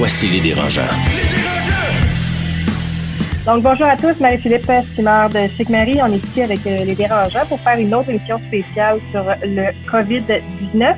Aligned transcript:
Voici 0.00 0.28
les 0.28 0.40
dérangeants. 0.40 0.96
Donc, 3.44 3.62
bonjour 3.62 3.86
à 3.86 3.98
tous, 3.98 4.18
Marie-Philippe 4.18 4.72
Simard 4.94 5.28
de 5.28 5.46
Chic 5.48 5.68
Marie. 5.68 5.98
On 6.02 6.06
est 6.06 6.24
ici 6.24 6.40
avec 6.40 6.66
euh, 6.66 6.86
les 6.86 6.94
dérangeants 6.94 7.44
pour 7.46 7.60
faire 7.60 7.78
une 7.78 7.94
autre 7.94 8.08
émission 8.08 8.38
spéciale 8.38 8.98
sur 9.10 9.22
le 9.42 9.68
COVID-19. 9.90 10.96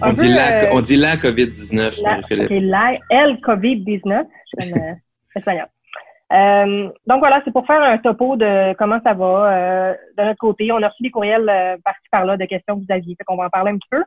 On, 0.00 0.12
dit 0.14 0.28
la, 0.28 0.62
euh, 0.62 0.68
on 0.72 0.80
dit 0.80 0.96
la 0.96 1.16
COVID-19, 1.16 2.02
Marie-Philippe. 2.02 2.48
La, 2.50 2.96
elle 3.10 3.34
COVID-19, 3.42 4.24
je 4.56 4.64
suis 4.64 4.72
euh, 4.72 4.94
espagnol. 5.36 5.66
Euh, 6.30 6.90
donc 7.06 7.20
voilà, 7.20 7.40
c'est 7.44 7.52
pour 7.52 7.66
faire 7.66 7.82
un 7.82 7.96
topo 7.98 8.36
de 8.36 8.74
comment 8.74 9.00
ça 9.02 9.14
va 9.14 9.52
euh, 9.52 9.94
de 10.18 10.24
notre 10.24 10.38
côté. 10.38 10.70
On 10.72 10.82
a 10.82 10.88
reçu 10.88 11.02
des 11.02 11.10
courriels 11.10 11.48
euh, 11.48 11.76
par-ci 11.82 12.06
par-là 12.10 12.36
de 12.36 12.44
questions 12.44 12.76
que 12.76 12.80
vous 12.80 12.92
aviez, 12.92 13.14
fait 13.16 13.24
qu'on 13.24 13.36
va 13.36 13.46
en 13.46 13.50
parler 13.50 13.72
un 13.72 13.78
petit 13.78 13.88
peu. 13.90 14.02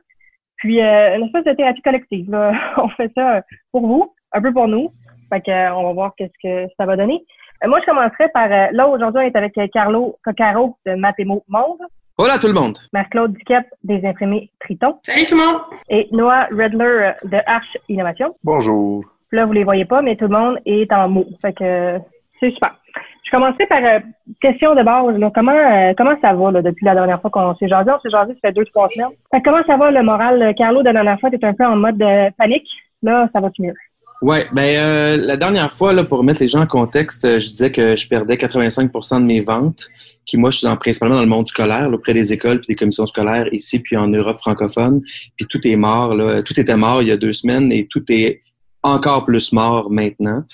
Puis 0.62 0.80
une 0.80 1.24
espèce 1.24 1.44
de 1.44 1.52
thérapie 1.54 1.82
collective. 1.82 2.30
Là. 2.30 2.52
on 2.76 2.88
fait 2.90 3.10
ça 3.16 3.42
pour 3.72 3.84
vous, 3.84 4.14
un 4.32 4.40
peu 4.40 4.52
pour 4.52 4.68
nous. 4.68 4.86
Fait 5.28 5.40
que, 5.40 5.72
on 5.72 5.82
va 5.88 5.92
voir 5.92 6.12
qu'est-ce 6.16 6.38
que 6.40 6.70
ça 6.78 6.86
va 6.86 6.96
donner. 6.96 7.24
moi, 7.66 7.80
je 7.80 7.86
commencerai 7.86 8.28
par 8.32 8.48
là 8.48 8.86
aujourd'hui, 8.86 9.22
on 9.22 9.26
est 9.26 9.36
avec 9.36 9.58
Carlo 9.72 10.16
Coccaro 10.24 10.76
de 10.86 10.94
Mathémo 10.94 11.42
Monde. 11.48 11.80
Hola 12.16 12.38
tout 12.38 12.46
le 12.46 12.52
monde. 12.52 12.78
Marc-Claude 12.92 13.32
Duquette 13.32 13.72
des 13.82 14.06
imprimés 14.06 14.50
Triton. 14.60 14.98
Salut 15.04 15.26
tout 15.26 15.34
le 15.34 15.44
monde. 15.44 15.62
Et 15.88 16.06
Noah 16.12 16.44
Redler 16.50 17.12
de 17.24 17.38
Arch 17.46 17.76
Innovation. 17.88 18.36
Bonjour. 18.44 19.04
Là, 19.32 19.46
vous 19.46 19.52
les 19.52 19.64
voyez 19.64 19.84
pas, 19.84 20.02
mais 20.02 20.14
tout 20.14 20.26
le 20.26 20.36
monde 20.36 20.58
est 20.64 20.92
en 20.92 21.08
mots. 21.08 21.26
Fait 21.40 21.54
que 21.54 21.98
c'est 22.42 22.50
super. 22.50 22.76
Je 23.24 23.30
commencerai 23.30 23.66
par 23.66 23.82
euh, 23.82 24.00
question 24.40 24.74
de 24.74 24.82
base. 24.82 25.16
Là. 25.16 25.30
Comment 25.34 25.52
euh, 25.52 25.94
comment 25.96 26.16
ça 26.20 26.34
va 26.34 26.50
là, 26.50 26.60
depuis 26.60 26.84
la 26.84 26.94
dernière 26.94 27.20
fois 27.20 27.30
qu'on 27.30 27.54
s'est 27.56 27.68
jasé? 27.68 27.90
On 27.90 28.00
s'est 28.00 28.10
jasé, 28.10 28.32
ça 28.34 28.48
fait 28.48 28.52
deux, 28.52 28.64
trois 28.66 28.88
semaines. 28.90 29.08
Comment 29.44 29.62
ça 29.66 29.76
va 29.76 29.90
le 29.90 30.02
moral? 30.02 30.54
Carlo, 30.56 30.80
de 30.80 30.86
la 30.86 30.92
dernière 30.92 31.20
fois, 31.20 31.30
tu 31.30 31.38
un 31.42 31.54
peu 31.54 31.64
en 31.64 31.76
mode 31.76 31.96
de 31.96 32.30
panique. 32.36 32.68
Là, 33.02 33.28
ça 33.32 33.40
va-tu 33.40 33.62
mieux? 33.62 33.74
Oui, 34.20 34.36
ben 34.52 34.76
euh, 34.76 35.16
la 35.16 35.36
dernière 35.36 35.72
fois, 35.72 35.92
là, 35.92 36.04
pour 36.04 36.18
remettre 36.18 36.40
les 36.40 36.48
gens 36.48 36.60
en 36.60 36.66
contexte, 36.66 37.26
je 37.26 37.48
disais 37.48 37.72
que 37.72 37.96
je 37.96 38.06
perdais 38.06 38.36
85% 38.36 39.20
de 39.20 39.24
mes 39.24 39.40
ventes, 39.40 39.88
qui 40.26 40.36
moi, 40.36 40.50
je 40.50 40.58
suis 40.58 40.66
dans, 40.66 40.76
principalement 40.76 41.16
dans 41.16 41.22
le 41.22 41.26
monde 41.26 41.48
scolaire, 41.48 41.90
auprès 41.92 42.14
des 42.14 42.32
écoles 42.32 42.60
puis 42.60 42.68
des 42.68 42.76
commissions 42.76 43.06
scolaires 43.06 43.52
ici, 43.52 43.80
puis 43.80 43.96
en 43.96 44.06
Europe 44.06 44.38
francophone. 44.38 45.00
Puis 45.36 45.46
tout 45.48 45.66
est 45.66 45.74
mort, 45.74 46.14
là. 46.14 46.42
Tout 46.42 46.58
était 46.60 46.76
mort 46.76 47.02
il 47.02 47.08
y 47.08 47.12
a 47.12 47.16
deux 47.16 47.32
semaines 47.32 47.72
et 47.72 47.88
tout 47.88 48.04
est 48.10 48.42
encore 48.82 49.24
plus 49.24 49.52
mort 49.52 49.90
maintenant. 49.90 50.44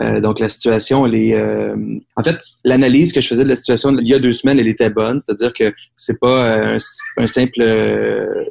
Euh, 0.00 0.20
donc 0.20 0.40
la 0.40 0.48
situation, 0.48 1.06
elle 1.06 1.14
est. 1.14 1.34
Euh, 1.34 1.76
en 2.16 2.22
fait, 2.22 2.36
l'analyse 2.64 3.12
que 3.12 3.20
je 3.20 3.28
faisais 3.28 3.44
de 3.44 3.48
la 3.48 3.56
situation 3.56 3.96
il 3.96 4.08
y 4.08 4.14
a 4.14 4.18
deux 4.18 4.32
semaines, 4.32 4.58
elle 4.58 4.68
était 4.68 4.90
bonne. 4.90 5.20
C'est-à-dire 5.20 5.52
que 5.52 5.72
c'est 5.94 6.18
pas 6.18 6.46
euh, 6.46 6.78
un, 7.16 7.26
simple 7.26 7.60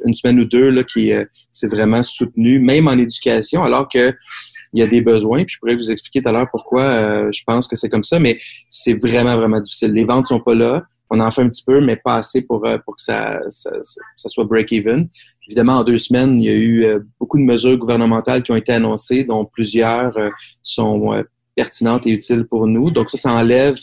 une 0.06 0.14
semaine 0.14 0.40
ou 0.40 0.44
deux 0.46 0.70
là 0.70 0.84
qui 0.84 1.12
c'est 1.50 1.68
vraiment 1.68 2.02
soutenu, 2.02 2.58
même 2.58 2.88
en 2.88 2.96
éducation, 2.96 3.62
alors 3.62 3.88
que 3.88 4.14
il 4.72 4.80
y 4.80 4.82
a 4.82 4.86
des 4.86 5.02
besoins. 5.02 5.44
Puis 5.44 5.54
je 5.54 5.58
pourrais 5.60 5.76
vous 5.76 5.90
expliquer 5.90 6.22
tout 6.22 6.28
à 6.30 6.32
l'heure 6.32 6.48
pourquoi 6.50 7.30
je 7.30 7.42
pense 7.46 7.68
que 7.68 7.76
c'est 7.76 7.88
comme 7.88 8.02
ça, 8.02 8.18
mais 8.18 8.40
c'est 8.68 8.94
vraiment 8.94 9.36
vraiment 9.36 9.60
difficile. 9.60 9.92
Les 9.92 10.04
ventes 10.04 10.26
sont 10.26 10.40
pas 10.40 10.54
là. 10.54 10.82
On 11.10 11.20
en 11.20 11.30
fait 11.30 11.42
un 11.42 11.48
petit 11.48 11.62
peu, 11.64 11.80
mais 11.80 11.96
pas 11.96 12.16
assez 12.16 12.40
pour 12.40 12.66
pour 12.84 12.96
que 12.96 13.02
ça 13.02 13.38
ça, 13.48 13.70
ça 14.16 14.28
soit 14.28 14.44
break 14.44 14.72
even. 14.72 15.08
Évidemment, 15.46 15.74
en 15.74 15.84
deux 15.84 15.98
semaines, 15.98 16.42
il 16.42 16.46
y 16.46 16.48
a 16.48 16.56
eu 16.56 16.86
beaucoup 17.20 17.38
de 17.38 17.44
mesures 17.44 17.76
gouvernementales 17.76 18.42
qui 18.42 18.50
ont 18.50 18.56
été 18.56 18.72
annoncées, 18.72 19.24
dont 19.24 19.44
plusieurs 19.44 20.12
sont 20.62 21.22
pertinente 21.54 22.06
et 22.06 22.10
utile 22.10 22.44
pour 22.44 22.66
nous. 22.66 22.90
Donc 22.90 23.10
ça, 23.10 23.16
ça 23.16 23.32
enlève 23.32 23.76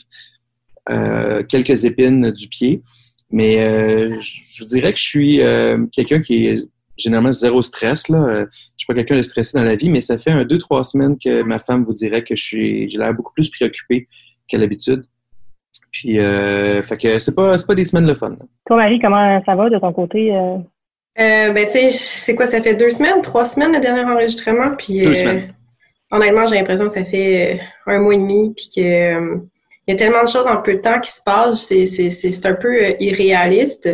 euh, 0.90 1.44
quelques 1.44 1.86
épines 1.86 2.32
du 2.32 2.48
pied. 2.48 2.82
Mais 3.30 3.64
euh, 3.64 4.20
je 4.20 4.62
vous 4.62 4.68
dirais 4.68 4.92
que 4.92 5.00
je 5.00 5.04
suis 5.04 5.42
euh, 5.42 5.86
quelqu'un 5.92 6.22
qui 6.22 6.48
est 6.48 6.68
généralement 6.98 7.32
zéro 7.32 7.62
stress. 7.62 8.10
Là. 8.10 8.46
Je 8.46 8.50
suis 8.78 8.88
pas 8.88 8.94
quelqu'un 8.94 9.16
de 9.16 9.22
stressé 9.22 9.58
dans 9.58 9.64
la 9.64 9.76
vie, 9.76 9.90
mais 9.90 10.02
ça 10.02 10.18
fait 10.18 10.32
un 10.32 10.44
deux, 10.44 10.58
trois 10.58 10.84
semaines 10.84 11.18
que 11.18 11.44
ma 11.44 11.60
femme 11.60 11.84
vous 11.84 11.94
dirait 11.94 12.24
que 12.24 12.36
je 12.36 12.44
suis 12.44 12.90
j'ai 12.90 12.98
l'air 12.98 13.14
beaucoup 13.14 13.34
plus 13.34 13.50
préoccupé 13.50 14.08
qu'à 14.48 14.58
l'habitude. 14.58 15.06
Puis 15.92 16.16
fait 16.18 16.98
que 17.02 17.20
c'est 17.20 17.34
pas 17.34 17.58
c'est 17.58 17.66
pas 17.66 17.76
des 17.76 17.86
semaines 17.86 18.06
de 18.06 18.14
fun. 18.14 18.36
Toi, 18.68 18.78
Marie, 18.78 19.00
comment 19.00 19.42
ça 19.46 19.56
va 19.56 19.70
de 19.70 19.80
ton 19.80 19.94
côté? 19.94 20.32
ben 21.16 21.66
tu 21.66 21.72
sais, 21.72 21.90
c'est 21.90 22.36
quoi, 22.36 22.46
ça 22.46 22.62
fait 22.62 22.76
deux 22.76 22.90
semaines, 22.90 23.22
trois 23.22 23.46
semaines 23.46 23.72
le 23.72 23.80
dernier 23.80 24.04
enregistrement, 24.04 24.76
puis 24.78 25.06
deux 25.06 25.16
semaines 25.16 25.54
honnêtement, 26.12 26.46
j'ai 26.46 26.56
l'impression 26.56 26.88
que 26.88 26.94
ça 26.94 27.06
fait 27.06 27.54
euh, 27.54 27.92
un 27.94 28.00
mois 28.00 28.14
et 28.14 28.18
demi, 28.18 28.54
puis 28.56 28.70
que 28.76 28.82
euh, 28.82 29.38
il 29.88 29.94
y 29.94 29.96
a 29.96 29.98
tellement 29.98 30.24
de 30.24 30.30
choses 30.30 30.46
en 30.46 30.58
peu 30.58 30.76
de 30.76 30.82
temps 30.82 31.00
qui 31.00 31.12
se 31.12 31.22
passent, 31.24 31.66
c'est 31.66 32.46
un 32.46 32.54
peu 32.54 32.68
euh, 32.68 32.94
irréaliste. 33.00 33.90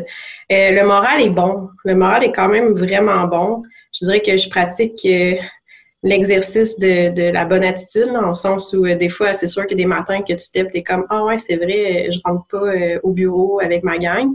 le 0.49 0.83
moral 0.83 1.21
est 1.21 1.29
bon. 1.29 1.69
Le 1.85 1.95
moral 1.95 2.25
est 2.25 2.31
quand 2.31 2.49
même 2.49 2.71
vraiment 2.71 3.25
bon. 3.25 3.63
Je 3.93 4.05
dirais 4.05 4.21
que 4.21 4.35
je 4.35 4.49
pratique 4.49 5.07
l'exercice 6.03 6.77
de, 6.77 7.09
de, 7.09 7.31
la 7.31 7.45
bonne 7.45 7.63
attitude, 7.63 8.11
dans 8.13 8.27
le 8.27 8.33
sens 8.33 8.71
où 8.73 8.83
des 8.83 9.09
fois, 9.09 9.33
c'est 9.33 9.47
sûr 9.47 9.65
que 9.65 9.73
des 9.73 9.85
matins 9.85 10.21
que 10.21 10.33
tu 10.33 10.51
t'es, 10.53 10.65
t'es 10.65 10.83
comme 10.83 11.05
«Ah 11.09 11.23
ouais, 11.23 11.37
c'est 11.39 11.55
vrai, 11.55 12.09
je 12.11 12.19
rentre 12.23 12.45
pas 12.51 12.99
au 13.01 13.11
bureau 13.11 13.59
avec 13.61 13.83
ma 13.83 13.97
gang. 13.97 14.29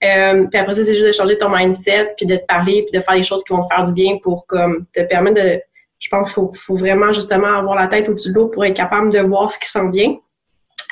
puis 0.00 0.60
après 0.60 0.74
ça, 0.74 0.84
c'est 0.84 0.94
juste 0.94 1.06
de 1.06 1.12
changer 1.12 1.38
ton 1.38 1.48
mindset, 1.48 2.12
puis 2.16 2.26
de 2.26 2.36
te 2.36 2.44
parler, 2.44 2.82
puis 2.82 2.98
de 2.98 3.02
faire 3.02 3.14
des 3.14 3.24
choses 3.24 3.42
qui 3.44 3.54
vont 3.54 3.62
te 3.62 3.74
faire 3.74 3.84
du 3.84 3.92
bien 3.92 4.18
pour 4.22 4.46
comme 4.46 4.84
te 4.92 5.00
permettre 5.02 5.42
de 5.42 5.60
je 5.98 6.08
pense 6.08 6.32
qu'il 6.32 6.42
faut, 6.54 6.76
vraiment 6.76 7.12
justement 7.12 7.58
avoir 7.58 7.74
la 7.74 7.88
tête 7.88 8.08
au-dessus 8.08 8.30
de 8.30 8.34
l'eau 8.34 8.48
pour 8.48 8.64
être 8.64 8.76
capable 8.76 9.10
de 9.10 9.18
voir 9.18 9.50
ce 9.50 9.58
qui 9.58 9.68
s'en 9.68 9.90
vient. 9.90 10.16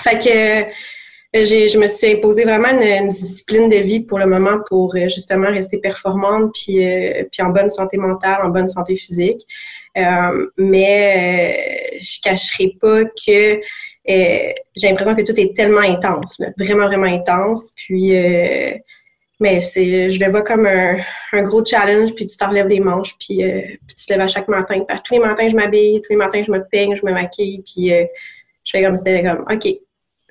Fait 0.02 0.18
que 0.18 0.62
euh, 1.36 1.44
je 1.44 1.78
me 1.78 1.86
suis 1.86 2.12
imposé 2.12 2.44
vraiment 2.44 2.68
une, 2.68 3.08
discipline 3.08 3.68
de 3.68 3.76
vie 3.76 4.00
pour 4.00 4.18
le 4.18 4.26
moment 4.26 4.58
pour 4.68 4.94
euh, 4.94 5.08
justement 5.08 5.48
rester 5.48 5.78
performante 5.78 6.52
puis, 6.54 6.86
euh, 6.86 7.24
puis 7.30 7.42
en 7.42 7.50
bonne 7.50 7.70
santé 7.70 7.96
mentale, 7.96 8.40
en 8.44 8.48
bonne 8.48 8.68
santé 8.68 8.96
physique. 8.96 9.42
mais 10.56 11.98
je 12.00 12.20
cacherai 12.22 12.76
pas 12.80 13.04
que 13.04 13.60
j'ai 14.06 14.54
l'impression 14.82 15.14
que 15.14 15.22
tout 15.22 15.38
est 15.40 15.54
tellement 15.56 15.80
intense, 15.80 16.40
vraiment, 16.58 16.86
vraiment 16.86 17.06
intense. 17.06 17.72
Puis 17.76 18.12
mais 19.38 19.60
c'est, 19.60 20.10
je 20.10 20.18
le 20.18 20.30
vois 20.30 20.42
comme 20.42 20.66
un, 20.66 20.96
un 21.32 21.42
gros 21.42 21.64
challenge, 21.64 22.14
puis 22.14 22.26
tu 22.26 22.36
t'enlèves 22.36 22.68
les 22.68 22.80
manches, 22.80 23.14
puis, 23.18 23.44
euh, 23.44 23.60
puis, 23.86 23.94
tu 23.94 24.06
te 24.06 24.12
lèves 24.12 24.22
à 24.22 24.26
chaque 24.26 24.48
matin. 24.48 24.80
tous 25.04 25.14
les 25.14 25.20
matins, 25.20 25.48
je 25.48 25.56
m'habille, 25.56 26.00
tous 26.00 26.10
les 26.10 26.16
matins, 26.16 26.42
je 26.42 26.50
me 26.50 26.64
peigne, 26.70 26.96
je 26.96 27.04
me 27.04 27.12
maquille, 27.12 27.62
puis 27.62 27.92
euh, 27.92 28.04
je 28.64 28.70
fais 28.70 28.82
comme 28.82 28.96
c'était 28.96 29.22
comme, 29.22 29.44
OK, 29.50 29.68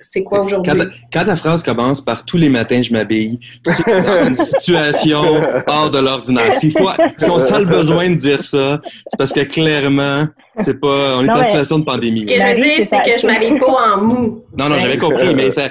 c'est 0.01 0.23
quoi 0.23 0.41
aujourd'hui? 0.41 0.73
Quand, 1.11 1.25
ta 1.25 1.35
phrase 1.35 1.63
commence 1.63 2.01
par 2.01 2.25
tous 2.25 2.37
les 2.37 2.49
matins, 2.49 2.81
je 2.81 2.91
m'habille, 2.91 3.39
dans 3.65 4.27
une 4.27 4.35
situation 4.35 5.41
hors 5.67 5.89
de 5.89 5.99
l'ordinaire. 5.99 6.53
Si, 6.55 6.71
si 6.71 7.29
on 7.29 7.39
sent 7.39 7.59
le 7.59 7.65
besoin 7.65 8.09
de 8.09 8.15
dire 8.15 8.41
ça, 8.41 8.81
c'est 9.07 9.17
parce 9.17 9.31
que 9.31 9.41
clairement, 9.41 10.27
c'est 10.57 10.79
pas, 10.79 11.17
on 11.17 11.25
est 11.25 11.29
en 11.29 11.43
situation 11.43 11.79
de 11.79 11.83
pandémie. 11.83 12.21
Ce 12.21 12.27
que 12.27 12.33
je 12.33 12.55
veux 12.55 12.61
dire, 12.61 12.87
c'est 12.89 13.01
que 13.01 13.19
je 13.19 13.27
m'habille 13.27 13.59
pas 13.59 13.95
en 13.95 14.01
mou. 14.01 14.43
Non, 14.57 14.69
non, 14.69 14.79
j'avais 14.79 14.97
compris, 14.97 15.35
mais 15.35 15.51
ça, 15.51 15.63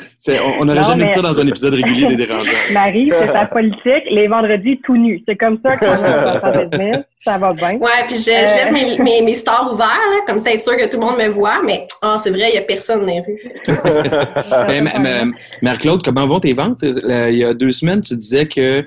on 0.59 0.65
n'aurait 0.65 0.85
jamais 0.85 1.07
dit 1.07 1.13
ça 1.13 1.23
dans 1.23 1.41
un 1.41 1.47
épisode 1.47 1.75
régulier 1.75 2.07
des 2.07 2.17
dérangeants. 2.17 2.53
Marie, 2.73 3.11
c'est 3.11 3.33
ta 3.33 3.47
politique, 3.47 4.05
les 4.11 4.29
vendredis 4.29 4.81
tout 4.85 4.97
nus. 4.97 5.23
C'est 5.27 5.37
comme 5.37 5.59
ça 5.65 5.77
qu'on 5.77 5.87
va 5.87 5.95
ça 7.25 7.39
va 7.39 7.55
bien. 7.55 7.79
Ouais, 7.79 8.05
puis 8.07 8.17
je, 8.17 8.31
lève 8.31 8.73
mes, 8.73 8.99
mes, 9.03 9.23
mes, 9.23 9.35
stores 9.35 9.71
ouverts, 9.73 9.87
là, 9.87 10.19
comme 10.27 10.41
ça, 10.41 10.53
être 10.53 10.61
sûr 10.61 10.77
que 10.77 10.85
tout 10.91 11.01
le 11.01 11.07
monde 11.07 11.17
me 11.17 11.29
voit, 11.29 11.63
mais 11.65 11.87
oh, 12.03 12.17
c'est 12.23 12.31
vrai, 12.31 12.51
il 12.51 12.53
n'y 12.53 12.59
a 12.59 12.63
personne 12.63 13.01
dans 13.01 13.07
les 13.07 13.21
rues. 13.21 13.41
mais, 15.01 15.25
Mère-Claude, 15.63 16.03
comment 16.05 16.27
vont 16.27 16.41
tes 16.41 16.53
ventes? 16.53 16.81
il 16.83 17.39
y 17.39 17.45
a 17.45 17.55
deux 17.55 17.71
semaines, 17.71 18.03
tu 18.03 18.15
disais 18.15 18.47
que 18.47 18.85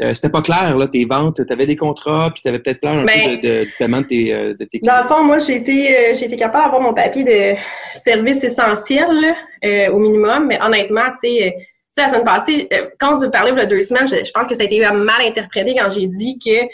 euh, 0.00 0.14
c'était 0.14 0.28
pas 0.28 0.42
clair, 0.42 0.76
là, 0.76 0.86
tes 0.86 1.04
ventes. 1.04 1.44
Tu 1.44 1.52
avais 1.52 1.66
des 1.66 1.76
contrats, 1.76 2.30
puis 2.32 2.42
tu 2.42 2.48
avais 2.48 2.60
peut-être 2.60 2.80
peur 2.80 2.94
un 2.94 3.00
peu 3.00 3.06
Ben, 3.06 3.40
de, 3.40 3.48
de, 3.60 3.64
du 3.64 3.72
paiement 3.78 4.00
de 4.00 4.06
tes, 4.06 4.32
euh, 4.32 4.54
de 4.54 4.64
tes 4.64 4.78
Dans 4.82 5.02
le 5.02 5.08
fond, 5.08 5.24
moi, 5.24 5.38
j'ai 5.40 5.56
été, 5.56 5.96
euh, 5.96 6.14
j'ai 6.14 6.26
été 6.26 6.36
capable 6.36 6.64
d'avoir 6.64 6.82
mon 6.82 6.94
papier 6.94 7.24
de 7.24 7.58
service 7.98 8.44
essentiel 8.44 9.06
là, 9.10 9.34
euh, 9.64 9.92
au 9.92 9.98
minimum, 9.98 10.46
mais 10.46 10.62
honnêtement, 10.62 11.06
tu 11.22 11.28
sais, 11.28 11.48
euh, 11.48 11.60
la 11.96 12.08
semaine 12.08 12.24
passée, 12.24 12.68
quand 13.00 13.18
tu 13.18 13.28
parlais 13.28 13.50
il 13.50 13.58
y 13.58 13.60
a 13.60 13.66
deux 13.66 13.82
semaines, 13.82 14.06
je, 14.06 14.24
je 14.24 14.30
pense 14.30 14.46
que 14.46 14.54
ça 14.54 14.62
a 14.62 14.66
été 14.66 14.78
mal 14.80 15.20
interprété 15.20 15.74
quand 15.74 15.90
j'ai 15.90 16.06
dit 16.06 16.38
que 16.38 16.64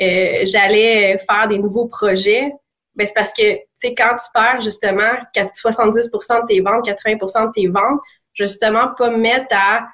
euh, 0.00 0.44
j'allais 0.44 1.18
faire 1.18 1.46
des 1.48 1.58
nouveaux 1.58 1.86
projets. 1.86 2.52
Ben, 2.94 3.06
c'est 3.06 3.14
parce 3.14 3.32
que, 3.32 3.54
tu 3.54 3.60
sais, 3.76 3.94
quand 3.94 4.16
tu 4.16 4.26
perds 4.34 4.60
justement 4.60 5.12
70% 5.34 6.42
de 6.42 6.46
tes 6.46 6.60
ventes, 6.60 6.86
80% 6.86 7.46
de 7.46 7.52
tes 7.52 7.68
ventes, 7.68 8.00
justement, 8.34 8.88
pas 8.98 9.10
me 9.10 9.18
mettre 9.18 9.46
à 9.52 9.86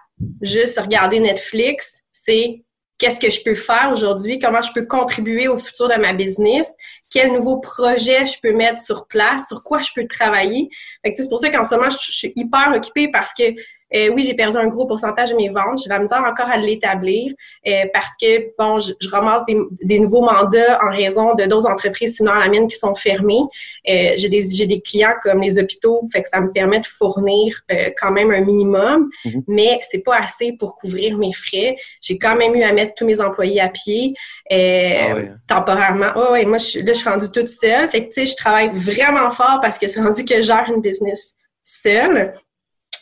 juste 0.43 0.79
regarder 0.81 1.21
Netflix, 1.21 2.03
c'est 2.11 2.63
qu'est-ce 2.99 3.21
que 3.21 3.31
je 3.31 3.43
peux 3.43 3.55
faire 3.55 3.91
aujourd'hui, 3.93 4.39
comment 4.39 4.63
je 4.63 4.73
peux 4.73 4.85
contribuer 4.85 5.49
au 5.49 5.57
futur 5.57 5.89
de 5.89 5.95
ma 5.95 6.13
business, 6.13 6.75
quel 7.11 7.33
nouveau 7.33 7.59
projet 7.59 8.27
je 8.27 8.39
peux 8.41 8.53
mettre 8.53 8.81
sur 8.81 9.07
place, 9.07 9.49
sur 9.49 9.63
quoi 9.63 9.81
je 9.81 9.91
peux 9.95 10.07
travailler. 10.07 10.69
Fait 11.05 11.13
que, 11.13 11.23
c'est 11.23 11.29
pour 11.29 11.39
ça 11.39 11.51
qu'en 11.51 11.65
ce 11.65 11.75
moment, 11.75 11.91
je, 11.91 11.99
je 12.01 12.13
suis 12.13 12.33
hyper 12.37 12.73
occupée 12.75 13.09
parce 13.11 13.33
que 13.33 13.45
euh, 13.95 14.11
oui, 14.15 14.23
j'ai 14.23 14.35
perdu 14.35 14.57
un 14.57 14.67
gros 14.67 14.87
pourcentage 14.87 15.31
de 15.31 15.37
mes 15.37 15.49
ventes. 15.49 15.81
J'ai 15.83 15.89
la 15.91 15.99
misère 15.99 16.23
encore 16.27 16.49
à 16.51 16.57
l'établir 16.57 17.33
euh, 17.67 17.85
parce 17.93 18.11
que, 18.21 18.53
bon, 18.59 18.79
je, 18.79 18.93
je 19.01 19.09
ramasse 19.09 19.45
des, 19.47 19.57
des, 19.83 19.99
nouveaux 19.99 20.23
mandats 20.23 20.79
en 20.83 20.91
raison 20.91 21.35
de 21.35 21.45
d'autres 21.45 21.69
entreprises, 21.69 22.17
sinon 22.17 22.33
la 22.33 22.49
mienne, 22.49 22.69
qui 22.69 22.77
sont 22.77 22.95
fermées. 22.95 23.41
Euh, 23.89 24.13
j'ai 24.17 24.29
des, 24.29 24.43
j'ai 24.43 24.67
des 24.67 24.81
clients 24.81 25.15
comme 25.23 25.41
les 25.43 25.59
hôpitaux, 25.59 26.03
fait 26.13 26.23
que 26.23 26.29
ça 26.29 26.41
me 26.41 26.51
permet 26.53 26.81
de 26.81 26.87
fournir 26.87 27.61
euh, 27.73 27.91
quand 28.01 28.11
même 28.11 28.31
un 28.31 28.41
minimum, 28.43 29.09
Mhm. 29.25 29.43
mais 29.49 29.81
c'est 29.91 29.99
pas 30.05 30.17
assez 30.19 30.53
pour 30.59 30.77
couvrir 30.77 31.17
mes 31.17 31.33
frais. 31.33 31.77
J'ai 32.01 32.19
quand 32.19 32.37
même 32.37 32.55
eu 32.55 32.63
à 32.63 32.73
mettre 32.73 32.95
tous 32.95 33.07
mes 33.07 33.21
employés 33.21 33.61
à 33.61 33.69
pied. 33.69 34.15
Euh, 34.53 34.95
Ah 35.11 35.15
ouais. 35.15 35.31
temporairement. 35.49 36.13
Ouais, 36.17 36.31
ouais, 36.31 36.45
moi, 36.45 36.59
je, 36.59 36.65
suis- 36.65 36.83
là, 36.83 36.93
je 36.93 36.99
suis 36.99 37.09
rendue 37.09 37.31
toute 37.31 37.49
seule. 37.49 37.89
Fait 37.91 38.03
que, 38.03 38.13
tu 38.13 38.25
sais, 38.25 38.27
je 38.27 38.37
travaille 38.37 38.71
vraiment 38.75 39.31
fort 39.31 39.59
parce 39.63 39.79
que 39.79 39.89
c'est 39.89 40.01
rendu 40.01 40.25
que 40.25 40.37
je 40.37 40.43
gère 40.43 40.65
une 40.75 40.81
business 40.81 41.35
seule. 41.65 42.33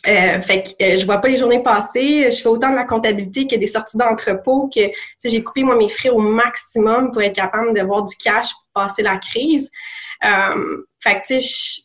Euh, 0.05 0.41
fait 0.41 0.63
que 0.63 0.83
euh, 0.83 0.97
je 0.97 1.05
vois 1.05 1.17
pas 1.17 1.27
les 1.27 1.37
journées 1.37 1.63
passer. 1.63 2.29
Je 2.31 2.37
fais 2.37 2.47
autant 2.47 2.69
de 2.69 2.75
la 2.75 2.83
comptabilité 2.83 3.47
que 3.47 3.55
des 3.55 3.67
sorties 3.67 3.97
d'entrepôt 3.97 4.69
que, 4.73 4.81
j'ai 5.23 5.43
coupé, 5.43 5.63
moi, 5.63 5.75
mes 5.75 5.89
frais 5.89 6.09
au 6.09 6.19
maximum 6.19 7.11
pour 7.11 7.21
être 7.21 7.35
capable 7.35 7.73
d'avoir 7.73 8.03
du 8.03 8.15
cash 8.15 8.51
pour 8.53 8.83
passer 8.83 9.01
la 9.01 9.17
crise. 9.17 9.69
Euh, 10.23 10.85
fait 10.99 11.21
que, 11.21 11.27
tu 11.27 11.41
sais, 11.41 11.81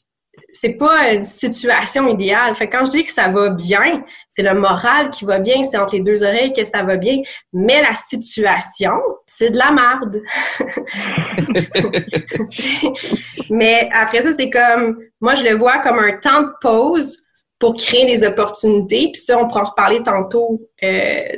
c'est 0.50 0.74
pas 0.74 1.12
une 1.12 1.24
situation 1.24 2.08
idéale. 2.08 2.54
Fait 2.54 2.68
que 2.68 2.76
quand 2.76 2.84
je 2.84 2.90
dis 2.90 3.04
que 3.04 3.10
ça 3.10 3.28
va 3.28 3.50
bien, 3.50 4.04
c'est 4.30 4.42
le 4.42 4.54
moral 4.54 5.10
qui 5.10 5.24
va 5.24 5.38
bien, 5.38 5.64
c'est 5.64 5.76
entre 5.76 5.94
les 5.94 6.00
deux 6.00 6.22
oreilles 6.22 6.52
que 6.52 6.64
ça 6.64 6.82
va 6.82 6.96
bien. 6.96 7.18
Mais 7.52 7.82
la 7.82 7.94
situation, 7.94 8.92
c'est 9.26 9.50
de 9.50 9.58
la 9.58 9.72
merde. 9.72 10.22
Mais 13.50 13.90
après 13.92 14.22
ça, 14.22 14.32
c'est 14.34 14.50
comme, 14.50 14.98
moi, 15.20 15.34
je 15.34 15.44
le 15.44 15.54
vois 15.54 15.78
comme 15.78 15.98
un 15.98 16.16
temps 16.18 16.42
de 16.42 16.50
pause 16.60 17.22
pour 17.62 17.76
créer 17.76 18.06
des 18.06 18.26
opportunités. 18.26 19.10
Puis 19.12 19.22
ça, 19.22 19.38
on 19.38 19.46
pourra 19.46 19.62
en 19.62 19.70
reparler 19.70 20.02
tantôt 20.02 20.60
euh, 20.82 20.88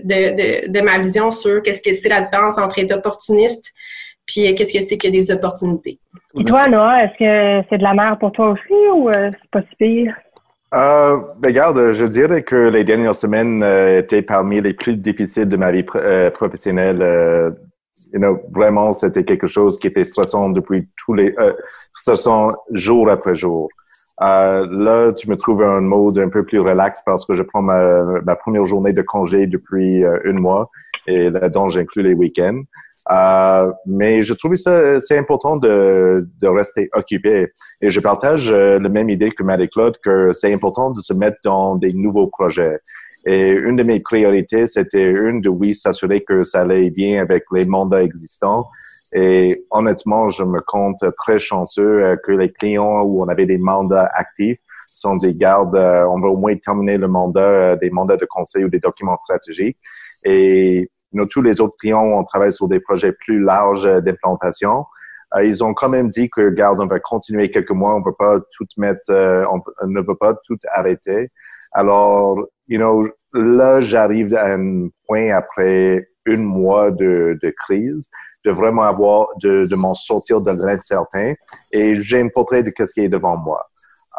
de, 0.02 0.20
de, 0.38 0.72
de 0.72 0.80
ma 0.80 0.98
vision 0.98 1.30
sur 1.30 1.62
qu'est-ce 1.62 1.82
que 1.82 1.94
c'est 1.94 2.08
la 2.08 2.22
différence 2.22 2.56
entre 2.56 2.78
être 2.78 2.96
opportuniste 2.96 3.66
puis 4.26 4.46
euh, 4.46 4.54
qu'est-ce 4.54 4.72
que 4.72 4.82
c'est 4.82 4.96
que 4.96 5.08
des 5.08 5.30
opportunités. 5.30 5.98
Et 6.40 6.44
toi, 6.44 6.66
Noah, 6.66 7.04
est-ce 7.04 7.18
que 7.18 7.66
c'est 7.68 7.76
de 7.76 7.82
la 7.82 7.92
merde 7.92 8.18
pour 8.18 8.32
toi 8.32 8.46
aussi 8.54 8.78
ou 8.94 9.10
euh, 9.10 9.30
c'est 9.38 9.50
pas 9.50 9.60
si 9.68 9.76
pire? 9.76 10.14
Euh, 10.72 11.18
ben, 11.40 11.48
regarde, 11.48 11.92
je 11.92 12.06
dirais 12.06 12.42
que 12.42 12.56
les 12.56 12.84
dernières 12.84 13.14
semaines 13.14 13.62
euh, 13.62 13.98
étaient 13.98 14.22
parmi 14.22 14.62
les 14.62 14.72
plus 14.72 14.96
difficiles 14.96 15.46
de 15.46 15.58
ma 15.58 15.70
vie 15.70 15.82
pr- 15.82 16.00
euh, 16.00 16.30
professionnelle. 16.30 17.02
Euh, 17.02 17.50
you 18.14 18.18
know, 18.18 18.40
vraiment, 18.50 18.94
c'était 18.94 19.24
quelque 19.24 19.46
chose 19.46 19.78
qui 19.78 19.88
était 19.88 20.04
stressant 20.04 20.48
depuis 20.48 20.88
tous 20.96 21.12
les, 21.12 21.34
euh, 21.38 21.52
stressant 21.94 22.48
jour 22.70 23.10
après 23.10 23.34
jour. 23.34 23.68
Euh, 24.22 24.66
là, 24.70 25.12
tu 25.12 25.28
me 25.28 25.36
trouves 25.36 25.62
un 25.62 25.80
mode 25.80 26.18
un 26.18 26.28
peu 26.28 26.44
plus 26.44 26.60
relax 26.60 27.02
parce 27.04 27.26
que 27.26 27.34
je 27.34 27.42
prends 27.42 27.62
ma, 27.62 28.36
première 28.36 28.64
journée 28.64 28.92
de 28.92 29.02
congé 29.02 29.46
depuis 29.46 30.04
euh, 30.04 30.18
un 30.24 30.34
mois 30.34 30.70
et 31.06 31.30
là-dedans, 31.30 31.68
j'inclus 31.68 32.02
les 32.02 32.14
week-ends. 32.14 32.62
Euh, 33.10 33.70
mais 33.86 34.22
je 34.22 34.32
trouvais 34.32 34.56
ça, 34.56 34.98
c'est 35.00 35.18
important 35.18 35.56
de, 35.56 36.26
de 36.40 36.48
rester 36.48 36.88
occupé. 36.94 37.48
Et 37.82 37.90
je 37.90 38.00
partage 38.00 38.52
euh, 38.52 38.78
la 38.78 38.88
même 38.88 39.10
idée 39.10 39.30
que 39.30 39.42
Marie-Claude, 39.42 39.98
que 40.02 40.32
c'est 40.32 40.52
important 40.52 40.90
de 40.90 41.00
se 41.00 41.12
mettre 41.12 41.36
dans 41.44 41.76
des 41.76 41.92
nouveaux 41.92 42.30
projets. 42.30 42.78
Et 43.26 43.50
une 43.50 43.76
de 43.76 43.82
mes 43.82 44.00
priorités, 44.00 44.66
c'était 44.66 45.02
une 45.02 45.40
de 45.40 45.48
oui, 45.48 45.74
s'assurer 45.74 46.22
que 46.22 46.44
ça 46.44 46.60
allait 46.60 46.90
bien 46.90 47.22
avec 47.22 47.44
les 47.52 47.64
mandats 47.64 48.02
existants. 48.02 48.68
Et 49.14 49.56
honnêtement, 49.70 50.28
je 50.28 50.44
me 50.44 50.60
compte 50.60 51.02
très 51.16 51.38
chanceux 51.38 52.04
euh, 52.04 52.16
que 52.22 52.32
les 52.32 52.52
clients 52.52 53.02
où 53.02 53.22
on 53.22 53.28
avait 53.28 53.46
des 53.46 53.56
mandats 53.56 54.10
actifs 54.14 54.60
sont 54.86 55.16
des 55.16 55.34
gardes, 55.34 55.74
euh, 55.74 56.06
on 56.06 56.20
va 56.20 56.28
au 56.28 56.38
moins 56.38 56.54
terminer 56.56 56.98
le 56.98 57.08
mandat, 57.08 57.40
euh, 57.40 57.76
des 57.76 57.88
mandats 57.88 58.18
de 58.18 58.26
conseil 58.26 58.64
ou 58.64 58.68
des 58.68 58.80
documents 58.80 59.16
stratégiques. 59.16 59.78
Et 60.24 60.90
nous, 61.12 61.26
tous 61.26 61.40
les 61.40 61.62
autres 61.62 61.76
clients, 61.78 62.02
on 62.02 62.24
travaille 62.24 62.52
sur 62.52 62.68
des 62.68 62.80
projets 62.80 63.12
plus 63.12 63.40
larges 63.40 63.88
d'implantation. 64.02 64.84
Ils 65.42 65.64
ont 65.64 65.74
quand 65.74 65.88
même 65.88 66.10
dit 66.10 66.30
que, 66.30 66.50
garde, 66.50 66.78
on 66.80 66.86
va 66.86 67.00
continuer 67.00 67.50
quelques 67.50 67.72
mois, 67.72 67.94
on 67.96 68.00
ne 68.00 68.04
peut 68.04 68.14
pas 68.16 68.38
tout 68.56 68.66
mettre, 68.76 69.10
on, 69.10 69.88
ne 69.88 70.00
veut 70.00 70.14
pas 70.14 70.34
tout 70.46 70.58
arrêter. 70.72 71.28
Alors, 71.72 72.38
you 72.68 72.78
know, 72.78 73.06
là, 73.34 73.80
j'arrive 73.80 74.34
à 74.34 74.54
un 74.54 74.88
point 75.06 75.34
après 75.34 76.08
un 76.26 76.42
mois 76.42 76.90
de, 76.90 77.38
de 77.42 77.54
crise, 77.64 78.08
de 78.44 78.50
vraiment 78.50 78.82
avoir, 78.82 79.28
de, 79.42 79.64
de 79.68 79.76
m'en 79.76 79.94
sortir 79.94 80.40
de 80.40 80.50
l'incertain 80.50 81.34
et 81.72 81.94
j'ai 81.94 82.20
un 82.20 82.28
portrait 82.28 82.62
de 82.62 82.72
ce 82.76 82.92
qui 82.92 83.00
est 83.00 83.08
devant 83.08 83.36
moi. 83.36 83.66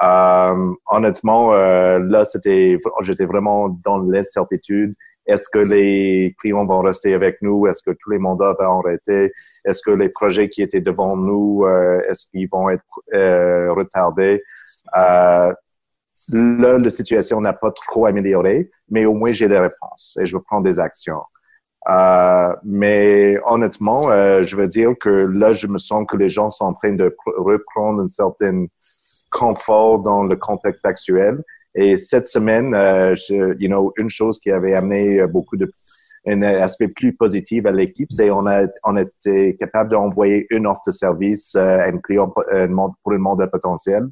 Euh, 0.04 0.74
honnêtement, 0.92 1.54
euh, 1.54 2.00
là, 2.00 2.26
c'était, 2.26 2.78
j'étais 3.02 3.26
vraiment 3.26 3.70
dans 3.86 3.98
l'incertitude. 4.00 4.94
Est-ce 5.26 5.48
que 5.50 5.60
les 5.60 6.36
clients 6.40 6.66
vont 6.66 6.82
rester 6.82 7.14
avec 7.14 7.38
nous? 7.42 7.66
Est-ce 7.66 7.82
que 7.82 7.96
tous 8.00 8.12
les 8.12 8.20
mandats 8.20 8.56
vont 8.60 8.82
arrêter? 8.82 9.32
Est-ce 9.64 9.82
que 9.82 9.92
les 9.92 10.10
projets 10.10 10.50
qui 10.50 10.62
étaient 10.62 10.82
devant 10.82 11.16
nous, 11.16 11.64
euh, 11.66 12.02
est-ce 12.10 12.30
qu'ils 12.30 12.50
vont 12.52 12.70
être 12.70 12.84
euh, 13.14 13.74
retardés? 13.74 14.44
Là, 16.34 16.78
la 16.78 16.90
situation 16.90 17.42
n'a 17.42 17.54
pas 17.54 17.72
trop 17.72 18.06
amélioré, 18.06 18.70
mais 18.90 19.06
au 19.06 19.14
moins 19.14 19.34
j'ai 19.34 19.48
des 19.48 19.60
réponses 19.60 20.18
et 20.20 20.26
je 20.26 20.38
prendre 20.38 20.64
des 20.64 20.80
actions. 20.80 21.22
Euh, 21.90 22.56
mais 22.64 23.38
honnêtement, 23.46 24.10
euh, 24.10 24.42
je 24.42 24.56
veux 24.56 24.68
dire 24.68 24.94
que 25.00 25.10
là, 25.10 25.54
je 25.54 25.68
me 25.68 25.78
sens 25.78 26.06
que 26.10 26.18
les 26.18 26.30
gens 26.30 26.50
sont 26.50 26.66
en 26.66 26.74
train 26.74 26.94
de 26.94 27.10
pr- 27.10 27.36
reprendre 27.38 28.02
un 28.02 28.08
certain 28.08 28.66
confort 29.30 30.00
dans 30.00 30.24
le 30.24 30.36
contexte 30.36 30.86
actuel. 30.86 31.44
Et 31.76 31.98
cette 31.98 32.28
semaine, 32.28 32.74
euh, 32.74 33.14
je, 33.16 33.56
you 33.60 33.68
know, 33.68 33.94
une 33.98 34.10
chose 34.10 34.40
qui 34.40 34.50
avait 34.50 34.74
amené 34.74 35.20
euh, 35.20 35.28
beaucoup 35.28 35.58
de 35.58 35.72
un 36.26 36.42
aspect 36.42 36.88
plus 36.96 37.14
positif 37.14 37.66
à 37.66 37.72
l'équipe, 37.72 38.12
c'est 38.12 38.32
on 38.32 38.48
a 38.48 38.66
on 38.86 38.98
était 38.98 39.56
capable 39.60 39.92
d'envoyer 39.92 40.48
une 40.50 40.66
offre 40.66 40.82
de 40.88 40.92
service 40.92 41.54
à 41.56 41.84
un 41.84 41.98
client 42.00 42.30
pour 42.30 42.44
un 42.52 42.68
mandat 43.18 43.48
potentiel. 43.48 44.08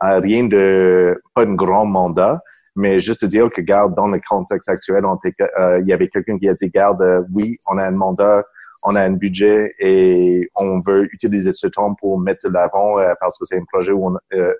Rien 0.00 0.44
de 0.44 1.16
pas 1.34 1.42
un 1.42 1.54
grand 1.54 1.84
mandat, 1.84 2.40
mais 2.76 2.98
juste 2.98 3.24
dire 3.24 3.50
que 3.50 3.60
garde 3.60 3.94
dans 3.94 4.08
le 4.08 4.20
contexte 4.26 4.68
actuel, 4.68 5.04
on 5.04 5.18
euh, 5.58 5.80
il 5.80 5.86
y 5.86 5.92
avait 5.92 6.08
quelqu'un 6.08 6.38
qui 6.38 6.48
a 6.48 6.54
dit 6.54 6.70
garde, 6.70 7.02
euh, 7.02 7.22
oui, 7.34 7.56
on 7.68 7.78
a 7.78 7.84
un 7.84 7.90
mandat, 7.90 8.44
on 8.84 8.94
a 8.94 9.02
un 9.02 9.12
budget 9.12 9.74
et 9.78 10.48
on 10.56 10.80
veut 10.80 11.08
utiliser 11.12 11.52
ce 11.52 11.66
temps 11.66 11.94
pour 11.94 12.18
mettre 12.18 12.48
de 12.48 12.52
l'avant 12.52 12.98
euh, 12.98 13.12
parce 13.20 13.38
que 13.38 13.44
c'est 13.44 13.58
un 13.58 13.64
projet 13.70 13.92
où 13.92 14.08
on 14.08 14.16
euh, 14.32 14.54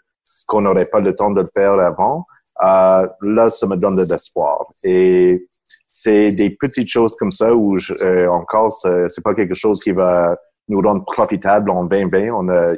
qu'on 0.47 0.61
n'aurait 0.61 0.87
pas 0.87 1.00
le 1.00 1.14
temps 1.14 1.30
de 1.30 1.40
le 1.40 1.50
faire 1.54 1.73
avant. 1.73 2.26
Euh, 2.62 3.09
là, 3.23 3.49
ça 3.49 3.66
me 3.66 3.76
donne 3.76 3.97
de 3.97 4.04
l'espoir. 4.04 4.66
Et 4.85 5.47
c'est 5.90 6.30
des 6.32 6.50
petites 6.50 6.88
choses 6.88 7.16
comme 7.16 7.30
ça 7.30 7.54
où 7.54 7.76
je, 7.78 7.94
euh, 8.04 8.30
encore, 8.30 8.73
c'est 8.73 9.25
pas 9.25 9.35
quelque 9.35 9.54
chose 9.54 9.80
qui 9.80 9.92
va 9.92 10.37
nous 10.70 10.80
rendre 10.80 11.04
profitable 11.04 11.70
en 11.70 11.84
2020. 11.84 12.30
On 12.32 12.48
a, 12.48 12.72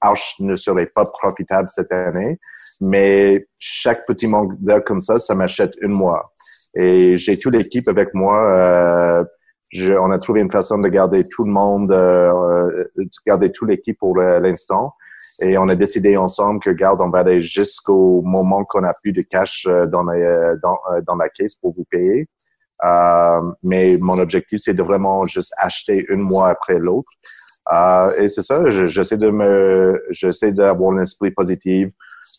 Arch 0.00 0.36
ne 0.40 0.54
serait 0.54 0.90
pas 0.94 1.02
profitable 1.20 1.68
cette 1.68 1.90
année, 1.90 2.38
mais 2.80 3.46
chaque 3.58 4.06
petit 4.06 4.28
mandat 4.28 4.80
comme 4.80 5.00
ça, 5.00 5.18
ça 5.18 5.34
m'achète 5.34 5.74
une 5.80 5.92
mois. 5.92 6.32
Et 6.74 7.16
j'ai 7.16 7.38
toute 7.38 7.54
l'équipe 7.54 7.88
avec 7.88 8.14
moi. 8.14 9.20
Euh, 9.20 9.24
je, 9.70 9.92
on 9.94 10.10
a 10.10 10.18
trouvé 10.18 10.40
une 10.40 10.52
façon 10.52 10.78
de 10.78 10.88
garder 10.88 11.24
tout 11.24 11.44
le 11.44 11.52
monde, 11.52 11.90
euh, 11.90 12.84
de 12.96 13.08
garder 13.26 13.50
toute 13.50 13.68
l'équipe 13.68 13.98
pour 13.98 14.18
euh, 14.18 14.38
l'instant. 14.38 14.94
Et 15.40 15.56
on 15.56 15.68
a 15.68 15.76
décidé 15.76 16.16
ensemble 16.16 16.60
que, 16.60 16.70
garde, 16.70 17.00
on 17.00 17.08
va 17.08 17.20
aller 17.20 17.40
jusqu'au 17.40 18.22
moment 18.22 18.64
qu'on 18.64 18.84
a 18.84 18.92
plus 19.02 19.12
de 19.12 19.22
cash 19.22 19.66
euh, 19.68 19.86
dans, 19.86 20.04
dans, 20.04 20.12
euh, 20.12 21.00
dans 21.06 21.14
la 21.14 21.28
caisse 21.28 21.54
pour 21.54 21.74
vous 21.74 21.84
payer. 21.90 22.28
Euh, 22.84 23.40
mais 23.62 23.96
mon 24.00 24.18
objectif, 24.18 24.60
c'est 24.62 24.74
de 24.74 24.82
vraiment 24.82 25.24
juste 25.26 25.52
acheter 25.58 26.04
une 26.08 26.22
mois 26.22 26.48
après 26.50 26.78
l'autre. 26.78 27.10
Euh, 27.72 28.10
et 28.18 28.28
c'est 28.28 28.42
ça, 28.42 28.68
je- 28.70 28.86
j'essaie 28.86 29.16
de 29.16 29.30
me, 29.30 30.02
j'essaie 30.10 30.50
d'avoir 30.52 30.92
un 30.92 31.02
esprit 31.02 31.30
positif. 31.30 31.88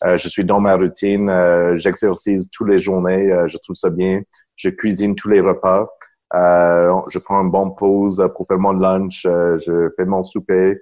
Euh, 0.06 0.16
je 0.16 0.28
suis 0.28 0.44
dans 0.44 0.60
ma 0.60 0.74
routine, 0.76 1.30
j'exercise 1.76 2.48
toutes 2.52 2.68
les 2.68 2.78
journées, 2.78 3.32
je 3.46 3.56
trouve 3.58 3.74
ça 3.76 3.90
bien. 3.90 4.20
Je 4.56 4.70
cuisine 4.70 5.14
tous 5.14 5.28
les 5.28 5.40
repas. 5.40 5.88
Euh, 6.34 6.92
je 7.12 7.18
prends 7.18 7.40
une 7.42 7.50
bonne 7.50 7.74
pause 7.76 8.24
pour 8.36 8.46
faire 8.46 8.58
mon 8.58 8.72
lunch. 8.72 9.24
Euh, 9.26 9.56
je 9.56 9.90
fais 9.96 10.04
mon 10.04 10.24
souper. 10.24 10.80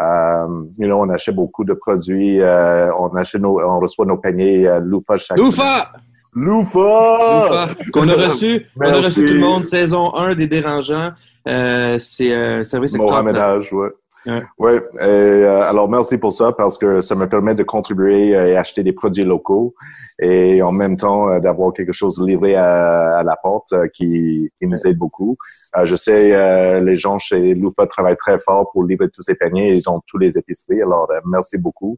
Euh, 0.00 0.46
you 0.78 0.86
know, 0.86 1.00
on 1.00 1.08
achète 1.08 1.34
beaucoup 1.34 1.64
de 1.64 1.72
produits. 1.72 2.40
Euh, 2.40 2.90
on 2.98 3.08
achète 3.16 3.40
nos, 3.40 3.60
on 3.60 3.80
reçoit 3.80 4.06
nos 4.06 4.18
paniers 4.18 4.66
euh, 4.66 4.80
Loufa 4.80 5.16
chaque 5.16 5.38
Loufa! 5.38 5.92
Loufa! 6.34 7.68
Qu'on 7.92 8.08
a 8.08 8.14
reçu. 8.26 8.66
on 8.76 8.82
a 8.82 8.92
reçu 8.92 9.24
tout 9.26 9.32
le 9.32 9.40
monde. 9.40 9.64
Saison 9.64 10.14
1 10.14 10.34
des 10.34 10.46
Dérangeants. 10.46 11.12
Euh, 11.48 11.96
c'est 11.98 12.34
un 12.34 12.64
service 12.64 12.94
extraordinaire. 12.94 13.60
ouais. 13.72 13.88
Oui, 14.58 14.72
euh, 15.00 15.62
alors 15.62 15.88
merci 15.88 16.18
pour 16.18 16.32
ça 16.32 16.52
parce 16.52 16.76
que 16.76 17.00
ça 17.00 17.14
me 17.14 17.26
permet 17.26 17.54
de 17.54 17.62
contribuer 17.62 18.30
et 18.30 18.56
acheter 18.56 18.82
des 18.82 18.92
produits 18.92 19.24
locaux 19.24 19.74
et 20.20 20.60
en 20.62 20.72
même 20.72 20.96
temps 20.96 21.30
euh, 21.30 21.40
d'avoir 21.40 21.72
quelque 21.72 21.92
chose 21.92 22.22
livré 22.24 22.56
à, 22.56 23.22
la 23.24 23.36
porte 23.36 23.72
euh, 23.72 23.86
qui, 23.94 24.50
qui, 24.58 24.66
nous 24.66 24.86
aide 24.86 24.98
beaucoup. 24.98 25.36
je 25.82 25.96
sais, 25.96 26.80
les 26.80 26.96
gens 26.96 27.18
chez 27.18 27.54
Loupa 27.54 27.86
travaillent 27.86 28.16
très 28.16 28.38
fort 28.38 28.70
pour 28.72 28.84
livrer 28.84 29.08
tous 29.08 29.22
ces 29.22 29.34
paniers. 29.34 29.72
Ils 29.72 29.88
ont 29.88 30.02
tous 30.06 30.18
les 30.18 30.36
épiceries. 30.36 30.82
Alors, 30.82 31.08
merci 31.24 31.58
beaucoup. 31.58 31.96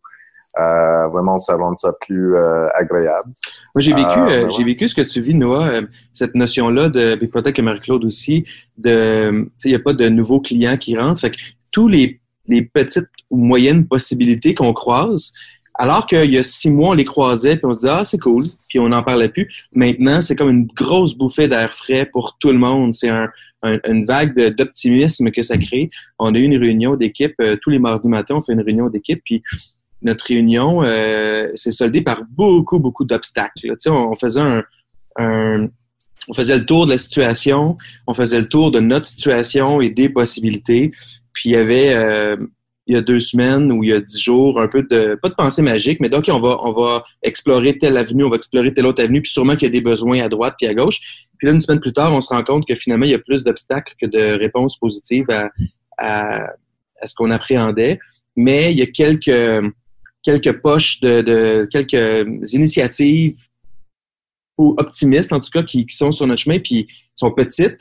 vraiment, 0.56 1.38
ça 1.38 1.56
rend 1.56 1.74
ça 1.74 1.92
plus 2.00 2.36
agréable. 2.74 3.30
Moi, 3.74 3.80
j'ai 3.80 3.94
vécu, 3.94 4.18
ben 4.18 4.50
j'ai 4.50 4.64
vécu 4.64 4.88
ce 4.88 4.94
que 4.94 5.02
tu 5.02 5.20
vis, 5.20 5.34
Noah, 5.34 5.80
cette 6.12 6.34
notion-là 6.34 6.88
de, 6.88 7.14
peut-être 7.26 7.54
que 7.54 7.62
Marie-Claude 7.62 8.04
aussi, 8.04 8.44
de, 8.78 9.30
tu 9.30 9.52
sais, 9.56 9.68
il 9.68 9.72
n'y 9.72 9.80
a 9.80 9.84
pas 9.84 9.94
de 9.94 10.08
nouveaux 10.08 10.40
clients 10.40 10.76
qui 10.76 10.96
rentrent. 10.98 11.20
Fait 11.20 11.32
tous 11.72 11.88
les 11.88 12.20
les 12.50 12.62
petites 12.62 13.06
ou 13.30 13.36
moyennes 13.36 13.86
possibilités 13.86 14.54
qu'on 14.54 14.72
croise. 14.72 15.32
Alors 15.74 16.06
qu'il 16.06 16.34
y 16.34 16.36
a 16.36 16.42
six 16.42 16.68
mois, 16.68 16.90
on 16.90 16.94
les 16.94 17.04
croisait, 17.04 17.56
puis 17.56 17.64
on 17.64 17.72
se 17.72 17.80
disait, 17.80 17.92
ah, 17.92 18.04
c'est 18.04 18.18
cool, 18.18 18.44
puis 18.68 18.78
on 18.80 18.88
n'en 18.88 19.02
parlait 19.02 19.28
plus. 19.28 19.48
Maintenant, 19.72 20.20
c'est 20.20 20.34
comme 20.36 20.50
une 20.50 20.66
grosse 20.66 21.14
bouffée 21.14 21.48
d'air 21.48 21.72
frais 21.72 22.06
pour 22.12 22.36
tout 22.38 22.50
le 22.50 22.58
monde. 22.58 22.92
C'est 22.92 23.08
un, 23.08 23.28
une 23.62 24.04
vague 24.04 24.36
d'optimisme 24.56 25.30
que 25.30 25.42
ça 25.42 25.56
crée. 25.56 25.90
On 26.18 26.34
a 26.34 26.38
eu 26.38 26.42
une 26.42 26.56
réunion 26.56 26.96
d'équipe, 26.96 27.34
euh, 27.40 27.56
tous 27.62 27.70
les 27.70 27.78
mardis 27.78 28.08
matins, 28.08 28.36
on 28.36 28.42
fait 28.42 28.52
une 28.52 28.62
réunion 28.62 28.88
d'équipe, 28.88 29.22
puis 29.24 29.42
notre 30.02 30.26
réunion 30.26 30.82
euh, 30.82 31.48
s'est 31.54 31.72
soldée 31.72 32.02
par 32.02 32.24
beaucoup, 32.28 32.78
beaucoup 32.78 33.04
d'obstacles. 33.04 33.74
On, 33.86 33.90
on 33.90 34.16
faisait 34.16 34.40
un, 34.40 34.64
un, 35.18 35.68
on 36.28 36.34
faisait 36.34 36.58
le 36.58 36.66
tour 36.66 36.86
de 36.86 36.90
la 36.92 36.98
situation, 36.98 37.78
on 38.06 38.14
faisait 38.14 38.40
le 38.40 38.48
tour 38.48 38.70
de 38.70 38.80
notre 38.80 39.06
situation 39.06 39.80
et 39.80 39.88
des 39.88 40.08
possibilités. 40.08 40.92
Puis 41.32 41.50
il 41.50 41.52
y 41.52 41.56
avait 41.56 41.94
euh, 41.94 42.36
il 42.86 42.94
y 42.94 42.96
a 42.96 43.02
deux 43.02 43.20
semaines 43.20 43.70
ou 43.70 43.84
il 43.84 43.90
y 43.90 43.92
a 43.92 44.00
dix 44.00 44.20
jours 44.20 44.60
un 44.60 44.66
peu 44.66 44.82
de 44.82 45.18
pas 45.22 45.28
de 45.28 45.34
pensée 45.34 45.62
magique, 45.62 46.00
mais 46.00 46.08
donc 46.08 46.24
on 46.28 46.40
va 46.40 47.04
explorer 47.22 47.78
telle 47.78 47.96
avenue, 47.96 48.24
on 48.24 48.30
va 48.30 48.36
explorer 48.36 48.74
telle 48.74 48.86
autre 48.86 49.02
avenue, 49.02 49.22
puis 49.22 49.30
sûrement 49.30 49.54
qu'il 49.54 49.68
y 49.68 49.70
a 49.70 49.72
des 49.72 49.80
besoins 49.80 50.20
à 50.22 50.28
droite 50.28 50.56
puis 50.58 50.66
à 50.66 50.74
gauche. 50.74 50.98
Puis 51.38 51.46
là 51.46 51.52
une 51.52 51.60
semaine 51.60 51.80
plus 51.80 51.92
tard, 51.92 52.12
on 52.12 52.20
se 52.20 52.34
rend 52.34 52.42
compte 52.42 52.66
que 52.66 52.74
finalement 52.74 53.04
il 53.04 53.12
y 53.12 53.14
a 53.14 53.18
plus 53.18 53.44
d'obstacles 53.44 53.94
que 54.00 54.06
de 54.06 54.38
réponses 54.38 54.76
positives 54.76 55.26
à, 55.98 56.52
ce 57.04 57.14
qu'on 57.14 57.30
appréhendait. 57.30 57.98
Mais 58.36 58.72
il 58.72 58.78
y 58.78 58.82
a 58.82 58.86
quelques 58.86 60.60
poches 60.60 61.00
de, 61.00 61.68
quelques 61.70 62.52
initiatives 62.52 63.36
optimistes 64.58 65.32
en 65.32 65.40
tout 65.40 65.48
cas 65.50 65.62
qui, 65.62 65.86
qui 65.86 65.96
sont 65.96 66.12
sur 66.12 66.26
notre 66.26 66.42
chemin 66.42 66.58
puis 66.58 66.86
sont 67.14 67.30
petites 67.30 67.80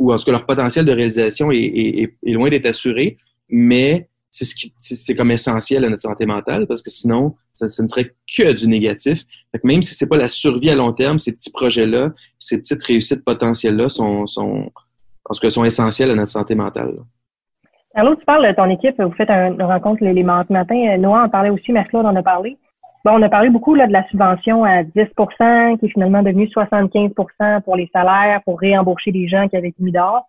ou 0.00 0.12
en 0.12 0.18
tout 0.18 0.24
cas 0.24 0.32
leur 0.32 0.46
potentiel 0.46 0.86
de 0.86 0.92
réalisation 0.92 1.52
est, 1.52 2.14
loin 2.24 2.48
d'être 2.48 2.66
assuré, 2.66 3.18
mais 3.50 4.08
c'est 4.30 4.44
ce 4.44 4.54
qui 4.54 4.72
c'est 4.78 5.14
comme 5.14 5.30
essentiel 5.30 5.84
à 5.84 5.88
notre 5.90 6.02
santé 6.02 6.24
mentale 6.24 6.66
parce 6.66 6.82
que 6.82 6.90
sinon 6.90 7.34
ça, 7.54 7.66
ne 7.82 7.88
serait 7.88 8.14
que 8.36 8.52
du 8.52 8.66
négatif. 8.66 9.24
même 9.62 9.82
si 9.82 9.94
c'est 9.94 10.08
pas 10.08 10.16
la 10.16 10.28
survie 10.28 10.70
à 10.70 10.74
long 10.74 10.92
terme, 10.94 11.18
ces 11.18 11.32
petits 11.32 11.50
projets-là, 11.50 12.12
ces 12.38 12.58
petites 12.58 12.82
réussites 12.82 13.24
potentielles-là 13.24 13.88
sont, 13.90 14.26
sont 14.26 14.70
en 15.28 15.34
tout 15.34 15.50
sont 15.50 15.64
essentiels 15.64 16.10
à 16.10 16.14
notre 16.14 16.30
santé 16.30 16.54
mentale. 16.54 16.94
Carlo, 17.94 18.14
tu 18.14 18.24
parles 18.24 18.48
de 18.48 18.54
ton 18.54 18.70
équipe, 18.70 19.00
vous 19.02 19.12
faites 19.12 19.30
une 19.30 19.62
rencontre 19.62 20.02
les, 20.02 20.14
les 20.14 20.22
matins. 20.22 20.96
Noah 20.96 21.24
en 21.24 21.28
parlait 21.28 21.50
aussi, 21.50 21.72
Merclaude 21.72 22.06
en 22.06 22.16
a 22.16 22.22
parlé. 22.22 22.56
Bon, 23.04 23.12
on 23.12 23.22
a 23.22 23.28
parlé 23.30 23.48
beaucoup 23.48 23.74
là, 23.74 23.86
de 23.86 23.92
la 23.92 24.06
subvention 24.08 24.64
à 24.64 24.82
10% 24.82 25.78
qui 25.78 25.86
est 25.86 25.88
finalement 25.88 26.22
devenue 26.22 26.46
75% 26.46 27.62
pour 27.62 27.76
les 27.76 27.88
salaires, 27.94 28.42
pour 28.44 28.60
réembaucher 28.60 29.10
les 29.10 29.26
gens 29.26 29.48
qui 29.48 29.56
avaient 29.56 29.72
mis 29.78 29.92
dehors. 29.92 30.26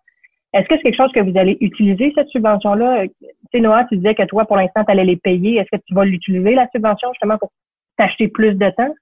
Est-ce 0.54 0.68
que 0.68 0.76
c'est 0.76 0.82
quelque 0.82 0.96
chose 0.96 1.12
que 1.12 1.20
vous 1.20 1.38
allez 1.38 1.56
utiliser, 1.60 2.12
cette 2.14 2.28
subvention-là? 2.28 3.06
Tu 3.06 3.26
sais, 3.52 3.60
Noah, 3.60 3.84
tu 3.84 3.96
disais 3.96 4.14
que 4.14 4.24
toi, 4.24 4.44
pour 4.44 4.56
l'instant, 4.56 4.84
tu 4.84 4.90
allais 4.90 5.04
les 5.04 5.16
payer. 5.16 5.56
Est-ce 5.56 5.76
que 5.76 5.82
tu 5.86 5.94
vas 5.94 6.04
l'utiliser, 6.04 6.54
la 6.54 6.68
subvention, 6.74 7.08
justement, 7.12 7.38
pour 7.38 7.50
t'acheter 7.96 8.28
plus 8.28 8.54
de 8.54 8.70
temps? 8.70 8.94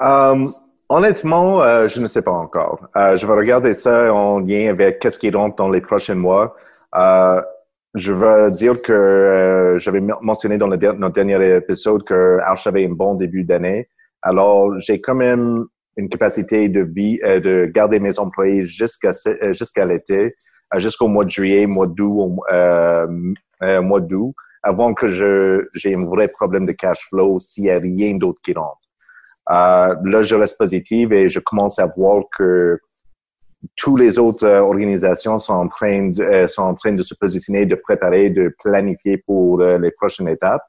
Um, 0.00 0.48
honnêtement, 0.88 1.62
euh, 1.62 1.86
je 1.86 2.00
ne 2.00 2.08
sais 2.08 2.22
pas 2.22 2.32
encore. 2.32 2.88
Euh, 2.96 3.14
je 3.14 3.26
vais 3.26 3.32
regarder 3.32 3.74
ça 3.74 4.12
en 4.12 4.40
lien 4.40 4.70
avec 4.70 4.98
qu'est-ce 4.98 5.18
qui 5.18 5.30
rentre 5.30 5.56
dans 5.56 5.70
les 5.70 5.80
prochains 5.80 6.16
mois. 6.16 6.56
Euh, 6.96 7.40
je 7.94 8.12
veux 8.12 8.50
dire 8.50 8.80
que 8.82 8.92
euh, 8.92 9.78
j'avais 9.78 10.00
mentionné 10.00 10.56
dans 10.56 10.66
le 10.66 10.76
notre 10.76 11.14
dernier 11.14 11.56
épisode 11.56 12.04
que 12.04 12.38
Arch 12.40 12.66
avait 12.66 12.86
un 12.86 12.92
bon 12.92 13.14
début 13.14 13.44
d'année. 13.44 13.88
Alors, 14.22 14.78
j'ai 14.78 15.00
quand 15.00 15.14
même 15.14 15.66
une 15.96 16.08
capacité 16.08 16.68
de 16.70 16.80
vie, 16.80 17.20
euh, 17.22 17.40
de 17.40 17.66
garder 17.66 18.00
mes 18.00 18.18
employés 18.18 18.62
jusqu'à 18.64 19.10
euh, 19.26 19.52
jusqu'à 19.52 19.84
l'été, 19.84 20.34
jusqu'au 20.76 21.08
mois 21.08 21.24
de 21.24 21.30
juillet, 21.30 21.66
mois 21.66 21.86
d'août, 21.86 22.38
mois 23.60 24.00
d'août, 24.00 24.34
avant 24.62 24.94
que 24.94 25.06
je 25.06 25.66
j'ai 25.74 25.94
un 25.94 26.06
vrai 26.06 26.28
problème 26.28 26.64
de 26.64 26.72
cash 26.72 27.06
flow 27.10 27.38
s'il 27.38 27.64
y 27.64 27.70
a 27.70 27.78
rien 27.78 28.14
d'autre 28.16 28.40
qui 28.42 28.54
rentre. 28.54 28.80
là, 29.50 30.22
je 30.22 30.34
reste 30.34 30.56
positive 30.56 31.12
et 31.12 31.28
je 31.28 31.40
commence 31.40 31.78
à 31.78 31.86
voir 31.94 32.22
que 32.38 32.78
toutes 33.76 34.00
les 34.00 34.18
autres 34.18 34.46
euh, 34.46 34.60
organisations 34.60 35.38
sont 35.38 35.54
en 35.54 35.68
train 35.68 36.08
de, 36.08 36.22
euh, 36.22 36.46
sont 36.46 36.62
en 36.62 36.74
train 36.74 36.92
de 36.92 37.02
se 37.02 37.14
positionner, 37.14 37.66
de 37.66 37.74
préparer, 37.74 38.30
de 38.30 38.54
planifier 38.62 39.18
pour 39.18 39.60
euh, 39.60 39.78
les 39.78 39.90
prochaines 39.90 40.28
étapes. 40.28 40.62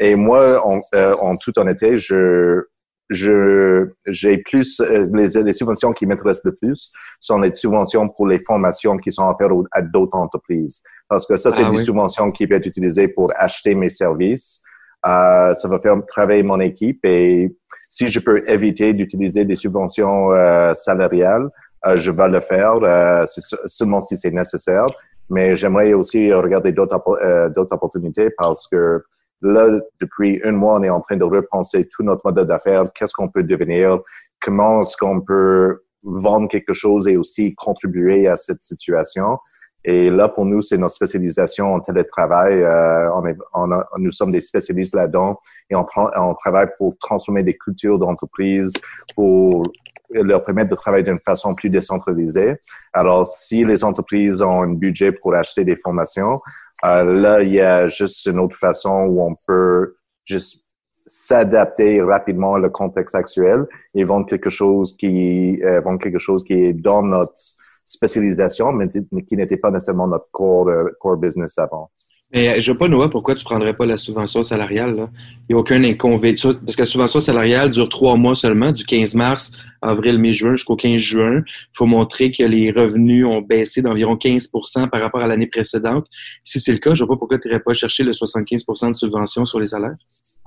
Et 0.00 0.14
moi, 0.14 0.64
en, 0.64 0.78
en 0.94 1.36
toute 1.36 1.58
honnêteté, 1.58 1.96
je 1.96 2.62
je 3.10 3.88
j'ai 4.06 4.36
plus 4.36 4.80
les, 4.80 5.42
les, 5.42 5.52
subventions 5.52 5.94
qui 5.94 6.04
m'intéressent 6.04 6.44
le 6.44 6.54
plus 6.54 6.92
sont 7.20 7.38
les 7.38 7.54
subventions 7.54 8.06
pour 8.10 8.26
les 8.26 8.38
formations 8.38 8.98
qui 8.98 9.10
sont 9.10 9.26
offertes 9.26 9.66
à 9.72 9.80
d'autres 9.80 10.16
entreprises. 10.16 10.82
Parce 11.08 11.26
que 11.26 11.38
ça 11.38 11.50
c'est 11.50 11.64
ah 11.64 11.70
des 11.70 11.78
subventions 11.78 12.30
qui 12.30 12.46
peuvent 12.46 12.58
être 12.58 12.66
utilisées 12.66 13.08
pour 13.08 13.32
acheter 13.36 13.74
mes 13.74 13.88
services. 13.88 14.62
Euh, 15.06 15.54
ça 15.54 15.68
va 15.68 15.78
faire 15.80 15.96
travailler 16.06 16.42
mon 16.42 16.60
équipe 16.60 17.04
et 17.04 17.56
si 17.88 18.08
je 18.08 18.18
peux 18.18 18.46
éviter 18.48 18.92
d'utiliser 18.92 19.44
des 19.44 19.54
subventions 19.54 20.32
euh, 20.32 20.74
salariales 20.74 21.44
euh, 21.44 21.48
je 21.94 22.10
vais 22.10 22.28
le 22.28 22.40
faire 22.40 22.74
euh, 22.82 23.24
seulement 23.66 24.00
si 24.00 24.16
c'est 24.16 24.30
nécessaire. 24.30 24.86
Mais 25.30 25.56
j'aimerais 25.56 25.92
aussi 25.92 26.32
regarder 26.32 26.74
euh, 26.78 27.48
d'autres 27.50 27.74
opportunités 27.74 28.30
parce 28.36 28.66
que 28.66 29.02
là, 29.42 29.68
depuis 30.00 30.40
un 30.44 30.52
mois, 30.52 30.78
on 30.78 30.82
est 30.82 30.90
en 30.90 31.00
train 31.00 31.16
de 31.16 31.24
repenser 31.24 31.84
tout 31.84 32.02
notre 32.02 32.26
modèle 32.26 32.46
d'affaires. 32.46 32.84
Qu'est-ce 32.94 33.12
qu'on 33.12 33.28
peut 33.28 33.42
devenir? 33.42 34.00
Comment 34.40 34.80
est-ce 34.80 34.96
qu'on 34.96 35.20
peut 35.20 35.82
vendre 36.02 36.48
quelque 36.48 36.72
chose 36.72 37.08
et 37.08 37.16
aussi 37.16 37.54
contribuer 37.54 38.26
à 38.26 38.36
cette 38.36 38.62
situation? 38.62 39.38
Et 39.84 40.10
là, 40.10 40.28
pour 40.28 40.44
nous, 40.44 40.60
c'est 40.60 40.76
notre 40.76 40.94
spécialisation 40.94 41.74
en 41.74 41.80
télétravail. 41.80 42.62
Euh, 42.62 43.10
on 43.14 43.26
est, 43.26 43.36
on 43.54 43.70
a, 43.70 43.86
nous 43.98 44.10
sommes 44.10 44.32
des 44.32 44.40
spécialistes 44.40 44.94
là-dedans 44.94 45.38
et 45.70 45.74
on, 45.74 45.84
travaille 45.84 46.68
pour 46.76 46.96
transformer 46.98 47.42
des 47.42 47.56
cultures 47.56 47.98
d'entreprise, 47.98 48.72
pour 49.14 49.62
leur 50.10 50.44
permettre 50.44 50.70
de 50.70 50.74
travailler 50.74 51.04
d'une 51.04 51.20
façon 51.20 51.54
plus 51.54 51.70
décentralisée. 51.70 52.56
Alors, 52.92 53.26
si 53.26 53.64
les 53.64 53.84
entreprises 53.84 54.42
ont 54.42 54.62
un 54.62 54.72
budget 54.72 55.12
pour 55.12 55.34
acheter 55.34 55.64
des 55.64 55.76
formations, 55.76 56.40
euh, 56.84 57.04
là, 57.04 57.42
il 57.42 57.52
y 57.52 57.60
a 57.60 57.86
juste 57.86 58.26
une 58.26 58.40
autre 58.40 58.56
façon 58.56 59.06
où 59.08 59.22
on 59.22 59.34
peut 59.46 59.94
juste 60.24 60.64
s'adapter 61.06 62.02
rapidement 62.02 62.52
au 62.52 62.70
contexte 62.70 63.14
actuel 63.14 63.66
et 63.94 64.04
vendre 64.04 64.26
quelque 64.26 64.50
chose 64.50 64.96
qui 64.96 65.58
euh, 65.64 65.80
vendre 65.80 65.98
quelque 65.98 66.18
chose 66.18 66.44
qui 66.44 66.52
est 66.52 66.72
dans 66.74 67.02
notre 67.02 67.32
spécialisation, 67.88 68.72
mais, 68.72 68.88
qui 68.88 69.36
n'était 69.36 69.56
pas 69.56 69.70
nécessairement 69.70 70.06
notre 70.06 70.28
core, 70.30 70.68
euh, 70.68 71.16
business 71.16 71.58
avant. 71.58 71.90
Mais 72.34 72.60
je 72.60 72.72
ne 72.72 72.76
pas, 72.76 72.88
Noah, 72.88 73.08
pourquoi 73.08 73.34
tu 73.34 73.42
ne 73.42 73.48
prendrais 73.48 73.74
pas 73.74 73.86
la 73.86 73.96
subvention 73.96 74.42
salariale. 74.42 75.08
Il 75.48 75.54
n'y 75.54 75.54
a 75.54 75.58
aucun 75.58 75.82
inconvénient. 75.82 76.52
Parce 76.62 76.76
que 76.76 76.82
la 76.82 76.84
subvention 76.84 77.20
salariale 77.20 77.70
dure 77.70 77.88
trois 77.88 78.16
mois 78.16 78.34
seulement, 78.34 78.70
du 78.70 78.84
15 78.84 79.14
mars, 79.14 79.52
avril, 79.80 80.18
mai, 80.18 80.34
juin 80.34 80.52
jusqu'au 80.52 80.76
15 80.76 80.98
juin. 80.98 81.42
Il 81.46 81.72
faut 81.72 81.86
montrer 81.86 82.30
que 82.30 82.42
les 82.42 82.70
revenus 82.70 83.24
ont 83.24 83.40
baissé 83.40 83.80
d'environ 83.80 84.16
15% 84.16 84.90
par 84.90 85.00
rapport 85.00 85.22
à 85.22 85.26
l'année 85.26 85.46
précédente. 85.46 86.06
Si 86.44 86.60
c'est 86.60 86.72
le 86.72 86.78
cas, 86.78 86.94
je 86.94 87.02
ne 87.02 87.06
vois 87.06 87.16
pas 87.16 87.20
pourquoi 87.20 87.38
tu 87.38 87.48
n'irais 87.48 87.60
pas 87.60 87.72
chercher 87.72 88.02
le 88.02 88.12
75% 88.12 88.88
de 88.88 88.92
subvention 88.92 89.46
sur 89.46 89.58
les 89.58 89.66
salaires. 89.66 89.96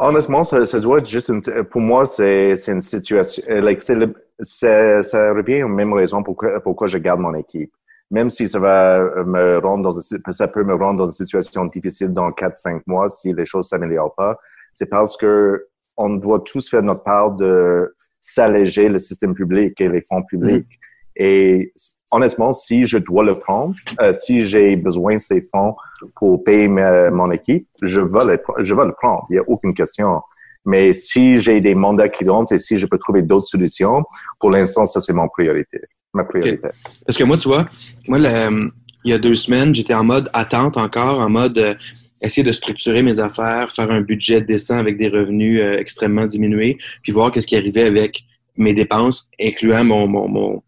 Honnêtement, 0.03 0.43
ça, 0.43 0.65
ça 0.65 0.79
doit 0.79 0.97
être 0.97 1.07
juste 1.07 1.31
pour 1.69 1.81
moi, 1.81 2.05
c'est 2.05 2.55
une 2.67 2.81
situation, 2.81 3.43
euh, 3.49 3.61
like, 3.61 3.87
le, 3.87 4.13
ça 4.39 5.33
revient 5.33 5.63
aux 5.63 5.67
mêmes 5.67 5.93
raisons 5.93 6.23
pourquoi, 6.23 6.59
pourquoi 6.59 6.87
je 6.87 6.97
garde 6.97 7.19
mon 7.19 7.35
équipe 7.35 7.71
même 8.11 8.29
si 8.29 8.47
ça 8.47 8.59
va 8.59 9.23
me 9.23 9.57
rendre 9.59 9.83
dans 9.83 10.31
ça 10.31 10.47
peut 10.47 10.63
me 10.63 10.75
rendre 10.75 10.97
dans 10.97 11.05
une 11.07 11.13
situation 11.13 11.65
difficile 11.65 12.09
dans 12.09 12.29
4-5 12.29 12.81
mois 12.85 13.07
si 13.09 13.33
les 13.33 13.45
choses 13.45 13.69
s'améliorent 13.69 14.13
pas, 14.15 14.37
c'est 14.73 14.87
parce 14.87 15.15
que 15.17 15.67
on 15.97 16.09
doit 16.09 16.41
tous 16.41 16.69
faire 16.69 16.83
notre 16.83 17.03
part 17.03 17.31
de 17.31 17.95
s'alléger 18.19 18.89
le 18.89 18.99
système 18.99 19.33
public 19.33 19.79
et 19.79 19.87
les 19.87 20.01
fonds 20.01 20.23
publics. 20.23 20.79
Et 21.15 21.73
honnêtement, 22.11 22.53
si 22.53 22.85
je 22.85 22.97
dois 22.97 23.23
le 23.23 23.37
prendre, 23.39 23.75
euh, 24.01 24.13
si 24.13 24.45
j'ai 24.45 24.75
besoin 24.75 25.15
de 25.15 25.19
ces 25.19 25.41
fonds 25.41 25.75
pour 26.15 26.43
payer 26.43 26.67
mon 26.67 27.31
équipe, 27.31 27.67
je 27.81 28.01
vais 28.01 28.25
le, 28.25 28.63
je 28.63 28.75
vais 28.75 28.85
le 28.85 28.93
prendre. 28.93 29.25
Il 29.29 29.33
n'y 29.33 29.39
a 29.39 29.43
aucune 29.47 29.73
question. 29.73 30.21
Mais 30.65 30.93
si 30.93 31.37
j'ai 31.37 31.59
des 31.59 31.75
mandats 31.75 32.09
qui 32.09 32.27
rentrent 32.27 32.53
et 32.53 32.59
si 32.59 32.77
je 32.77 32.85
peux 32.85 32.97
trouver 32.97 33.23
d'autres 33.23 33.47
solutions, 33.47 34.03
pour 34.39 34.51
l'instant, 34.51 34.85
ça, 34.85 34.99
c'est 34.99 35.13
mon 35.13 35.27
priorité, 35.27 35.79
ma 36.13 36.23
priorité. 36.23 36.69
Parce 37.05 37.17
que 37.17 37.23
moi, 37.23 37.37
tu 37.37 37.47
vois, 37.47 37.65
moi, 38.07 38.19
il 38.19 39.11
y 39.11 39.13
a 39.13 39.17
deux 39.17 39.35
semaines, 39.35 39.73
j'étais 39.73 39.95
en 39.95 40.03
mode 40.03 40.29
attente 40.33 40.77
encore, 40.77 41.19
en 41.19 41.29
mode 41.29 41.57
euh, 41.57 41.73
essayer 42.21 42.43
de 42.43 42.51
structurer 42.51 43.01
mes 43.01 43.19
affaires, 43.19 43.71
faire 43.71 43.89
un 43.89 44.01
budget 44.01 44.41
décent 44.41 44.77
avec 44.77 44.97
des 44.97 45.07
revenus 45.07 45.59
euh, 45.59 45.79
extrêmement 45.79 46.27
diminués, 46.27 46.77
puis 47.01 47.11
voir 47.11 47.31
qu'est-ce 47.31 47.47
qui 47.47 47.55
arrivait 47.55 47.83
avec 47.83 48.23
mes 48.57 48.73
dépenses, 48.73 49.29
incluant 49.41 49.83
mon, 49.83 50.07
mon, 50.07 50.27
mon, 50.27 50.63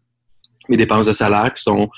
mes 0.68 0.76
dépenses 0.76 1.06
de 1.06 1.12
salaire 1.12 1.52
qui 1.52 1.62
sont 1.62 1.88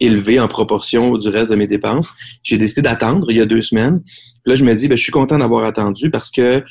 élevées 0.00 0.40
en 0.40 0.48
proportion 0.48 1.16
du 1.16 1.28
reste 1.28 1.50
de 1.50 1.56
mes 1.56 1.66
dépenses. 1.66 2.14
J'ai 2.42 2.58
décidé 2.58 2.82
d'attendre 2.82 3.30
il 3.30 3.36
y 3.36 3.40
a 3.40 3.46
deux 3.46 3.62
semaines. 3.62 4.02
là, 4.44 4.54
je 4.54 4.64
me 4.64 4.74
dis, 4.74 4.88
ben, 4.88 4.96
je 4.96 5.02
suis 5.02 5.12
content 5.12 5.38
d'avoir 5.38 5.64
attendu 5.64 6.10
parce 6.10 6.30
que 6.30 6.62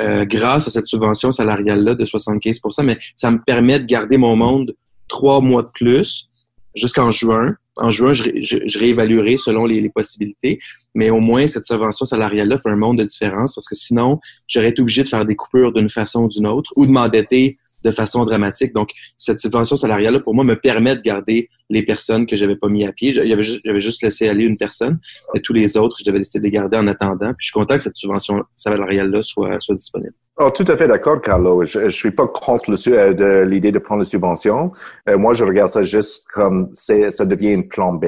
euh, 0.00 0.24
grâce 0.24 0.66
à 0.66 0.70
cette 0.70 0.86
subvention 0.86 1.30
salariale-là 1.30 1.94
de 1.94 2.04
75 2.04 2.60
mais 2.84 2.98
ça 3.14 3.30
me 3.30 3.38
permet 3.38 3.80
de 3.80 3.84
garder 3.84 4.16
mon 4.16 4.34
monde 4.34 4.74
trois 5.08 5.40
mois 5.40 5.62
de 5.62 5.68
plus 5.74 6.30
jusqu'en 6.74 7.10
juin. 7.10 7.54
En 7.76 7.90
juin, 7.90 8.12
je, 8.12 8.78
réévaluerai 8.78 9.36
selon 9.36 9.66
les, 9.66 9.88
possibilités, 9.90 10.58
mais 10.94 11.10
au 11.10 11.20
moins 11.20 11.46
cette 11.46 11.66
subvention 11.66 12.06
salariale-là 12.06 12.58
fait 12.58 12.70
un 12.70 12.76
monde 12.76 12.98
de 12.98 13.04
différence 13.04 13.54
parce 13.54 13.66
que 13.66 13.74
sinon, 13.74 14.20
j'aurais 14.46 14.70
été 14.70 14.80
obligé 14.80 15.02
de 15.02 15.08
faire 15.08 15.24
des 15.24 15.36
coupures 15.36 15.72
d'une 15.72 15.90
façon 15.90 16.24
ou 16.24 16.28
d'une 16.28 16.46
autre 16.46 16.70
ou 16.76 16.86
de 16.86 16.90
m'endetter 16.90 17.56
de 17.84 17.90
façon 17.90 18.24
dramatique. 18.24 18.72
Donc, 18.72 18.90
cette 19.16 19.40
subvention 19.40 19.76
salariale-là, 19.76 20.20
pour 20.20 20.34
moi, 20.34 20.44
me 20.44 20.56
permet 20.56 20.96
de 20.96 21.00
garder 21.00 21.48
les 21.68 21.82
personnes 21.82 22.26
que 22.26 22.36
j'avais 22.36 22.56
pas 22.56 22.68
mis 22.68 22.84
à 22.84 22.92
pied. 22.92 23.14
J'avais 23.14 23.80
juste, 23.80 24.02
laissé 24.02 24.28
aller 24.28 24.44
une 24.44 24.56
personne, 24.56 24.98
et 25.34 25.40
tous 25.40 25.52
les 25.52 25.76
autres, 25.76 25.96
j'avais 26.04 26.18
décidé 26.18 26.40
de 26.40 26.44
les 26.44 26.50
garder 26.50 26.76
en 26.76 26.86
attendant. 26.86 27.32
Puis 27.34 27.36
je 27.40 27.46
suis 27.46 27.52
content 27.52 27.76
que 27.76 27.84
cette 27.84 27.96
subvention 27.96 28.42
salariale-là 28.54 29.22
soit, 29.22 29.60
soit 29.60 29.74
disponible. 29.74 30.14
Oh, 30.42 30.50
tout 30.50 30.64
à 30.68 30.76
fait 30.76 30.88
d'accord, 30.88 31.20
Carlo. 31.20 31.64
Je, 31.64 31.90
je 31.90 31.94
suis 31.94 32.12
pas 32.12 32.26
contre 32.26 32.70
le, 32.70 32.94
euh, 32.94 33.12
de 33.12 33.40
l'idée 33.42 33.72
de 33.72 33.78
prendre 33.78 34.00
la 34.00 34.06
subvention. 34.06 34.70
Euh, 35.06 35.18
moi, 35.18 35.34
je 35.34 35.44
regarde 35.44 35.68
ça 35.68 35.82
juste 35.82 36.24
comme 36.32 36.70
ça 36.72 37.26
devient 37.26 37.50
une 37.50 37.68
plan 37.68 37.92
B. 37.92 38.06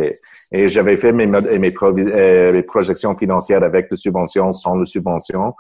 Et 0.51 0.67
j'avais 0.67 0.97
fait 0.97 1.13
mes, 1.13 1.27
euh, 1.31 1.59
mes 1.59 2.63
projections 2.63 3.15
financières 3.19 3.63
avec 3.63 3.91
la 3.91 3.99
subvention, 3.99 4.51
sans 4.53 4.77
la 4.77 4.87
subvention. 4.87 5.53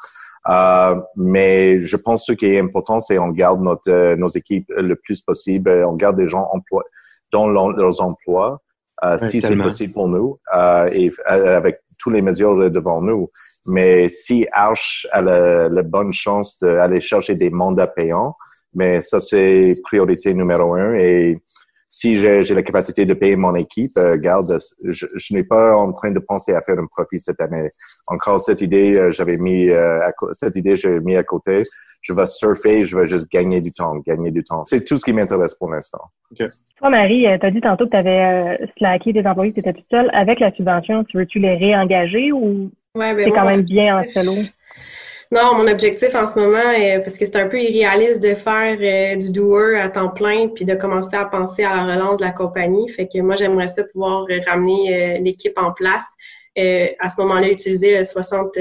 Euh, 0.48 1.00
mais 1.16 1.78
je 1.80 1.96
pense 1.96 2.26
que 2.26 2.32
ce 2.32 2.36
qui 2.36 2.46
est 2.46 2.58
important, 2.58 3.00
c'est 3.00 3.18
on 3.18 3.28
garde 3.28 3.62
notre, 3.62 3.90
euh, 3.90 4.16
nos 4.16 4.28
équipes 4.28 4.68
le 4.76 4.96
plus 4.96 5.22
possible. 5.22 5.70
On 5.86 5.94
garde 5.94 6.16
des 6.16 6.28
gens 6.28 6.48
emplois, 6.52 6.84
dans 7.32 7.48
leurs 7.48 8.00
emplois, 8.00 8.60
euh, 9.04 9.18
si 9.18 9.40
c'est 9.40 9.56
possible 9.56 9.92
pour 9.92 10.08
nous, 10.08 10.38
euh, 10.56 10.86
et 10.92 11.12
avec 11.26 11.80
toutes 11.98 12.14
les 12.14 12.22
mesures 12.22 12.70
devant 12.70 13.00
nous. 13.00 13.30
Mais 13.68 14.08
si 14.08 14.46
Arch 14.52 15.06
a 15.12 15.20
la, 15.20 15.68
la 15.68 15.82
bonne 15.82 16.12
chance 16.12 16.58
d'aller 16.58 17.00
chercher 17.00 17.34
des 17.34 17.50
mandats 17.50 17.86
payants, 17.86 18.36
mais 18.74 19.00
ça, 19.00 19.20
c'est 19.20 19.74
priorité 19.84 20.34
numéro 20.34 20.74
un. 20.74 20.94
Et 20.94 21.38
si 21.94 22.14
j'ai 22.16 22.54
la 22.54 22.62
capacité 22.62 23.04
de 23.04 23.12
payer 23.12 23.36
mon 23.36 23.54
équipe, 23.54 23.90
euh, 23.98 24.16
garde, 24.16 24.56
je, 24.82 25.06
je 25.14 25.34
n'ai 25.34 25.44
pas 25.44 25.76
en 25.76 25.92
train 25.92 26.10
de 26.10 26.18
penser 26.20 26.54
à 26.54 26.62
faire 26.62 26.78
un 26.78 26.86
profit 26.86 27.20
cette 27.20 27.38
année. 27.38 27.68
Encore 28.06 28.40
cette 28.40 28.62
idée, 28.62 28.98
euh, 28.98 29.10
j'avais 29.10 29.36
mis 29.36 29.68
euh, 29.68 30.00
cette 30.32 30.56
idée, 30.56 30.74
j'ai 30.74 31.00
mis 31.00 31.18
à 31.18 31.22
côté. 31.22 31.56
Je 32.00 32.14
vais 32.14 32.24
surfer, 32.24 32.84
je 32.86 32.96
vais 32.96 33.06
juste 33.06 33.30
gagner 33.30 33.60
du 33.60 33.70
temps, 33.70 33.94
gagner 34.06 34.30
du 34.30 34.42
temps. 34.42 34.64
C'est 34.64 34.82
tout 34.82 34.96
ce 34.96 35.04
qui 35.04 35.12
m'intéresse 35.12 35.54
pour 35.54 35.70
l'instant. 35.70 36.00
Okay. 36.32 36.46
Toi, 36.78 36.88
Marie, 36.88 37.26
tu 37.38 37.46
as 37.46 37.50
dit 37.50 37.60
tantôt 37.60 37.84
que 37.84 37.90
tu 37.90 37.96
avais 37.96 38.58
slacké 38.78 39.12
des 39.12 39.26
employés, 39.26 39.52
tu 39.52 39.60
étais 39.60 39.74
toute 39.74 39.84
seule. 39.92 40.08
Avec 40.14 40.40
la 40.40 40.50
subvention, 40.50 41.04
tu 41.04 41.18
veux-tu 41.18 41.40
les 41.40 41.56
réengager 41.56 42.32
ou 42.32 42.70
ouais, 42.94 43.14
ben, 43.14 43.22
c'est 43.22 43.32
quand 43.32 43.44
même 43.44 43.62
bien 43.64 43.98
en 43.98 44.08
solo? 44.08 44.32
Non, 45.32 45.54
mon 45.54 45.66
objectif 45.66 46.14
en 46.14 46.26
ce 46.26 46.38
moment, 46.38 46.72
est, 46.72 47.00
parce 47.00 47.16
que 47.16 47.24
c'est 47.24 47.36
un 47.36 47.48
peu 47.48 47.58
irréaliste 47.58 48.22
de 48.22 48.34
faire 48.34 48.76
euh, 48.78 49.16
du 49.16 49.32
doer 49.32 49.80
à 49.80 49.88
temps 49.88 50.10
plein 50.10 50.48
puis 50.48 50.66
de 50.66 50.74
commencer 50.74 51.16
à 51.16 51.24
penser 51.24 51.64
à 51.64 51.74
la 51.74 51.94
relance 51.94 52.20
de 52.20 52.24
la 52.26 52.32
compagnie. 52.32 52.86
Fait 52.90 53.08
que 53.08 53.18
moi, 53.22 53.36
j'aimerais 53.36 53.68
ça 53.68 53.82
pouvoir 53.82 54.26
ramener 54.46 54.94
euh, 54.94 55.18
l'équipe 55.20 55.56
en 55.56 55.72
place. 55.72 56.04
Euh, 56.58 56.88
à 57.00 57.08
ce 57.08 57.18
moment-là, 57.22 57.48
utiliser 57.48 57.96
le 57.96 58.04
60, 58.04 58.58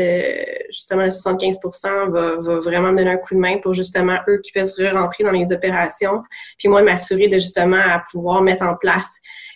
justement 0.69 1.01
le 1.01 1.09
75% 1.09 2.09
va, 2.09 2.35
va 2.37 2.59
vraiment 2.59 2.93
me 2.93 2.99
donner 2.99 3.11
un 3.11 3.17
coup 3.17 3.35
de 3.35 3.39
main 3.41 3.57
pour 3.57 3.73
justement 3.73 4.19
eux 4.29 4.39
qui 4.41 4.53
puissent 4.53 4.71
re-rentrer 4.71 5.25
dans 5.25 5.31
les 5.31 5.51
opérations. 5.51 6.23
Puis 6.57 6.69
moi, 6.69 6.83
m'assurer 6.83 7.27
de 7.27 7.37
justement 7.37 7.81
à 7.83 8.01
pouvoir 8.09 8.41
mettre 8.43 8.63
en 8.63 8.75
place 8.75 9.09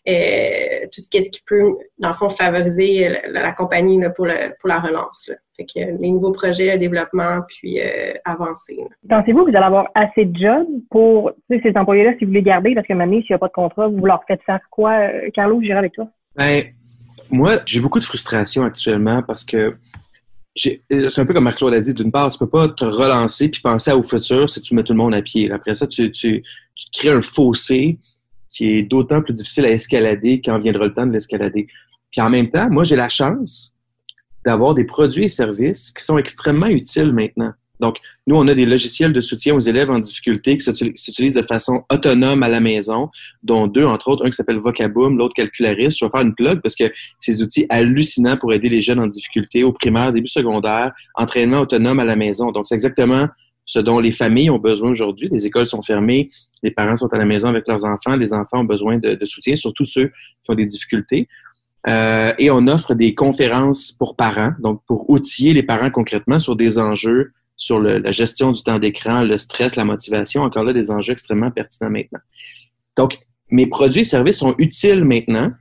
tout 0.05 1.01
ce 1.01 1.09
qui 1.09 1.41
peut, 1.47 1.75
dans 1.97 2.09
le 2.09 2.13
fond, 2.13 2.29
favoriser 2.29 3.17
la, 3.27 3.51
compagnie 3.51 3.99
là, 3.99 4.09
pour, 4.09 4.25
le, 4.25 4.53
pour 4.59 4.69
la 4.69 4.79
relance. 4.79 5.27
Là. 5.29 5.35
Fait 5.55 5.65
que 5.65 6.01
les 6.01 6.11
nouveaux 6.11 6.31
projets, 6.31 6.73
le 6.73 6.77
développement, 6.77 7.39
puis 7.47 7.79
euh, 7.79 8.13
avancer. 8.25 8.77
Pensez-vous 9.07 9.45
que 9.45 9.51
vous 9.51 9.57
allez 9.57 9.65
avoir 9.65 9.87
assez 9.95 10.25
de 10.25 10.37
jobs 10.37 10.67
pour 10.89 11.31
ces 11.49 11.71
employés-là, 11.75 12.13
si 12.19 12.25
vous 12.25 12.31
les 12.31 12.41
gardez, 12.41 12.75
parce 12.75 12.85
que 12.85 12.93
maintenant, 12.93 13.21
s'il 13.21 13.31
n'y 13.31 13.35
a 13.35 13.39
pas 13.39 13.47
de 13.47 13.53
contrat, 13.53 13.87
vous 13.87 14.05
leur 14.05 14.21
faites 14.27 14.41
faire 14.43 14.59
quoi? 14.69 14.91
Euh, 14.91 15.29
Carlo, 15.33 15.61
j'irai 15.61 15.77
avec 15.77 15.93
toi. 15.93 16.07
Ben, 16.35 16.63
moi, 17.29 17.53
j'ai 17.65 17.79
beaucoup 17.79 17.99
de 17.99 18.03
frustration 18.03 18.63
actuellement 18.63 19.23
parce 19.23 19.45
que 19.45 19.75
c'est 20.57 20.79
un 21.17 21.25
peu 21.25 21.33
comme 21.33 21.43
Marc-Claude 21.45 21.73
a 21.73 21.79
dit, 21.79 21.93
d'une 21.93 22.11
part, 22.11 22.29
tu 22.29 22.37
peux 22.37 22.49
pas 22.49 22.67
te 22.69 22.85
relancer 22.85 23.49
puis 23.49 23.61
penser 23.61 23.91
au 23.91 24.03
futur 24.03 24.49
si 24.49 24.61
tu 24.61 24.73
mets 24.73 24.83
tout 24.83 24.93
le 24.93 24.97
monde 24.97 25.13
à 25.13 25.21
pied. 25.21 25.51
Après 25.51 25.75
ça, 25.75 25.87
tu, 25.87 26.11
tu, 26.11 26.43
tu 26.75 26.85
crées 26.93 27.11
un 27.11 27.21
fossé 27.21 27.99
qui 28.55 28.77
est 28.77 28.83
d'autant 28.83 29.21
plus 29.21 29.33
difficile 29.33 29.65
à 29.65 29.69
escalader 29.69 30.41
quand 30.41 30.57
viendra 30.59 30.85
le 30.85 30.93
temps 30.93 31.05
de 31.05 31.11
l'escalader. 31.11 31.67
Puis 32.11 32.21
en 32.21 32.29
même 32.29 32.49
temps, 32.49 32.69
moi, 32.69 32.85
j'ai 32.85 32.95
la 32.95 33.09
chance 33.09 33.75
d'avoir 34.45 34.73
des 34.73 34.85
produits 34.85 35.25
et 35.25 35.27
services 35.27 35.91
qui 35.91 36.03
sont 36.03 36.17
extrêmement 36.17 36.67
utiles 36.67 37.11
maintenant. 37.11 37.51
Donc, 37.81 37.97
nous, 38.25 38.37
on 38.37 38.47
a 38.47 38.55
des 38.55 38.65
logiciels 38.65 39.11
de 39.11 39.19
soutien 39.19 39.53
aux 39.53 39.59
élèves 39.59 39.89
en 39.89 39.99
difficulté 39.99 40.57
qui 40.57 40.71
s'utilisent 40.95 41.33
de 41.33 41.41
façon 41.41 41.83
autonome 41.91 42.41
à 42.43 42.47
la 42.47 42.61
maison, 42.61 43.09
dont 43.43 43.67
deux, 43.67 43.83
entre 43.83 44.07
autres, 44.07 44.25
un 44.25 44.29
qui 44.29 44.35
s'appelle 44.37 44.59
Vocaboom, 44.59 45.17
l'autre 45.17 45.33
Calcularis. 45.33 45.97
Je 45.99 46.05
vais 46.05 46.11
faire 46.11 46.21
une 46.21 46.33
plug 46.33 46.61
parce 46.61 46.75
que 46.75 46.85
ces 47.19 47.43
outils 47.43 47.65
hallucinants 47.67 48.37
pour 48.37 48.53
aider 48.53 48.69
les 48.69 48.81
jeunes 48.81 49.01
en 49.01 49.07
difficulté 49.07 49.65
au 49.65 49.73
primaire, 49.73 50.13
début 50.13 50.29
secondaire, 50.29 50.93
entraînement 51.15 51.59
autonome 51.59 51.99
à 51.99 52.05
la 52.05 52.15
maison. 52.15 52.53
Donc, 52.53 52.65
c'est 52.65 52.75
exactement 52.75 53.27
ce 53.65 53.79
dont 53.79 53.99
les 53.99 54.11
familles 54.11 54.49
ont 54.49 54.59
besoin 54.59 54.91
aujourd'hui. 54.91 55.29
Les 55.31 55.45
écoles 55.45 55.67
sont 55.67 55.81
fermées, 55.81 56.29
les 56.63 56.71
parents 56.71 56.95
sont 56.95 57.11
à 57.13 57.17
la 57.17 57.25
maison 57.25 57.47
avec 57.47 57.67
leurs 57.67 57.85
enfants, 57.85 58.15
les 58.15 58.33
enfants 58.33 58.59
ont 58.59 58.65
besoin 58.65 58.97
de, 58.97 59.25
soutien, 59.25 59.55
surtout 59.55 59.85
ceux 59.85 60.07
qui 60.07 60.49
ont 60.49 60.55
des 60.55 60.65
difficultés. 60.65 61.27
Euh, 61.87 62.33
et 62.39 62.49
on 62.49 62.67
offre 62.67 62.95
des 62.95 63.13
conférences 63.13 63.91
pour 63.91 64.15
parents, 64.15 64.53
donc 64.59 64.81
pour 64.87 65.09
outiller 65.09 65.53
les 65.53 65.63
parents 65.63 65.91
concrètement 65.91 66.39
sur 66.39 66.55
des 66.55 66.79
enjeux, 66.79 67.31
sur 67.57 67.79
la 67.79 68.11
gestion 68.11 68.51
du 68.51 68.61
temps 68.63 68.79
d'écran, 68.79 69.23
le 69.23 69.37
stress, 69.37 69.75
la 69.75 69.85
motivation, 69.85 70.41
encore 70.41 70.63
là, 70.63 70.73
des 70.73 70.91
enjeux 70.91 71.13
extrêmement 71.13 71.51
pertinents 71.51 71.89
maintenant. 71.89 72.19
Donc, 72.97 73.17
mes 73.49 73.67
produits 73.67 74.01
et 74.01 74.05
services 74.05 74.39
sont 74.39 74.55
utiles 74.57 75.05
maintenant, 75.05 75.51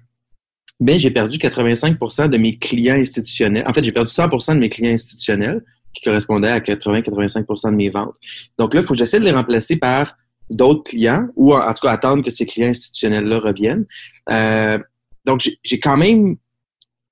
mais 0.81 0.99
j'ai 0.99 1.11
perdu 1.11 1.39
85% 1.39 2.29
de 2.29 2.37
mes 2.37 2.59
clients 2.59 2.97
institutionnels. 2.97 3.65
En 3.67 3.73
fait, 3.73 3.85
j'ai 3.85 3.93
perdu 3.93 4.11
100% 4.11 4.55
de 4.55 4.59
mes 4.59 4.69
clients 4.69 4.93
institutionnels, 4.93 5.63
qui 5.95 6.03
correspondaient 6.05 6.51
à 6.51 6.61
80-85 6.61 7.71
de 7.71 7.77
mes 7.77 7.89
ventes. 7.89 8.17
Donc 8.59 8.75
là, 8.75 8.83
faut 8.83 8.95
que 8.95 8.99
j'essaie 8.99 9.21
de 9.21 9.25
les 9.25 9.31
remplacer 9.31 9.77
par 9.77 10.17
d'autres 10.51 10.91
clients, 10.91 11.29
ou 11.37 11.55
en, 11.55 11.73
tout 11.73 11.87
cas 11.87 11.93
attendre 11.93 12.23
que 12.23 12.31
ces 12.31 12.47
clients 12.47 12.69
institutionnels-là 12.69 13.39
reviennent. 13.39 13.87
Euh, 14.31 14.79
donc, 15.25 15.49
j'ai 15.63 15.81
quand 15.81 15.97
même 15.97 16.37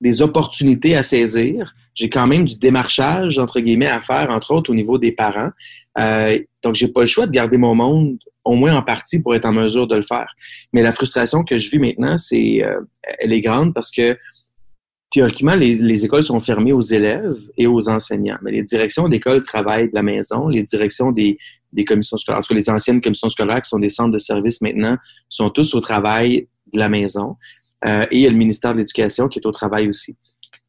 des 0.00 0.20
opportunités 0.20 0.96
à 0.96 1.02
saisir. 1.02 1.74
J'ai 1.94 2.10
quand 2.10 2.26
même 2.26 2.44
du 2.44 2.58
démarchage, 2.58 3.38
entre 3.38 3.60
guillemets, 3.60 3.86
à 3.86 4.00
faire, 4.00 4.30
entre 4.30 4.52
autres 4.52 4.70
au 4.70 4.74
niveau 4.74 4.98
des 4.98 5.12
parents. 5.12 5.50
Euh, 5.98 6.38
donc, 6.62 6.74
j'ai 6.74 6.88
pas 6.88 7.02
le 7.02 7.06
choix 7.06 7.26
de 7.26 7.30
garder 7.30 7.56
mon 7.56 7.74
monde, 7.74 8.18
au 8.44 8.54
moins 8.54 8.76
en 8.76 8.82
partie, 8.82 9.20
pour 9.20 9.34
être 9.34 9.46
en 9.46 9.52
mesure 9.52 9.86
de 9.86 9.94
le 9.94 10.02
faire. 10.02 10.34
Mais 10.72 10.82
la 10.82 10.92
frustration 10.92 11.44
que 11.44 11.58
je 11.58 11.70
vis 11.70 11.78
maintenant, 11.78 12.18
c'est, 12.18 12.62
euh, 12.62 12.80
elle 13.18 13.32
est 13.32 13.40
grande 13.40 13.72
parce 13.72 13.90
que 13.90 14.18
théoriquement, 15.12 15.54
les, 15.54 15.74
les, 15.74 16.04
écoles 16.04 16.24
sont 16.24 16.40
fermées 16.40 16.72
aux 16.72 16.80
élèves 16.80 17.38
et 17.56 17.66
aux 17.66 17.88
enseignants. 17.88 18.38
Mais 18.42 18.50
les 18.50 18.62
directions 18.62 19.08
d'école 19.08 19.42
travaillent 19.42 19.88
de 19.88 19.94
la 19.94 20.02
maison. 20.02 20.48
Les 20.48 20.62
directions 20.62 21.12
des, 21.12 21.38
des 21.72 21.84
commissions 21.84 22.16
scolaires, 22.16 22.40
en 22.40 22.42
tout 22.42 22.54
les 22.54 22.70
anciennes 22.70 23.00
commissions 23.00 23.28
scolaires 23.28 23.60
qui 23.60 23.68
sont 23.68 23.78
des 23.78 23.90
centres 23.90 24.12
de 24.12 24.18
services 24.18 24.60
maintenant, 24.60 24.96
sont 25.28 25.50
tous 25.50 25.74
au 25.74 25.80
travail 25.80 26.48
de 26.72 26.78
la 26.78 26.88
maison. 26.88 27.36
Euh, 27.84 28.06
et 28.10 28.16
il 28.16 28.20
y 28.22 28.26
a 28.26 28.30
le 28.30 28.36
ministère 28.36 28.72
de 28.72 28.78
l'Éducation 28.78 29.28
qui 29.28 29.38
est 29.38 29.46
au 29.46 29.52
travail 29.52 29.88
aussi. 29.88 30.16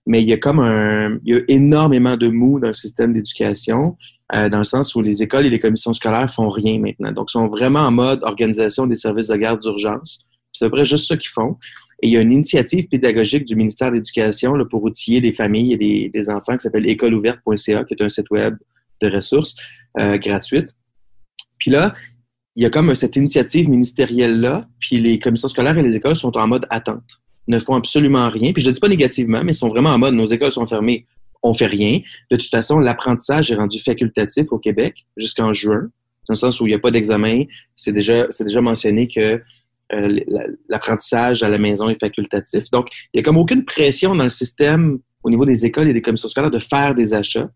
Mais 0.05 0.21
il 0.21 0.27
y 0.27 0.33
a 0.33 0.37
comme 0.37 0.59
un, 0.59 1.19
il 1.23 1.35
y 1.35 1.37
a 1.37 1.41
énormément 1.47 2.17
de 2.17 2.27
mou 2.27 2.59
dans 2.59 2.67
le 2.67 2.73
système 2.73 3.13
d'éducation, 3.13 3.95
euh, 4.35 4.49
dans 4.49 4.57
le 4.57 4.63
sens 4.65 4.95
où 4.95 5.01
les 5.01 5.23
écoles 5.23 5.45
et 5.45 5.49
les 5.49 5.59
commissions 5.59 5.93
scolaires 5.93 6.29
font 6.29 6.49
rien 6.49 6.79
maintenant. 6.79 7.11
Donc, 7.11 7.29
ils 7.29 7.33
sont 7.33 7.47
vraiment 7.47 7.81
en 7.81 7.91
mode 7.91 8.19
organisation 8.23 8.87
des 8.87 8.95
services 8.95 9.27
de 9.27 9.35
garde 9.35 9.61
d'urgence. 9.61 10.25
C'est 10.51 10.65
à 10.65 10.69
peu 10.69 10.75
près 10.75 10.85
juste 10.85 11.07
ça 11.07 11.15
qu'ils 11.15 11.29
font. 11.29 11.57
Et 12.03 12.07
il 12.07 12.11
y 12.11 12.17
a 12.17 12.19
une 12.19 12.33
initiative 12.33 12.89
pédagogique 12.89 13.45
du 13.45 13.55
ministère 13.55 13.89
de 13.89 13.95
l'Éducation 13.95 14.55
pour 14.69 14.83
outiller 14.83 15.21
les 15.21 15.31
familles 15.31 15.73
et 15.79 16.11
les, 16.13 16.29
enfants 16.29 16.57
qui 16.57 16.63
s'appelle 16.63 16.85
écoleouverte.ca, 16.85 17.85
qui 17.85 17.93
est 17.93 18.03
un 18.03 18.09
site 18.09 18.29
web 18.29 18.57
de 19.01 19.09
ressources 19.09 19.55
euh, 20.01 20.17
gratuites. 20.17 20.75
Puis 21.57 21.71
là, 21.71 21.95
il 22.57 22.63
y 22.63 22.65
a 22.65 22.69
comme 22.69 22.93
cette 22.93 23.15
initiative 23.15 23.69
ministérielle-là, 23.69 24.67
puis 24.81 24.97
les 24.97 25.17
commissions 25.17 25.47
scolaires 25.47 25.77
et 25.77 25.81
les 25.81 25.95
écoles 25.95 26.17
sont 26.17 26.35
en 26.35 26.45
mode 26.45 26.67
attente. 26.69 27.05
ne 27.47 27.57
font 27.57 27.75
absolument 27.75 28.29
rien. 28.29 28.51
Puis 28.51 28.61
je 28.61 28.67
ne 28.67 28.73
dis 28.73 28.81
pas 28.81 28.89
négativement, 28.89 29.41
mais 29.41 29.53
ils 29.53 29.55
sont 29.55 29.69
vraiment 29.69 29.91
en 29.91 29.97
mode 29.97 30.13
nos 30.13 30.27
écoles 30.27 30.51
sont 30.51 30.67
fermées, 30.67 31.05
on 31.41 31.53
fait 31.53 31.67
rien. 31.67 32.01
De 32.29 32.35
toute 32.35 32.49
façon, 32.49 32.79
l'apprentissage 32.79 33.49
est 33.49 33.55
rendu 33.55 33.79
facultatif 33.79 34.51
au 34.51 34.59
Québec 34.59 35.05
jusqu'en 35.15 35.53
juin, 35.53 35.83
dans 36.27 36.33
le 36.33 36.35
sens 36.35 36.59
où 36.59 36.67
il 36.67 36.71
n'y 36.71 36.75
a 36.75 36.79
pas 36.79 36.91
d'examen. 36.91 37.45
C'est 37.77 37.93
déjà, 37.93 38.27
c'est 38.29 38.43
déjà 38.43 38.59
mentionné 38.59 39.07
que 39.07 39.41
euh, 39.91 40.19
l'apprentissage 40.69 41.43
à 41.43 41.49
la 41.49 41.57
maison 41.57 41.89
est 41.89 41.99
facultatif. 41.99 42.69
Donc, 42.71 42.87
il 43.13 43.17
n'y 43.17 43.19
a 43.19 43.23
comme 43.23 43.37
aucune 43.37 43.65
pression 43.65 44.15
dans 44.15 44.23
le 44.23 44.29
système 44.29 44.99
au 45.23 45.29
niveau 45.29 45.45
des 45.45 45.65
écoles 45.65 45.89
et 45.89 45.93
des 45.93 46.01
commissions 46.01 46.29
scolaires 46.29 46.51
de 46.51 46.59
faire 46.59 46.95
des 46.95 47.13
achats 47.13 47.49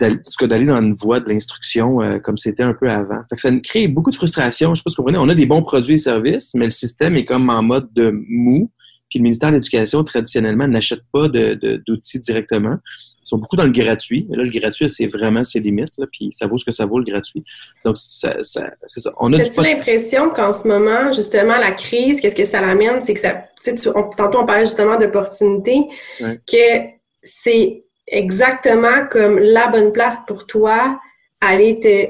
d'aller 0.00 0.66
dans 0.66 0.80
une 0.80 0.94
voie 0.94 1.20
de 1.20 1.28
l'instruction 1.28 2.00
euh, 2.00 2.18
comme 2.18 2.38
c'était 2.38 2.62
un 2.62 2.74
peu 2.74 2.90
avant. 2.90 3.20
Fait 3.28 3.36
ça 3.36 3.50
crée 3.60 3.88
beaucoup 3.88 4.10
de 4.10 4.14
frustration. 4.14 4.74
Je 4.74 4.80
sais 4.80 4.82
pas 4.82 4.90
si 4.90 4.96
vous 4.96 5.02
comprenez. 5.02 5.18
On 5.18 5.28
a 5.28 5.34
des 5.34 5.46
bons 5.46 5.62
produits 5.62 5.94
et 5.94 5.98
services, 5.98 6.54
mais 6.54 6.64
le 6.64 6.70
système 6.70 7.16
est 7.16 7.24
comme 7.24 7.50
en 7.50 7.62
mode 7.62 7.92
de 7.92 8.10
mou. 8.28 8.70
Puis 9.10 9.18
le 9.18 9.24
ministère 9.24 9.50
de 9.50 9.56
l'Éducation, 9.56 10.04
traditionnellement, 10.04 10.68
n'achète 10.68 11.02
pas 11.12 11.28
d'outils 11.28 12.20
directement. 12.20 12.76
Ils 13.22 13.26
sont 13.26 13.38
beaucoup 13.38 13.56
dans 13.56 13.64
le 13.64 13.70
gratuit. 13.70 14.26
Et 14.32 14.36
là, 14.36 14.44
le 14.44 14.50
gratuit, 14.50 14.88
c'est 14.88 15.06
vraiment 15.06 15.44
ses 15.44 15.60
limites. 15.60 15.92
Là, 15.98 16.06
puis 16.10 16.30
ça 16.32 16.46
vaut 16.46 16.56
ce 16.56 16.64
que 16.64 16.70
ça 16.70 16.86
vaut, 16.86 16.98
le 16.98 17.04
gratuit. 17.04 17.44
Donc, 17.84 17.96
ça, 17.98 18.36
ça, 18.42 18.70
c'est 18.86 19.00
ça. 19.00 19.12
On 19.18 19.32
a 19.32 19.40
As-tu 19.40 19.60
l'impression 19.60 20.30
qu'en 20.30 20.52
ce 20.52 20.66
moment, 20.66 21.12
justement, 21.12 21.56
la 21.56 21.72
crise, 21.72 22.20
qu'est-ce 22.20 22.34
que 22.34 22.44
ça 22.44 22.60
l'amène? 22.60 23.00
C'est 23.00 23.14
que 23.14 23.20
ça... 23.20 23.44
Tu 23.62 23.76
sais, 23.76 23.92
tantôt, 24.16 24.38
on 24.40 24.46
parlait 24.46 24.64
justement 24.64 24.98
d'opportunités, 24.98 25.86
que 26.18 26.86
c'est 27.22 27.84
exactement 28.06 29.06
comme 29.10 29.38
la 29.38 29.68
bonne 29.68 29.92
place 29.92 30.20
pour 30.26 30.46
toi, 30.46 30.98
aller 31.40 31.78
te, 31.78 32.06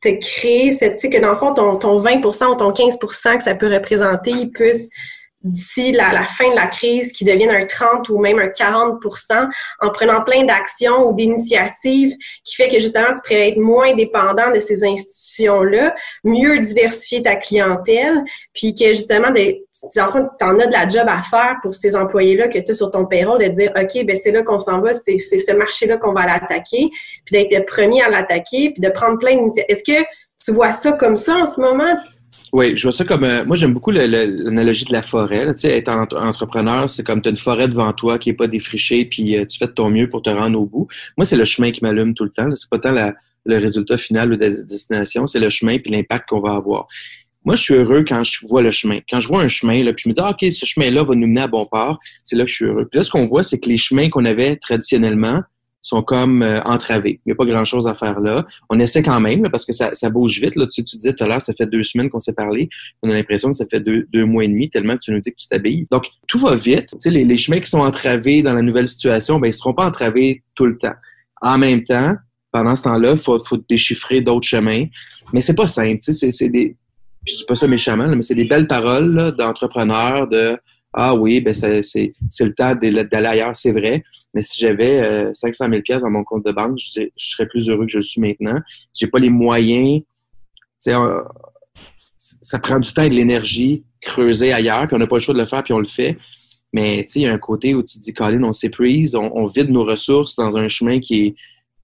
te 0.00 0.20
créer 0.20 0.72
cette, 0.72 0.98
tu 0.98 1.08
sais, 1.08 1.10
que 1.10 1.20
dans 1.20 1.30
le 1.30 1.36
fond, 1.36 1.52
ton, 1.52 1.76
ton 1.76 2.00
20% 2.00 2.52
ou 2.52 2.54
ton 2.54 2.70
15% 2.70 3.36
que 3.36 3.42
ça 3.42 3.54
peut 3.54 3.72
représenter, 3.72 4.30
il 4.30 4.50
puisse 4.50 4.88
d'ici 5.44 5.92
la, 5.92 6.12
la, 6.12 6.24
fin 6.24 6.50
de 6.50 6.54
la 6.54 6.66
crise 6.66 7.12
qui 7.12 7.24
devienne 7.24 7.50
un 7.50 7.66
30 7.66 8.08
ou 8.08 8.18
même 8.18 8.38
un 8.38 8.48
40% 8.48 9.48
en 9.80 9.90
prenant 9.90 10.22
plein 10.24 10.44
d'actions 10.44 11.08
ou 11.08 11.14
d'initiatives 11.14 12.16
qui 12.44 12.56
fait 12.56 12.68
que 12.68 12.78
justement 12.78 13.08
tu 13.14 13.20
pourrais 13.22 13.50
être 13.50 13.58
moins 13.58 13.94
dépendant 13.94 14.50
de 14.50 14.58
ces 14.58 14.84
institutions-là, 14.84 15.94
mieux 16.24 16.58
diversifier 16.58 17.22
ta 17.22 17.36
clientèle, 17.36 18.24
puis 18.54 18.74
que 18.74 18.88
justement, 18.88 19.30
des, 19.30 19.64
tu 19.92 20.00
en 20.00 20.58
as 20.58 20.66
de 20.66 20.72
la 20.72 20.88
job 20.88 21.06
à 21.06 21.22
faire 21.22 21.56
pour 21.62 21.74
ces 21.74 21.94
employés-là 21.94 22.48
que 22.48 22.58
tu 22.58 22.72
as 22.72 22.74
sur 22.74 22.90
ton 22.90 23.06
payroll, 23.06 23.42
de 23.42 23.48
dire 23.48 23.72
OK, 23.76 24.04
ben 24.04 24.16
c'est 24.16 24.30
là 24.30 24.42
qu'on 24.42 24.58
s'en 24.58 24.80
va, 24.80 24.92
c'est 24.94 25.18
ce 25.18 25.52
marché-là 25.52 25.98
qu'on 25.98 26.12
va 26.12 26.26
l'attaquer, 26.26 26.90
puis 27.24 27.32
d'être 27.32 27.52
le 27.52 27.64
premier 27.64 28.02
à 28.02 28.08
l'attaquer, 28.08 28.70
puis 28.70 28.80
de 28.80 28.88
prendre 28.88 29.18
plein 29.18 29.36
d'initiatives. 29.36 29.66
Est-ce 29.68 29.84
que 29.84 30.04
tu 30.42 30.52
vois 30.52 30.70
ça 30.70 30.92
comme 30.92 31.16
ça 31.16 31.36
en 31.36 31.46
ce 31.46 31.60
moment? 31.60 31.96
Oui, 32.52 32.78
je 32.78 32.84
vois 32.84 32.92
ça 32.92 33.04
comme. 33.04 33.24
Euh, 33.24 33.44
moi, 33.44 33.56
j'aime 33.56 33.74
beaucoup 33.74 33.90
l'analogie 33.90 34.84
de 34.84 34.92
la 34.92 35.02
forêt. 35.02 35.52
Tu 35.54 35.62
sais, 35.62 35.76
être 35.76 35.90
entrepreneur, 35.90 36.88
c'est 36.88 37.02
comme 37.02 37.20
tu 37.20 37.28
as 37.28 37.30
une 37.30 37.36
forêt 37.36 37.66
devant 37.66 37.92
toi 37.92 38.16
qui 38.16 38.28
n'est 38.28 38.36
pas 38.36 38.46
défrichée, 38.46 39.04
puis 39.04 39.36
euh, 39.36 39.44
tu 39.44 39.58
fais 39.58 39.66
de 39.66 39.72
ton 39.72 39.90
mieux 39.90 40.08
pour 40.08 40.22
te 40.22 40.30
rendre 40.30 40.60
au 40.60 40.64
bout. 40.64 40.86
Moi, 41.16 41.24
c'est 41.24 41.36
le 41.36 41.44
chemin 41.44 41.72
qui 41.72 41.82
m'allume 41.82 42.14
tout 42.14 42.22
le 42.22 42.30
temps. 42.30 42.48
C'est 42.54 42.70
pas 42.70 42.78
tant 42.78 42.92
le 42.92 43.58
résultat 43.58 43.96
final 43.96 44.32
ou 44.32 44.38
la 44.38 44.50
destination, 44.50 45.26
c'est 45.26 45.40
le 45.40 45.50
chemin 45.50 45.78
puis 45.78 45.90
l'impact 45.90 46.28
qu'on 46.28 46.40
va 46.40 46.54
avoir. 46.54 46.86
Moi, 47.44 47.56
je 47.56 47.62
suis 47.62 47.74
heureux 47.74 48.04
quand 48.06 48.24
je 48.24 48.46
vois 48.46 48.62
le 48.62 48.70
chemin. 48.70 49.00
Quand 49.10 49.20
je 49.20 49.28
vois 49.28 49.42
un 49.42 49.48
chemin, 49.48 49.82
là, 49.84 49.92
puis 49.92 50.04
je 50.04 50.08
me 50.08 50.14
dis, 50.14 50.20
ah, 50.22 50.30
OK, 50.30 50.50
ce 50.50 50.64
chemin-là 50.64 51.02
va 51.02 51.14
nous 51.14 51.26
mener 51.26 51.42
à 51.42 51.46
bon 51.46 51.66
port, 51.66 51.98
c'est 52.22 52.36
là 52.36 52.44
que 52.44 52.50
je 52.50 52.54
suis 52.54 52.64
heureux. 52.64 52.86
Puis 52.90 52.98
là, 52.98 53.04
ce 53.04 53.10
qu'on 53.10 53.26
voit, 53.26 53.42
c'est 53.42 53.58
que 53.58 53.68
les 53.68 53.76
chemins 53.76 54.08
qu'on 54.08 54.24
avait 54.24 54.56
traditionnellement, 54.56 55.42
sont 55.84 56.02
comme 56.02 56.42
euh, 56.42 56.60
entravés. 56.64 57.20
Il 57.24 57.28
n'y 57.28 57.32
a 57.32 57.34
pas 57.34 57.44
grand-chose 57.44 57.86
à 57.86 57.94
faire 57.94 58.18
là. 58.20 58.46
On 58.70 58.80
essaie 58.80 59.02
quand 59.02 59.20
même, 59.20 59.48
parce 59.50 59.66
que 59.66 59.72
ça, 59.72 60.10
bouge 60.10 60.40
vite. 60.40 60.56
Là. 60.56 60.66
Tu, 60.66 60.82
tu 60.82 60.96
disais 60.96 61.12
tout 61.12 61.22
à 61.24 61.28
l'heure, 61.28 61.42
ça 61.42 61.52
fait 61.52 61.66
deux 61.66 61.82
semaines 61.82 62.08
qu'on 62.08 62.20
s'est 62.20 62.32
parlé. 62.32 62.68
On 63.02 63.10
a 63.10 63.12
l'impression 63.12 63.50
que 63.50 63.56
ça 63.56 63.66
fait 63.70 63.80
deux, 63.80 64.24
mois 64.24 64.44
et 64.44 64.48
demi, 64.48 64.70
tellement 64.70 64.94
que 64.94 65.00
tu 65.00 65.12
nous 65.12 65.20
dis 65.20 65.30
que 65.30 65.36
tu 65.36 65.46
t'habilles. 65.46 65.86
Donc, 65.90 66.06
tout 66.26 66.38
va 66.38 66.54
vite. 66.54 66.88
Tu 66.92 66.96
sais, 67.00 67.10
les, 67.10 67.24
les, 67.24 67.36
chemins 67.36 67.60
qui 67.60 67.68
sont 67.68 67.80
entravés 67.80 68.42
dans 68.42 68.54
la 68.54 68.62
nouvelle 68.62 68.88
situation, 68.88 69.38
ben, 69.38 69.48
ils 69.48 69.50
ne 69.50 69.56
seront 69.56 69.74
pas 69.74 69.86
entravés 69.86 70.42
tout 70.54 70.64
le 70.64 70.78
temps. 70.78 70.94
En 71.42 71.58
même 71.58 71.84
temps, 71.84 72.14
pendant 72.50 72.74
ce 72.76 72.82
temps-là, 72.82 73.12
il 73.12 73.18
faut, 73.18 73.38
faut, 73.44 73.58
déchiffrer 73.68 74.22
d'autres 74.22 74.46
chemins. 74.46 74.86
Mais 75.34 75.42
c'est 75.42 75.54
pas 75.54 75.66
simple. 75.66 75.98
Tu 76.02 76.14
sais, 76.14 76.32
c'est 76.32 76.48
des... 76.48 76.76
Je 77.26 77.36
dis 77.36 77.44
pas 77.46 77.54
ça 77.54 77.66
méchamment, 77.66 78.08
mais 78.08 78.22
c'est 78.22 78.34
des 78.34 78.44
belles 78.44 78.66
paroles 78.66 79.34
d'entrepreneurs, 79.36 80.28
de 80.28 80.56
ah 80.96 81.14
oui, 81.14 81.40
ben 81.40 81.52
c'est, 81.52 82.12
le 82.40 82.50
temps 82.52 82.74
d'aller 82.76 83.26
ailleurs, 83.26 83.56
c'est 83.56 83.72
vrai. 83.72 84.04
Mais 84.32 84.42
si 84.42 84.60
j'avais 84.60 85.00
euh, 85.00 85.30
500 85.34 85.66
000 85.68 85.82
pièces 85.82 86.02
dans 86.02 86.10
mon 86.10 86.22
compte 86.22 86.44
de 86.44 86.52
banque, 86.52 86.78
je, 86.78 87.06
serais 87.16 87.46
plus 87.46 87.68
heureux 87.68 87.86
que 87.86 87.92
je 87.92 87.98
le 87.98 88.02
suis 88.02 88.20
maintenant. 88.20 88.60
J'ai 88.92 89.08
pas 89.08 89.18
les 89.18 89.30
moyens. 89.30 90.02
Ça 90.78 92.58
prend 92.60 92.78
du 92.78 92.92
temps 92.92 93.02
et 93.02 93.08
de 93.08 93.14
l'énergie 93.14 93.84
creuser 94.00 94.52
ailleurs, 94.52 94.86
puis 94.86 94.94
on 94.94 94.98
n'a 94.98 95.06
pas 95.06 95.16
le 95.16 95.20
choix 95.20 95.34
de 95.34 95.40
le 95.40 95.46
faire, 95.46 95.64
puis 95.64 95.72
on 95.72 95.78
le 95.78 95.86
fait. 95.86 96.16
Mais 96.72 97.06
il 97.14 97.22
y 97.22 97.26
a 97.26 97.32
un 97.32 97.38
côté 97.38 97.74
où 97.74 97.82
tu 97.82 97.98
te 97.98 98.02
dis, 98.02 98.12
Colin, 98.12 98.42
on 98.42 98.52
s'épuise, 98.52 99.14
on, 99.14 99.30
on, 99.34 99.46
vide 99.46 99.70
nos 99.70 99.84
ressources 99.84 100.36
dans 100.36 100.58
un 100.58 100.68
chemin 100.68 101.00
qui 101.00 101.26
est, 101.26 101.34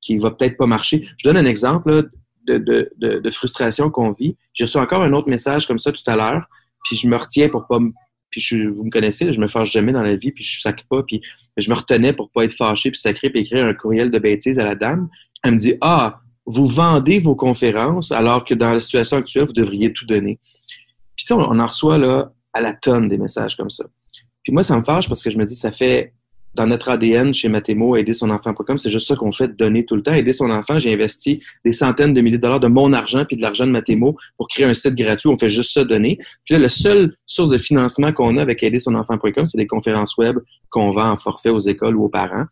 qui 0.00 0.18
va 0.18 0.30
peut-être 0.30 0.56
pas 0.56 0.66
marcher. 0.66 1.08
Je 1.16 1.24
donne 1.24 1.36
un 1.36 1.46
exemple 1.46 2.10
de, 2.46 2.58
de, 2.58 2.90
de, 2.98 3.30
frustration 3.30 3.90
qu'on 3.90 4.12
vit. 4.12 4.36
J'ai 4.52 4.64
reçu 4.64 4.78
encore 4.78 5.02
un 5.02 5.12
autre 5.12 5.28
message 5.28 5.66
comme 5.66 5.78
ça 5.78 5.92
tout 5.92 6.02
à 6.06 6.16
l'heure, 6.16 6.44
puis 6.84 6.96
je 6.96 7.06
me 7.08 7.16
retiens 7.16 7.48
pour 7.48 7.66
pas 7.66 7.78
puis 8.30 8.40
je, 8.40 8.68
vous 8.68 8.84
me 8.84 8.90
connaissez, 8.90 9.32
je 9.32 9.40
me 9.40 9.48
fâche 9.48 9.72
jamais 9.72 9.92
dans 9.92 10.02
la 10.02 10.16
vie, 10.16 10.32
puis 10.32 10.44
je 10.44 10.60
sacre 10.60 10.84
pas, 10.88 11.02
puis 11.02 11.20
je 11.56 11.68
me 11.70 11.74
retenais 11.74 12.12
pour 12.12 12.30
pas 12.30 12.44
être 12.44 12.52
fâché, 12.52 12.90
puis 12.90 13.00
sacré, 13.00 13.30
puis 13.30 13.40
écrire 13.40 13.66
un 13.66 13.74
courriel 13.74 14.10
de 14.10 14.18
bêtises 14.18 14.58
à 14.58 14.64
la 14.64 14.74
dame. 14.74 15.08
Elle 15.42 15.54
me 15.54 15.58
dit 15.58 15.74
Ah, 15.80 16.20
vous 16.46 16.66
vendez 16.66 17.18
vos 17.18 17.34
conférences 17.34 18.12
alors 18.12 18.44
que 18.44 18.54
dans 18.54 18.72
la 18.72 18.80
situation 18.80 19.18
actuelle, 19.18 19.44
vous 19.44 19.52
devriez 19.52 19.92
tout 19.92 20.06
donner. 20.06 20.38
Puis 21.16 21.26
on, 21.32 21.40
on 21.40 21.58
en 21.58 21.66
reçoit 21.66 21.98
là 21.98 22.32
à 22.52 22.60
la 22.60 22.72
tonne 22.72 23.08
des 23.08 23.18
messages 23.18 23.56
comme 23.56 23.70
ça. 23.70 23.84
Puis 24.42 24.52
moi, 24.52 24.62
ça 24.62 24.76
me 24.76 24.82
fâche 24.82 25.06
parce 25.06 25.22
que 25.22 25.30
je 25.30 25.38
me 25.38 25.44
dis, 25.44 25.56
ça 25.56 25.70
fait 25.70 26.14
dans 26.54 26.66
notre 26.66 26.88
ADN 26.88 27.32
chez 27.32 27.48
Mathémo, 27.48 27.96
aider 27.96 28.12
son 28.12 28.30
enfant.com, 28.30 28.76
c'est 28.76 28.90
juste 28.90 29.06
ça 29.06 29.14
qu'on 29.14 29.32
fait, 29.32 29.56
donner 29.56 29.84
tout 29.84 29.94
le 29.94 30.02
temps. 30.02 30.12
Aider 30.12 30.32
son 30.32 30.50
enfant, 30.50 30.78
j'ai 30.78 30.92
investi 30.92 31.42
des 31.64 31.72
centaines 31.72 32.12
de 32.12 32.20
milliers 32.20 32.38
de 32.38 32.42
dollars 32.42 32.60
de 32.60 32.66
mon 32.66 32.92
argent 32.92 33.24
puis 33.24 33.36
de 33.36 33.42
l'argent 33.42 33.66
de 33.66 33.70
Mathémo 33.70 34.16
pour 34.36 34.48
créer 34.48 34.66
un 34.66 34.74
site 34.74 34.94
gratuit. 34.94 35.28
On 35.28 35.38
fait 35.38 35.48
juste 35.48 35.72
ça, 35.72 35.84
donner. 35.84 36.18
Puis 36.44 36.54
là, 36.54 36.58
la 36.58 36.68
seule 36.68 37.14
source 37.26 37.50
de 37.50 37.58
financement 37.58 38.12
qu'on 38.12 38.36
a 38.36 38.42
avec 38.42 38.62
aider 38.62 38.80
son 38.80 38.94
enfant.com, 38.94 39.46
c'est 39.46 39.58
des 39.58 39.66
conférences 39.68 40.16
web 40.16 40.38
qu'on 40.70 40.90
vend 40.90 41.10
en 41.10 41.16
forfait 41.16 41.50
aux 41.50 41.60
écoles 41.60 41.96
ou 41.96 42.04
aux 42.04 42.08
parents. 42.08 42.46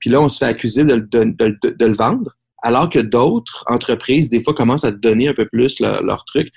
Puis 0.00 0.10
là, 0.10 0.20
on 0.20 0.28
se 0.28 0.38
fait 0.38 0.46
accuser 0.46 0.84
de, 0.84 0.94
le 0.94 1.92
vendre, 1.92 2.36
alors 2.62 2.90
que 2.90 2.98
d'autres 2.98 3.64
entreprises, 3.68 4.28
des 4.28 4.42
fois, 4.42 4.54
commencent 4.54 4.84
à 4.84 4.90
donner 4.90 5.28
un 5.28 5.34
peu 5.34 5.46
plus 5.46 5.78
leur, 5.80 6.24
truc. 6.26 6.50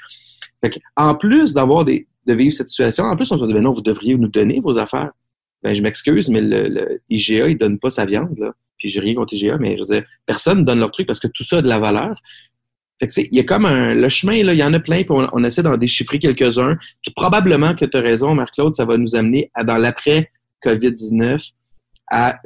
en 0.98 1.16
plus 1.16 1.54
d'avoir 1.54 1.86
des, 1.86 2.08
de 2.26 2.34
vivre 2.34 2.54
cette 2.54 2.68
situation, 2.68 3.06
en 3.06 3.16
plus, 3.16 3.32
on 3.32 3.38
se 3.38 3.46
dit, 3.46 3.54
ben 3.54 3.64
non, 3.64 3.72
vous 3.72 3.82
devriez 3.82 4.16
nous 4.16 4.28
donner 4.28 4.60
vos 4.60 4.78
affaires 4.78 5.12
ben 5.64 5.74
je 5.74 5.82
m'excuse, 5.82 6.30
mais 6.30 6.42
le, 6.42 7.02
IGA, 7.10 7.50
il 7.50 7.58
donne 7.58 7.80
pas 7.80 7.90
sa 7.90 8.06
viande, 8.06 8.38
là. 8.38 8.54
Puis 8.78 8.90
j'ai 8.90 9.02
rien 9.02 9.14
contre 9.14 9.34
IGA, 9.34 9.58
mais 9.58 9.76
je 9.76 9.80
veux 9.80 10.00
dire, 10.00 10.06
personne 10.26 10.64
donne 10.64 10.80
leur 10.80 10.92
truc 10.92 11.06
parce 11.06 11.20
que 11.20 11.28
tout 11.28 11.44
ça 11.44 11.58
a 11.58 11.62
de 11.62 11.68
la 11.68 11.80
valeur. 11.80 12.22
Fait 13.00 13.08
que 13.08 13.14
il 13.20 13.36
y 13.36 13.40
a 13.40 13.44
comme 13.44 13.66
un, 13.66 13.94
le 13.94 14.10
chemin, 14.10 14.42
là, 14.44 14.54
il 14.54 14.60
y 14.60 14.64
en 14.64 14.74
a 14.74 14.80
plein, 14.80 15.04
puis 15.04 15.12
on, 15.12 15.44
essaie 15.44 15.64
d'en 15.64 15.78
déchiffrer 15.78 16.20
quelques-uns. 16.20 16.78
Puis 17.02 17.14
probablement 17.14 17.76
que 17.76 17.86
tu 17.86 17.98
as 17.98 18.02
raison, 18.02 18.36
Marc-Claude, 18.36 18.74
ça 18.74 18.86
va 18.86 18.98
nous 18.98 19.16
amener 19.16 19.52
dans 19.66 19.78
l'après-COVID-19 19.78 21.52
à 22.12 22.40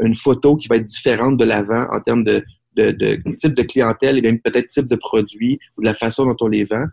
une 0.00 0.14
photo 0.14 0.56
qui 0.56 0.68
va 0.68 0.76
être 0.76 0.84
différente 0.84 1.36
de 1.36 1.44
l'avant 1.44 1.86
en 1.90 2.00
termes 2.00 2.24
de, 2.24 2.44
de, 2.76 3.34
type 3.36 3.54
de 3.54 3.62
clientèle 3.62 4.18
et 4.18 4.22
même 4.22 4.40
peut-être 4.40 4.68
type 4.68 4.86
de 4.86 4.96
produit 4.96 5.58
ou 5.76 5.80
de 5.80 5.86
la 5.86 5.94
façon 5.94 6.26
dont 6.26 6.36
on 6.40 6.48
les 6.48 6.64
vend. 6.64 6.86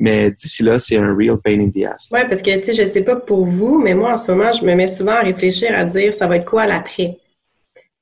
Mais 0.00 0.30
d'ici 0.30 0.62
là, 0.62 0.78
c'est 0.78 0.96
un 0.96 1.14
real 1.14 1.36
pain 1.38 1.60
in 1.60 1.68
the 1.68 1.84
ass. 1.84 2.08
Oui, 2.10 2.20
parce 2.26 2.40
que, 2.40 2.56
tu 2.56 2.64
sais, 2.64 2.72
je 2.72 2.86
sais 2.86 3.04
pas 3.04 3.16
pour 3.16 3.44
vous, 3.44 3.78
mais 3.78 3.94
moi, 3.94 4.14
en 4.14 4.16
ce 4.16 4.30
moment, 4.32 4.50
je 4.50 4.64
me 4.64 4.74
mets 4.74 4.88
souvent 4.88 5.12
à 5.12 5.20
réfléchir, 5.20 5.78
à 5.78 5.84
dire, 5.84 6.14
ça 6.14 6.26
va 6.26 6.36
être 6.36 6.46
quoi 6.46 6.66
l'après? 6.66 7.18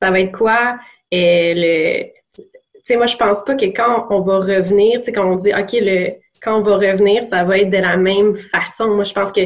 Ça 0.00 0.12
va 0.12 0.20
être 0.20 0.30
quoi 0.30 0.78
euh, 1.12 1.52
le... 1.56 2.04
Tu 2.36 2.44
sais, 2.84 2.96
moi, 2.96 3.06
je 3.06 3.16
pense 3.16 3.44
pas 3.44 3.56
que 3.56 3.64
quand 3.66 4.06
on 4.10 4.20
va 4.20 4.38
revenir, 4.38 5.00
tu 5.00 5.06
sais, 5.06 5.12
quand 5.12 5.28
on 5.28 5.34
dit, 5.34 5.50
OK, 5.52 5.72
le 5.72 6.12
quand 6.42 6.58
on 6.58 6.62
va 6.62 6.76
revenir, 6.76 7.22
ça 7.24 7.44
va 7.44 7.58
être 7.58 7.70
de 7.70 7.78
la 7.78 7.96
même 7.96 8.34
façon. 8.34 8.88
Moi, 8.88 9.04
je 9.04 9.12
pense 9.12 9.32
que 9.32 9.40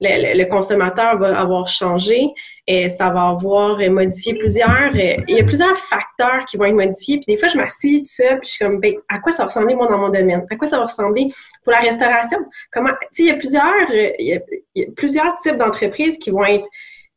le, 0.00 0.44
consommateur 0.44 1.18
va 1.18 1.38
avoir 1.38 1.66
changé 1.66 2.28
et 2.66 2.88
ça 2.88 3.10
va 3.10 3.28
avoir 3.28 3.78
modifié 3.90 4.34
plusieurs. 4.34 4.94
Euh, 4.94 5.16
il 5.26 5.36
y 5.36 5.40
a 5.40 5.44
plusieurs 5.44 5.76
facteurs 5.76 6.44
qui 6.46 6.56
vont 6.56 6.64
être 6.64 6.74
modifiés. 6.74 7.16
Puis 7.16 7.34
des 7.34 7.36
fois, 7.36 7.48
je 7.48 7.56
m'assieds 7.56 7.98
tout 7.98 8.10
seul, 8.10 8.40
puis 8.40 8.48
je 8.48 8.50
suis 8.50 8.64
comme, 8.64 8.80
ben, 8.80 8.94
à 9.08 9.18
quoi 9.18 9.32
ça 9.32 9.42
va 9.42 9.46
ressembler, 9.46 9.74
moi, 9.74 9.88
dans 9.88 9.98
mon 9.98 10.08
domaine? 10.08 10.46
À 10.50 10.56
quoi 10.56 10.68
ça 10.68 10.78
va 10.78 10.84
ressembler 10.84 11.30
pour 11.64 11.72
la 11.72 11.80
restauration? 11.80 12.38
Comment, 12.72 12.90
tu 12.90 13.06
sais, 13.12 13.22
il 13.22 13.26
y 13.26 13.30
a 13.30 13.36
plusieurs, 13.36 13.90
euh, 13.90 14.10
il 14.18 14.42
y 14.74 14.82
a, 14.82 14.86
plusieurs 14.96 15.36
types 15.38 15.56
d'entreprises 15.56 16.18
qui 16.18 16.30
vont 16.30 16.44
être 16.44 16.66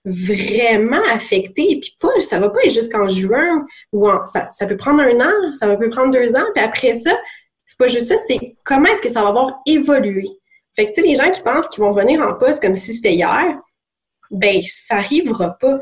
vraiment 0.03 1.01
affectées. 1.11 1.79
Puis 1.81 1.95
pas, 1.99 2.19
ça 2.19 2.39
va 2.39 2.49
pas 2.49 2.61
être 2.63 2.73
jusqu'en 2.73 3.07
juin 3.07 3.65
ou 3.91 4.07
ça, 4.25 4.49
ça 4.51 4.65
peut 4.65 4.77
prendre 4.77 5.01
un 5.01 5.19
an, 5.19 5.53
ça 5.53 5.75
peut 5.75 5.89
prendre 5.89 6.11
deux 6.11 6.35
ans. 6.35 6.45
Puis 6.55 6.63
après 6.63 6.95
ça, 6.95 7.11
pas 7.81 7.87
juste 7.87 8.07
ça, 8.07 8.15
c'est 8.27 8.55
comment 8.63 8.89
est-ce 8.89 9.01
que 9.01 9.09
ça 9.09 9.23
va 9.23 9.29
avoir 9.29 9.59
évolué. 9.65 10.25
Fait 10.75 10.85
que, 10.85 10.91
tu 10.91 11.01
sais, 11.01 11.07
les 11.07 11.15
gens 11.15 11.31
qui 11.31 11.41
pensent 11.41 11.67
qu'ils 11.67 11.83
vont 11.83 11.91
venir 11.91 12.21
en 12.21 12.35
poste 12.35 12.61
comme 12.61 12.75
si 12.75 12.93
c'était 12.93 13.13
hier, 13.13 13.57
ben, 14.29 14.61
ça 14.65 14.97
arrivera 14.97 15.57
pas. 15.59 15.81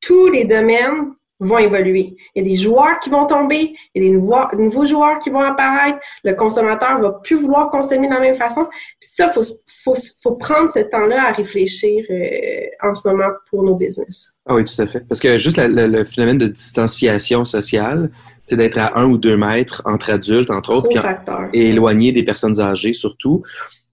tous 0.00 0.30
les 0.30 0.44
domaines 0.44 1.14
vont 1.38 1.58
évoluer. 1.58 2.16
Il 2.34 2.42
y 2.42 2.46
a 2.46 2.48
des 2.50 2.56
joueurs 2.56 2.98
qui 2.98 3.08
vont 3.08 3.26
tomber, 3.26 3.72
il 3.94 4.02
y 4.02 4.06
a 4.06 4.10
des 4.10 4.58
nouveaux, 4.58 4.84
joueurs 4.84 5.18
qui 5.20 5.30
vont 5.30 5.40
apparaître, 5.40 5.98
le 6.22 6.34
consommateur 6.34 7.00
va 7.00 7.12
plus 7.12 7.36
vouloir 7.36 7.70
consommer 7.70 8.08
de 8.08 8.12
la 8.12 8.20
même 8.20 8.34
façon. 8.34 8.66
Puis 9.00 9.10
ça, 9.12 9.28
faut, 9.28 9.42
faut, 9.84 9.94
faut 10.22 10.32
prendre 10.32 10.68
ce 10.68 10.80
temps-là 10.80 11.28
à 11.28 11.32
réfléchir 11.32 12.04
euh, 12.10 12.66
en 12.86 12.94
ce 12.94 13.08
moment 13.08 13.30
pour 13.48 13.62
nos 13.62 13.76
business. 13.76 14.32
Ah 14.44 14.54
oui, 14.54 14.64
tout 14.66 14.82
à 14.82 14.86
fait. 14.86 15.00
Parce 15.00 15.20
que 15.20 15.38
juste 15.38 15.56
le 15.58 16.04
phénomène 16.04 16.38
de 16.38 16.48
distanciation 16.48 17.46
sociale, 17.46 18.10
c'est 18.50 18.56
d'être 18.56 18.78
à 18.78 19.00
un 19.00 19.04
ou 19.04 19.16
deux 19.16 19.36
mètres 19.36 19.80
entre 19.84 20.10
adultes, 20.10 20.50
entre 20.50 20.72
autres, 20.74 20.88
et 21.52 21.68
éloigné 21.68 22.10
des 22.10 22.24
personnes 22.24 22.60
âgées 22.60 22.94
surtout, 22.94 23.44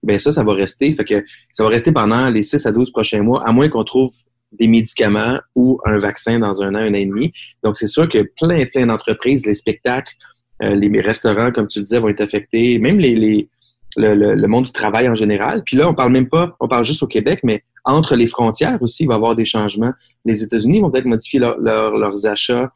ben 0.01 0.17
ça, 0.17 0.31
ça 0.31 0.43
va 0.43 0.55
rester. 0.55 0.91
Fait 0.93 1.05
que 1.05 1.23
ça 1.51 1.63
va 1.63 1.69
rester 1.69 1.91
pendant 1.91 2.31
les 2.31 2.41
6 2.41 2.65
à 2.65 2.71
12 2.71 2.89
prochains 2.91 3.21
mois, 3.21 3.47
à 3.47 3.51
moins 3.51 3.69
qu'on 3.69 3.83
trouve 3.83 4.11
des 4.51 4.67
médicaments 4.67 5.39
ou 5.53 5.79
un 5.85 5.99
vaccin 5.99 6.39
dans 6.39 6.63
un 6.63 6.73
an, 6.73 6.79
un 6.79 6.89
an 6.89 6.95
et 6.95 7.05
demi. 7.05 7.31
Donc, 7.63 7.75
c'est 7.75 7.85
sûr 7.85 8.09
que 8.09 8.27
plein, 8.41 8.65
plein 8.65 8.87
d'entreprises, 8.87 9.45
les 9.45 9.53
spectacles, 9.53 10.15
euh, 10.63 10.73
les 10.73 11.01
restaurants, 11.01 11.51
comme 11.51 11.67
tu 11.67 11.79
disais, 11.79 11.99
vont 11.99 12.07
être 12.07 12.21
affectés, 12.21 12.79
même 12.79 12.97
les, 12.97 13.13
les 13.13 13.49
le, 13.95 14.15
le, 14.33 14.47
monde 14.47 14.65
du 14.65 14.71
travail 14.71 15.07
en 15.07 15.15
général. 15.15 15.61
Puis 15.65 15.77
là, 15.77 15.87
on 15.87 15.93
parle 15.93 16.11
même 16.11 16.29
pas, 16.29 16.55
on 16.59 16.67
parle 16.67 16.83
juste 16.83 17.03
au 17.03 17.07
Québec, 17.07 17.41
mais 17.43 17.63
entre 17.83 18.15
les 18.15 18.27
frontières 18.27 18.81
aussi, 18.81 19.03
il 19.03 19.07
va 19.07 19.13
y 19.13 19.17
avoir 19.17 19.35
des 19.35 19.45
changements. 19.45 19.93
Les 20.25 20.41
États-Unis 20.43 20.81
vont 20.81 20.89
peut-être 20.89 21.05
modifier 21.05 21.39
leurs 21.39 22.25
achats, 22.25 22.71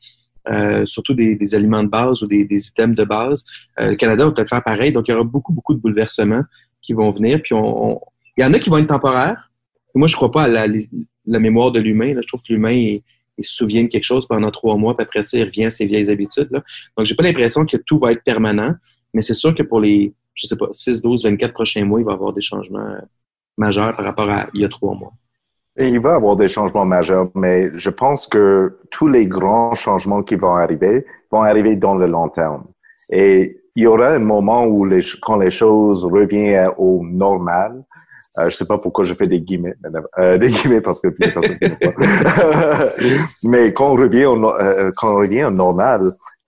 euh, 0.49 0.85
surtout 0.85 1.13
des, 1.13 1.35
des, 1.35 1.55
aliments 1.55 1.83
de 1.83 1.89
base 1.89 2.23
ou 2.23 2.27
des, 2.27 2.45
des 2.45 2.67
items 2.67 2.95
de 2.95 3.03
base. 3.03 3.45
Euh, 3.79 3.91
le 3.91 3.95
Canada 3.95 4.25
va 4.25 4.31
peut-être 4.31 4.49
faire 4.49 4.63
pareil. 4.63 4.91
Donc, 4.91 5.07
il 5.07 5.11
y 5.11 5.13
aura 5.13 5.23
beaucoup, 5.23 5.53
beaucoup 5.53 5.73
de 5.73 5.79
bouleversements 5.79 6.43
qui 6.81 6.93
vont 6.93 7.11
venir. 7.11 7.41
Puis, 7.43 7.55
il 7.55 8.43
y 8.43 8.45
en 8.45 8.53
a 8.53 8.59
qui 8.59 8.69
vont 8.69 8.77
être 8.77 8.87
temporaires. 8.87 9.51
Moi, 9.93 10.07
je 10.07 10.15
crois 10.15 10.31
pas 10.31 10.43
à 10.43 10.47
la, 10.47 11.39
mémoire 11.39 11.71
de 11.71 11.79
l'humain. 11.79 12.15
Je 12.19 12.27
trouve 12.27 12.41
que 12.41 12.53
l'humain, 12.53 12.71
il, 12.71 13.03
se 13.39 13.53
souvient 13.55 13.83
de 13.83 13.87
quelque 13.87 14.03
chose 14.03 14.27
pendant 14.27 14.51
trois 14.51 14.77
mois, 14.77 14.95
puis 14.95 15.03
après 15.03 15.23
ça, 15.23 15.37
il 15.37 15.43
revient 15.43 15.65
à 15.65 15.71
ses 15.71 15.85
vieilles 15.85 16.11
habitudes. 16.11 16.49
Là. 16.51 16.63
Donc, 16.95 17.05
j'ai 17.05 17.15
pas 17.15 17.23
l'impression 17.23 17.65
que 17.65 17.77
tout 17.77 17.97
va 17.97 18.11
être 18.11 18.23
permanent, 18.23 18.75
mais 19.13 19.21
c'est 19.21 19.33
sûr 19.33 19.55
que 19.55 19.63
pour 19.63 19.79
les, 19.79 20.13
je 20.35 20.47
sais 20.47 20.55
pas, 20.55 20.67
6, 20.71 21.01
12, 21.01 21.25
24 21.25 21.53
prochains 21.53 21.85
mois, 21.85 21.99
il 21.99 22.05
va 22.05 22.11
y 22.11 22.15
avoir 22.15 22.33
des 22.33 22.41
changements 22.41 22.97
majeurs 23.57 23.95
par 23.95 24.05
rapport 24.05 24.29
à 24.29 24.47
il 24.53 24.61
y 24.61 24.65
a 24.65 24.69
trois 24.69 24.95
mois. 24.95 25.13
Et 25.77 25.87
il 25.87 25.99
va 25.99 26.11
y 26.11 26.15
avoir 26.15 26.35
des 26.35 26.47
changements 26.47 26.85
majeurs, 26.85 27.29
mais 27.33 27.69
je 27.71 27.89
pense 27.89 28.27
que 28.27 28.77
tous 28.89 29.07
les 29.07 29.25
grands 29.25 29.73
changements 29.73 30.21
qui 30.21 30.35
vont 30.35 30.55
arriver 30.55 31.05
vont 31.31 31.43
arriver 31.43 31.75
dans 31.75 31.95
le 31.95 32.07
long 32.07 32.27
terme. 32.27 32.65
Et 33.11 33.57
il 33.75 33.83
y 33.83 33.87
aura 33.87 34.09
un 34.09 34.19
moment 34.19 34.65
où 34.65 34.85
les, 34.85 35.01
quand 35.21 35.37
les 35.37 35.51
choses 35.51 36.03
reviennent 36.03 36.71
au 36.77 37.05
normal, 37.05 37.83
euh, 38.39 38.49
je 38.49 38.55
sais 38.55 38.65
pas 38.65 38.77
pourquoi 38.77 39.03
je 39.03 39.13
fais 39.13 39.27
des 39.27 39.41
guillemets, 39.41 39.75
euh, 40.19 40.37
des 40.37 40.49
guillemets 40.49 40.81
parce 40.81 40.99
que 40.99 41.07
personne 41.07 41.57
Mais 43.43 43.73
quand 43.73 43.91
on 43.91 43.95
revient 43.95 44.25
au, 44.25 44.43
euh, 44.45 44.89
quand 44.97 45.13
on 45.13 45.17
revient 45.17 45.45
au 45.45 45.51
normal, 45.51 46.01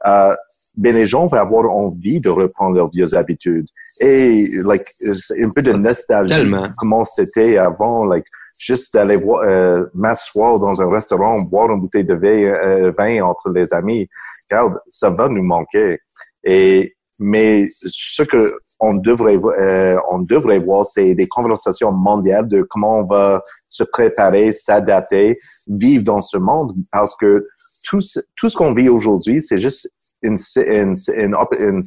euh, 0.05 0.35
ben 0.77 0.93
les 0.93 1.05
gens 1.05 1.27
vont 1.27 1.37
avoir 1.37 1.69
envie 1.69 2.17
de 2.17 2.29
reprendre 2.29 2.75
leurs 2.75 2.89
vieilles 2.89 3.15
habitudes 3.15 3.67
et 4.01 4.49
like 4.63 4.85
un 5.05 5.49
peu 5.55 5.61
de 5.61 5.73
nostalgie 5.73 6.33
Tellement. 6.33 6.69
comment 6.77 7.03
c'était 7.03 7.57
avant 7.57 8.05
like 8.05 8.25
juste 8.57 8.93
d'aller 8.93 9.17
voir 9.17 9.43
euh, 9.43 9.85
m'asseoir 9.93 10.59
dans 10.59 10.81
un 10.81 10.89
restaurant 10.89 11.41
boire 11.41 11.71
une 11.71 11.79
bouteille 11.79 12.05
de 12.05 12.15
vin, 12.15 12.91
vin 12.97 13.21
entre 13.23 13.49
les 13.49 13.73
amis. 13.73 14.07
Regarde 14.49 14.79
ça 14.87 15.09
va 15.09 15.27
nous 15.27 15.43
manquer. 15.43 15.99
Et 16.43 16.95
mais 17.19 17.67
ce 17.69 18.23
que 18.23 18.55
on 18.79 18.95
devrait 19.01 19.37
euh, 19.37 19.99
on 20.09 20.19
devrait 20.19 20.57
voir, 20.57 20.85
c'est 20.85 21.13
des 21.13 21.27
conversations 21.27 21.91
mondiales 21.91 22.47
de 22.47 22.63
comment 22.63 22.99
on 22.99 23.05
va 23.05 23.41
se 23.69 23.83
préparer, 23.83 24.51
s'adapter, 24.51 25.37
vivre 25.67 26.03
dans 26.03 26.21
ce 26.21 26.37
monde, 26.37 26.71
parce 26.91 27.15
que 27.15 27.39
tout 27.87 28.01
tout 28.35 28.49
ce 28.49 28.55
qu'on 28.55 28.73
vit 28.73 28.89
aujourd'hui, 28.89 29.41
c'est 29.41 29.59
juste 29.59 29.89
une, 30.21 30.37
une, 30.55 30.93
une, 31.15 31.81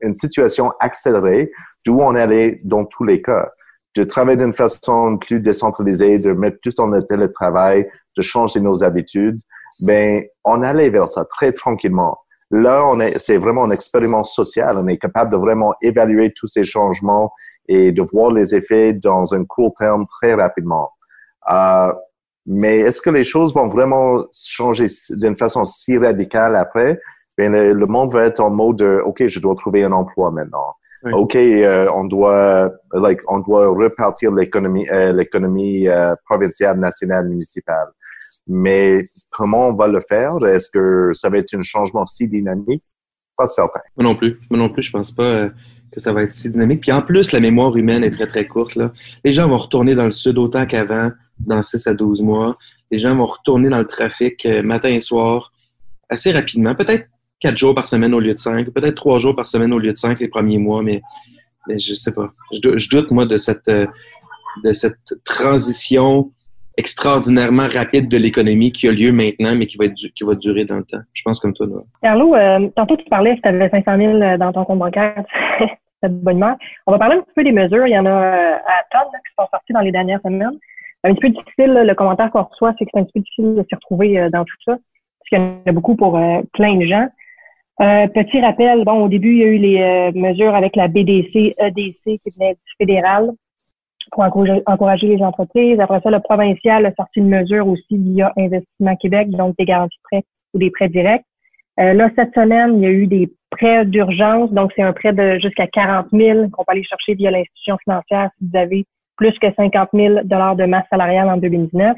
une, 0.00 0.14
situation 0.14 0.70
accélérée 0.80 1.50
d'où 1.84 1.98
on 1.98 2.14
allait 2.14 2.58
dans 2.64 2.84
tous 2.84 3.04
les 3.04 3.20
cas. 3.20 3.50
De 3.94 4.04
travailler 4.04 4.38
d'une 4.38 4.54
façon 4.54 5.18
plus 5.18 5.40
décentralisée, 5.40 6.18
de 6.18 6.32
mettre 6.32 6.58
tout 6.62 6.80
en 6.80 7.00
télétravail, 7.00 7.88
de 8.16 8.22
changer 8.22 8.60
nos 8.60 8.82
habitudes, 8.82 9.40
ben 9.82 10.24
on 10.44 10.62
allait 10.62 10.90
vers 10.90 11.08
ça 11.08 11.24
très 11.24 11.52
tranquillement. 11.52 12.18
Là, 12.50 12.84
on 12.88 13.00
est, 13.00 13.18
c'est 13.18 13.38
vraiment 13.38 13.64
un 13.64 13.70
expériment 13.70 14.24
social. 14.24 14.76
On 14.76 14.86
est 14.88 14.98
capable 14.98 15.32
de 15.32 15.36
vraiment 15.36 15.74
évaluer 15.82 16.32
tous 16.36 16.46
ces 16.46 16.64
changements 16.64 17.32
et 17.68 17.92
de 17.92 18.02
voir 18.02 18.30
les 18.30 18.54
effets 18.54 18.92
dans 18.92 19.34
un 19.34 19.44
court 19.44 19.74
terme 19.78 20.06
très 20.06 20.34
rapidement. 20.34 20.90
Euh, 21.50 21.92
mais 22.46 22.78
est-ce 22.78 23.00
que 23.00 23.10
les 23.10 23.22
choses 23.22 23.54
vont 23.54 23.68
vraiment 23.68 24.24
changer 24.32 24.86
d'une 25.10 25.36
façon 25.36 25.64
si 25.64 25.96
radicale 25.96 26.56
après? 26.56 27.00
Bien, 27.38 27.48
le, 27.48 27.86
monde 27.86 28.12
va 28.12 28.24
être 28.24 28.40
en 28.40 28.50
mode 28.50 28.76
de, 28.76 29.02
OK, 29.04 29.26
je 29.26 29.40
dois 29.40 29.56
trouver 29.56 29.82
un 29.82 29.92
emploi 29.92 30.30
maintenant. 30.30 30.74
OK, 31.12 31.36
euh, 31.36 31.88
on 31.94 32.04
doit, 32.04 32.72
like, 32.92 33.20
on 33.28 33.40
doit 33.40 33.68
repartir 33.68 34.32
l'économie, 34.32 34.88
euh, 34.90 35.12
l'économie 35.12 35.88
euh, 35.88 36.14
provinciale, 36.24 36.78
nationale, 36.78 37.28
municipale. 37.28 37.88
Mais 38.46 39.02
comment 39.30 39.68
on 39.68 39.74
va 39.74 39.88
le 39.88 40.00
faire? 40.00 40.30
Est-ce 40.46 40.68
que 40.68 41.12
ça 41.14 41.28
va 41.28 41.38
être 41.38 41.54
un 41.54 41.62
changement 41.62 42.04
si 42.06 42.28
dynamique? 42.28 42.82
Pas 43.36 43.46
certain. 43.46 43.80
Moi 43.96 44.04
non 44.04 44.14
plus. 44.14 44.38
Moi 44.50 44.58
non 44.58 44.68
plus, 44.68 44.82
je 44.82 44.92
pense 44.92 45.12
pas 45.12 45.22
euh, 45.22 45.48
que 45.92 46.00
ça 46.00 46.12
va 46.12 46.22
être 46.22 46.30
si 46.30 46.50
dynamique. 46.50 46.80
Puis 46.82 46.92
en 46.92 47.02
plus, 47.02 47.32
la 47.32 47.40
mémoire 47.40 47.76
humaine 47.76 48.04
est 48.04 48.10
très, 48.10 48.26
très 48.26 48.46
courte. 48.46 48.76
Là. 48.76 48.92
Les 49.24 49.32
gens 49.32 49.48
vont 49.48 49.58
retourner 49.58 49.94
dans 49.94 50.04
le 50.04 50.12
sud 50.12 50.38
autant 50.38 50.66
qu'avant, 50.66 51.10
dans 51.40 51.62
6 51.62 51.86
à 51.86 51.94
12 51.94 52.22
mois. 52.22 52.56
Les 52.90 52.98
gens 52.98 53.16
vont 53.16 53.26
retourner 53.26 53.70
dans 53.70 53.78
le 53.78 53.86
trafic 53.86 54.44
euh, 54.46 54.62
matin 54.62 54.88
et 54.88 55.00
soir 55.00 55.52
assez 56.08 56.30
rapidement. 56.30 56.74
Peut-être 56.74 57.06
quatre 57.40 57.56
jours 57.56 57.74
par 57.74 57.86
semaine 57.86 58.14
au 58.14 58.20
lieu 58.20 58.34
de 58.34 58.38
cinq, 58.38 58.70
peut-être 58.70 58.94
trois 58.94 59.18
jours 59.18 59.36
par 59.36 59.48
semaine 59.48 59.72
au 59.72 59.78
lieu 59.78 59.92
de 59.92 59.96
cinq 59.96 60.20
les 60.20 60.28
premiers 60.28 60.58
mois, 60.58 60.82
mais, 60.82 61.02
mais 61.66 61.78
je 61.78 61.94
sais 61.94 62.12
pas. 62.12 62.32
Je, 62.52 62.78
je 62.78 62.88
doute, 62.88 63.10
moi, 63.10 63.26
de 63.26 63.36
cette, 63.36 63.68
euh, 63.68 63.86
de 64.62 64.72
cette 64.72 65.14
transition 65.24 66.30
extraordinairement 66.76 67.68
rapide 67.72 68.08
de 68.08 68.16
l'économie 68.16 68.72
qui 68.72 68.88
a 68.88 68.92
lieu 68.92 69.12
maintenant, 69.12 69.54
mais 69.54 69.66
qui 69.66 69.76
va, 69.76 69.86
être, 69.86 69.94
qui 69.94 70.24
va 70.24 70.34
durer 70.34 70.64
dans 70.64 70.76
le 70.76 70.84
temps. 70.84 71.02
Je 71.12 71.22
pense 71.24 71.38
comme 71.38 71.54
toi. 71.54 71.66
Carlo, 72.02 72.34
euh, 72.34 72.68
tantôt 72.74 72.96
tu 72.96 73.04
parlais 73.08 73.36
que 73.36 73.42
tu 73.42 73.48
avais 73.48 73.68
500 73.68 73.96
000 73.96 74.12
euh, 74.14 74.38
dans 74.38 74.52
ton 74.52 74.64
compte 74.64 74.78
bancaire. 74.78 75.24
C'est 76.02 76.08
de 76.08 76.22
bonne 76.22 76.36
humeur. 76.36 76.56
On 76.86 76.92
va 76.92 76.98
parler 76.98 77.16
un 77.16 77.20
petit 77.20 77.32
peu 77.34 77.44
des 77.44 77.52
mesures. 77.52 77.86
Il 77.86 77.92
y 77.92 77.98
en 77.98 78.06
a 78.06 78.10
euh, 78.10 78.56
à 78.56 78.82
tonnes 78.90 79.12
qui 79.12 79.34
sont 79.38 79.46
sorties 79.50 79.72
dans 79.72 79.80
les 79.80 79.92
dernières 79.92 80.20
semaines. 80.22 80.58
Un 81.04 81.14
petit 81.14 81.20
peu 81.20 81.28
difficile, 81.28 81.72
le 81.86 81.94
commentaire 81.94 82.30
qu'on 82.30 82.42
reçoit, 82.42 82.74
c'est 82.78 82.84
que 82.84 82.90
c'est 82.92 83.00
un 83.00 83.04
petit 83.04 83.12
peu 83.14 83.20
difficile 83.20 83.54
de 83.54 83.64
s'y 83.68 83.74
retrouver 83.74 84.28
dans 84.30 84.42
tout 84.44 84.56
ça, 84.64 84.72
parce 84.72 85.28
qu'il 85.28 85.38
y 85.38 85.42
en 85.42 85.60
a 85.66 85.72
beaucoup 85.72 85.96
pour 85.96 86.18
plein 86.54 86.76
de 86.76 86.86
gens. 86.86 87.08
Petit 87.78 88.40
rappel, 88.40 88.84
bon, 88.84 89.04
au 89.04 89.08
début, 89.08 89.32
il 89.32 89.38
y 89.38 89.42
a 89.42 89.46
eu 89.46 89.58
les 89.58 90.12
mesures 90.14 90.54
avec 90.54 90.76
la 90.76 90.88
BDC, 90.88 91.54
EDC 91.58 92.20
qui 92.20 92.38
venait 92.38 92.54
du 92.54 92.72
fédéral 92.78 93.30
pour 94.12 94.24
encourager 94.66 95.06
les 95.06 95.22
entreprises. 95.22 95.80
Après 95.80 96.00
ça, 96.00 96.10
le 96.10 96.20
provincial 96.20 96.86
a 96.86 96.94
sorti 96.94 97.20
une 97.20 97.28
mesure 97.28 97.66
aussi 97.66 97.96
via 97.96 98.32
Investissement 98.36 98.96
Québec, 98.96 99.30
donc 99.30 99.56
des 99.58 99.64
garanties 99.64 99.98
prêts 100.04 100.22
ou 100.52 100.58
des 100.58 100.70
prêts 100.70 100.88
directs. 100.88 101.24
Euh, 101.80 101.92
là, 101.92 102.10
cette 102.16 102.34
semaine, 102.34 102.76
il 102.76 102.82
y 102.82 102.86
a 102.86 102.90
eu 102.90 103.06
des 103.06 103.32
prêts 103.50 103.84
d'urgence, 103.84 104.52
donc 104.52 104.72
c'est 104.76 104.82
un 104.82 104.92
prêt 104.92 105.12
de 105.12 105.38
jusqu'à 105.40 105.66
40 105.66 106.06
000 106.12 106.48
qu'on 106.50 106.64
peut 106.64 106.72
aller 106.72 106.84
chercher 106.84 107.14
via 107.14 107.30
l'institution 107.30 107.76
financière 107.82 108.30
si 108.38 108.48
vous 108.48 108.56
avez 108.56 108.84
plus 109.16 109.36
que 109.38 109.52
50 109.54 109.88
000 109.92 110.20
dollars 110.24 110.56
de 110.56 110.64
masse 110.64 110.86
salariale 110.90 111.28
en 111.28 111.36
2019. 111.36 111.96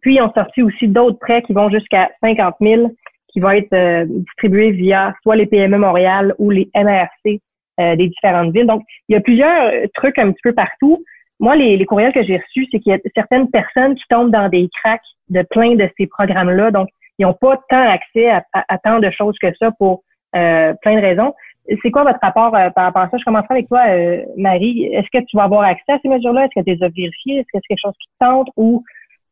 Puis, 0.00 0.16
ils 0.16 0.22
ont 0.22 0.32
sorti 0.32 0.62
aussi 0.62 0.86
d'autres 0.86 1.18
prêts 1.18 1.42
qui 1.42 1.52
vont 1.52 1.70
jusqu'à 1.70 2.10
50 2.22 2.54
000 2.60 2.92
qui 3.28 3.40
vont 3.40 3.50
être 3.50 3.72
euh, 3.72 4.04
distribués 4.08 4.70
via 4.70 5.14
soit 5.22 5.36
les 5.36 5.46
PME 5.46 5.78
Montréal 5.78 6.34
ou 6.38 6.50
les 6.50 6.68
MRC 6.74 7.40
euh, 7.80 7.96
des 7.96 8.08
différentes 8.08 8.52
villes. 8.52 8.66
Donc, 8.66 8.82
il 9.08 9.14
y 9.14 9.16
a 9.16 9.20
plusieurs 9.20 9.72
trucs 9.94 10.18
un 10.18 10.32
petit 10.32 10.42
peu 10.42 10.52
partout 10.52 11.02
moi, 11.40 11.54
les, 11.56 11.76
les 11.76 11.86
courriels 11.86 12.12
que 12.12 12.24
j'ai 12.24 12.36
reçus, 12.36 12.66
c'est 12.70 12.80
qu'il 12.80 12.92
y 12.92 12.94
a 12.94 12.98
certaines 13.14 13.48
personnes 13.50 13.94
qui 13.94 14.02
tombent 14.08 14.32
dans 14.32 14.48
des 14.48 14.68
cracks 14.82 15.00
de 15.28 15.42
plein 15.42 15.74
de 15.76 15.88
ces 15.96 16.06
programmes-là. 16.06 16.70
Donc, 16.70 16.88
ils 17.18 17.26
n'ont 17.26 17.34
pas 17.34 17.60
tant 17.68 17.88
accès 17.88 18.28
à, 18.28 18.44
à, 18.52 18.78
tant 18.78 18.98
de 18.98 19.10
choses 19.10 19.36
que 19.40 19.48
ça 19.58 19.70
pour 19.78 20.02
euh, 20.34 20.74
plein 20.82 20.96
de 20.96 21.00
raisons. 21.00 21.34
C'est 21.82 21.90
quoi 21.90 22.04
votre 22.04 22.18
rapport 22.22 22.54
euh, 22.56 22.70
par 22.70 22.84
rapport 22.84 23.02
à 23.02 23.10
ça? 23.10 23.18
Je 23.18 23.24
commencerai 23.24 23.54
avec 23.54 23.68
toi, 23.68 23.84
euh, 23.88 24.24
Marie. 24.36 24.84
Est-ce 24.84 25.08
que 25.12 25.24
tu 25.24 25.36
vas 25.36 25.44
avoir 25.44 25.62
accès 25.62 25.92
à 25.92 25.98
ces 26.00 26.08
mesures-là? 26.08 26.44
Est-ce 26.44 26.60
que 26.60 26.64
tu 26.64 26.76
les 26.76 26.82
as 26.82 26.88
vérifiées? 26.88 27.36
Est-ce 27.36 27.46
que 27.52 27.58
c'est 27.62 27.68
quelque 27.68 27.82
chose 27.84 27.96
qui 28.00 28.08
te 28.08 28.24
tente? 28.24 28.48
Ou 28.56 28.82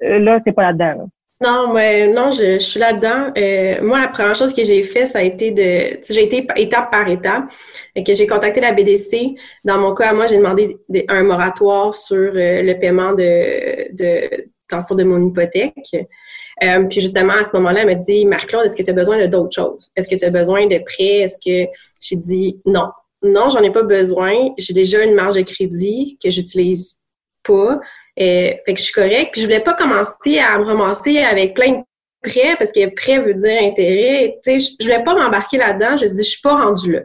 là, 0.00 0.38
c'est 0.44 0.52
pas 0.52 0.62
là-dedans? 0.62 0.84
Là? 0.98 1.04
Non, 1.42 1.72
mais 1.74 2.06
non, 2.12 2.30
je, 2.30 2.58
suis 2.58 2.80
là-dedans. 2.80 3.30
Euh, 3.36 3.82
moi, 3.82 4.00
la 4.00 4.08
première 4.08 4.34
chose 4.34 4.54
que 4.54 4.64
j'ai 4.64 4.82
fait, 4.84 5.06
ça 5.06 5.18
a 5.18 5.22
été 5.22 5.50
de, 5.50 6.00
j'ai 6.08 6.22
été 6.22 6.46
étape 6.56 6.90
par 6.90 7.08
étape, 7.08 7.44
et 7.94 8.02
que 8.02 8.14
j'ai 8.14 8.26
contacté 8.26 8.60
la 8.60 8.72
BDC. 8.72 9.34
Dans 9.62 9.78
mon 9.78 9.92
cas, 9.94 10.14
moi, 10.14 10.26
j'ai 10.26 10.38
demandé 10.38 10.78
un 11.08 11.22
moratoire 11.24 11.94
sur 11.94 12.16
euh, 12.16 12.62
le 12.62 12.78
paiement 12.78 13.12
de, 13.12 13.92
de, 13.94 14.46
de 14.70 15.04
mon 15.04 15.28
hypothèque. 15.28 15.94
Euh, 16.62 16.84
puis 16.84 17.02
justement, 17.02 17.34
à 17.34 17.44
ce 17.44 17.54
moment-là, 17.56 17.80
elle 17.82 17.86
m'a 17.86 17.94
dit, 17.94 18.24
Marc-Claude, 18.24 18.64
est-ce 18.64 18.76
que 18.76 18.82
tu 18.82 18.90
as 18.90 18.94
besoin 18.94 19.18
de 19.18 19.26
d'autres 19.26 19.54
choses? 19.54 19.90
Est-ce 19.94 20.08
que 20.08 20.18
tu 20.18 20.24
as 20.24 20.30
besoin 20.30 20.66
de 20.66 20.78
prêts? 20.78 21.20
Est-ce 21.20 21.36
que 21.36 21.70
j'ai 22.00 22.16
dit 22.16 22.60
non. 22.64 22.88
Non, 23.22 23.50
j'en 23.50 23.62
ai 23.62 23.70
pas 23.70 23.82
besoin. 23.82 24.32
J'ai 24.56 24.72
déjà 24.72 25.04
une 25.04 25.14
marge 25.14 25.34
de 25.34 25.42
crédit 25.42 26.16
que 26.22 26.30
j'utilise 26.30 26.98
pas. 27.42 27.78
Euh, 28.18 28.52
fait 28.64 28.74
que 28.74 28.78
je 28.78 28.84
suis 28.84 28.92
correcte. 28.92 29.32
Puis 29.32 29.42
je 29.42 29.46
voulais 29.46 29.60
pas 29.60 29.74
commencer 29.74 30.38
à 30.38 30.58
me 30.58 30.64
ramasser 30.64 31.18
avec 31.18 31.54
plein 31.54 31.72
de 31.72 31.82
prêt 32.22 32.56
parce 32.58 32.72
que 32.72 32.94
prêt 32.94 33.18
veut 33.18 33.34
dire 33.34 33.62
intérêt. 33.62 34.38
Tu 34.44 34.60
sais, 34.60 34.74
je 34.80 34.86
vais 34.88 35.02
pas 35.02 35.14
m'embarquer 35.14 35.58
là-dedans. 35.58 35.96
Je 35.96 36.06
dis, 36.06 36.24
je 36.24 36.30
suis 36.30 36.40
pas 36.42 36.56
rendu 36.56 36.92
là. 36.92 37.00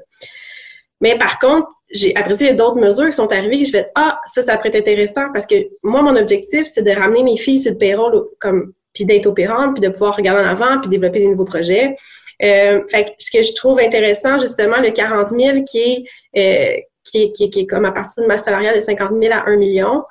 Mais 1.01 1.17
par 1.17 1.39
contre, 1.39 1.67
j'ai 1.91 2.15
apprécié 2.15 2.53
d'autres 2.53 2.79
mesures 2.79 3.07
qui 3.07 3.13
sont 3.13 3.31
arrivées. 3.31 3.65
Je 3.65 3.71
fais 3.71 3.89
ah 3.95 4.19
ça 4.25 4.43
ça 4.43 4.55
pourrait 4.57 4.69
être 4.69 4.87
intéressant 4.87 5.25
parce 5.33 5.45
que 5.45 5.55
moi 5.83 6.01
mon 6.01 6.15
objectif 6.15 6.65
c'est 6.65 6.83
de 6.83 6.91
ramener 6.91 7.23
mes 7.23 7.37
filles 7.37 7.59
sur 7.59 7.73
le 7.73 7.77
payroll 7.77 8.27
comme 8.39 8.73
puis 8.93 9.05
d'être 9.05 9.25
opérante 9.25 9.73
puis 9.73 9.81
de 9.81 9.89
pouvoir 9.89 10.15
regarder 10.15 10.41
en 10.41 10.47
avant 10.47 10.79
puis 10.79 10.89
développer 10.89 11.19
des 11.19 11.27
nouveaux 11.27 11.45
projets. 11.45 11.95
Euh, 12.43 12.81
fait 12.89 13.05
que 13.05 13.09
ce 13.19 13.29
que 13.29 13.43
je 13.43 13.53
trouve 13.53 13.79
intéressant 13.79 14.39
justement 14.39 14.77
le 14.77 14.91
40 14.91 15.29
000 15.29 15.63
qui 15.63 15.79
est, 15.79 16.03
euh, 16.37 16.81
qui 17.03 17.23
est, 17.23 17.31
qui 17.31 17.59
est 17.59 17.65
comme 17.67 17.85
à 17.85 17.91
partir 17.91 18.23
de 18.23 18.27
ma 18.27 18.37
salariale 18.37 18.75
de 18.75 18.79
50 18.79 19.11
000 19.21 19.33
à 19.33 19.47
1 19.47 19.57
million. 19.57 20.03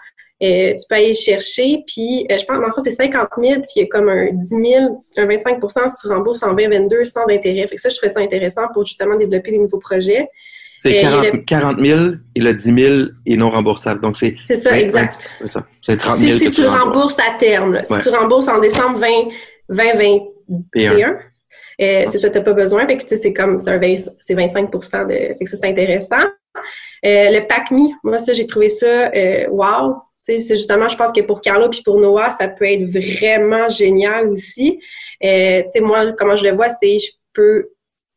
Euh, 0.42 0.72
tu 0.72 0.86
peux 0.88 0.94
aller 0.94 1.12
chercher, 1.12 1.84
puis 1.86 2.26
euh, 2.30 2.38
je 2.38 2.46
pense 2.46 2.56
en 2.56 2.72
fait 2.72 2.90
c'est 2.90 2.96
50 2.96 3.28
000, 3.42 3.54
puis 3.56 3.70
il 3.76 3.80
y 3.80 3.82
a 3.82 3.86
comme 3.88 4.08
un 4.08 4.32
10 4.32 4.48
000, 4.48 4.98
un 5.18 5.26
25 5.26 5.58
si 5.60 6.00
tu 6.00 6.08
rembourses 6.08 6.42
en 6.42 6.54
2022 6.54 7.04
sans 7.04 7.28
intérêt. 7.28 7.66
Fait 7.68 7.76
que 7.76 7.80
ça, 7.80 7.90
je 7.90 7.96
trouvais 7.96 8.10
ça 8.10 8.20
intéressant 8.20 8.62
pour 8.72 8.84
justement 8.84 9.16
développer 9.16 9.50
des 9.50 9.58
nouveaux 9.58 9.78
projets. 9.78 10.28
C'est 10.82 10.96
40, 11.46 11.78
000 11.78 12.00
et 12.34 12.40
le 12.40 12.54
10 12.54 12.64
000 12.64 13.08
est 13.26 13.36
non 13.36 13.50
remboursable. 13.50 14.00
Donc, 14.00 14.16
c'est. 14.16 14.34
C'est 14.44 14.56
ça, 14.56 14.78
exact. 14.78 15.30
C'est 15.40 15.46
ça. 15.46 15.66
C'est 15.82 15.98
30 15.98 16.16
000 16.16 16.38
si, 16.38 16.46
si 16.46 16.62
tu, 16.62 16.66
rembourses 16.66 17.18
à 17.18 17.36
terme, 17.38 17.80
si 17.84 17.98
tu 17.98 18.08
rembourses 18.08 18.48
en 18.48 18.60
décembre 18.60 18.98
20, 18.98 19.06
2021, 19.68 21.18
euh, 21.82 22.04
c'est 22.06 22.18
ça, 22.18 22.30
tu 22.30 22.38
n'as 22.38 22.44
pas 22.44 22.54
besoin. 22.54 22.86
Fait 22.86 22.96
que, 22.96 23.16
c'est 23.16 23.32
comme, 23.34 23.58
c'est 23.58 24.34
25% 24.34 25.06
de. 25.06 25.14
Fait 25.14 25.36
que 25.38 25.50
ça, 25.50 25.58
c'est 25.58 25.68
intéressant. 25.68 26.16
Euh, 26.16 27.30
le 27.30 27.46
PACMI, 27.46 27.94
moi, 28.02 28.16
ça, 28.16 28.32
j'ai 28.32 28.46
trouvé 28.46 28.70
ça 28.70 29.10
euh, 29.14 29.46
wow. 29.50 29.96
C'est 30.22 30.38
justement, 30.38 30.88
je 30.88 30.96
pense 30.96 31.12
que 31.12 31.22
pour 31.22 31.40
Carla 31.40 31.68
puis 31.68 31.82
pour 31.82 31.98
Noah, 31.98 32.30
ça 32.30 32.48
peut 32.48 32.66
être 32.66 32.84
vraiment 32.84 33.68
génial 33.68 34.28
aussi. 34.28 34.80
Euh, 35.24 35.62
moi, 35.80 36.12
comment 36.12 36.36
je 36.36 36.44
le 36.44 36.54
vois, 36.54 36.68
c'est 36.68 36.98
je 36.98 37.10
peux 37.32 37.70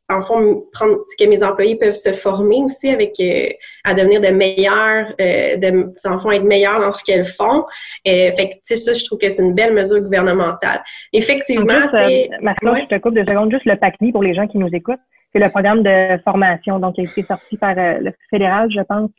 en 0.09 0.21
fond, 0.21 0.63
prendre 0.71 0.97
que 1.17 1.25
mes 1.25 1.43
employés 1.43 1.77
peuvent 1.77 1.95
se 1.95 2.11
former 2.11 2.63
aussi 2.63 2.89
avec 2.89 3.19
euh, 3.19 3.47
à 3.83 3.93
devenir 3.93 4.21
de 4.21 4.27
meilleurs, 4.27 5.13
euh, 5.19 5.57
de, 5.57 5.91
en 6.07 6.17
fond, 6.17 6.31
être 6.31 6.43
meilleurs 6.43 6.79
dans 6.79 6.91
ce 6.91 7.03
qu'elles 7.03 7.25
font. 7.25 7.65
Euh, 8.07 8.31
fait 8.33 8.49
que, 8.49 8.53
tu 8.55 8.61
sais, 8.63 8.75
ça, 8.75 8.93
je 8.93 9.03
trouve 9.05 9.19
que 9.19 9.29
c'est 9.29 9.41
une 9.41 9.53
belle 9.53 9.73
mesure 9.73 10.01
gouvernementale. 10.01 10.83
Effectivement, 11.13 11.87
tu 11.91 11.97
sais. 11.97 12.29
je 12.31 12.87
te 12.87 12.99
coupe 12.99 13.15
de 13.15 13.25
secondes, 13.25 13.51
juste 13.51 13.65
le 13.65 13.77
PACNI 13.77 14.11
pour 14.11 14.23
les 14.23 14.33
gens 14.33 14.47
qui 14.47 14.57
nous 14.57 14.69
écoutent. 14.73 14.99
C'est 15.33 15.39
le 15.39 15.49
programme 15.49 15.81
de 15.81 16.21
formation, 16.23 16.79
donc, 16.79 16.95
qui 16.95 17.01
a 17.01 17.03
été 17.05 17.23
sorti 17.23 17.57
par 17.57 17.73
le 17.75 18.11
fédéral, 18.29 18.69
je 18.71 18.81
pense, 18.81 19.09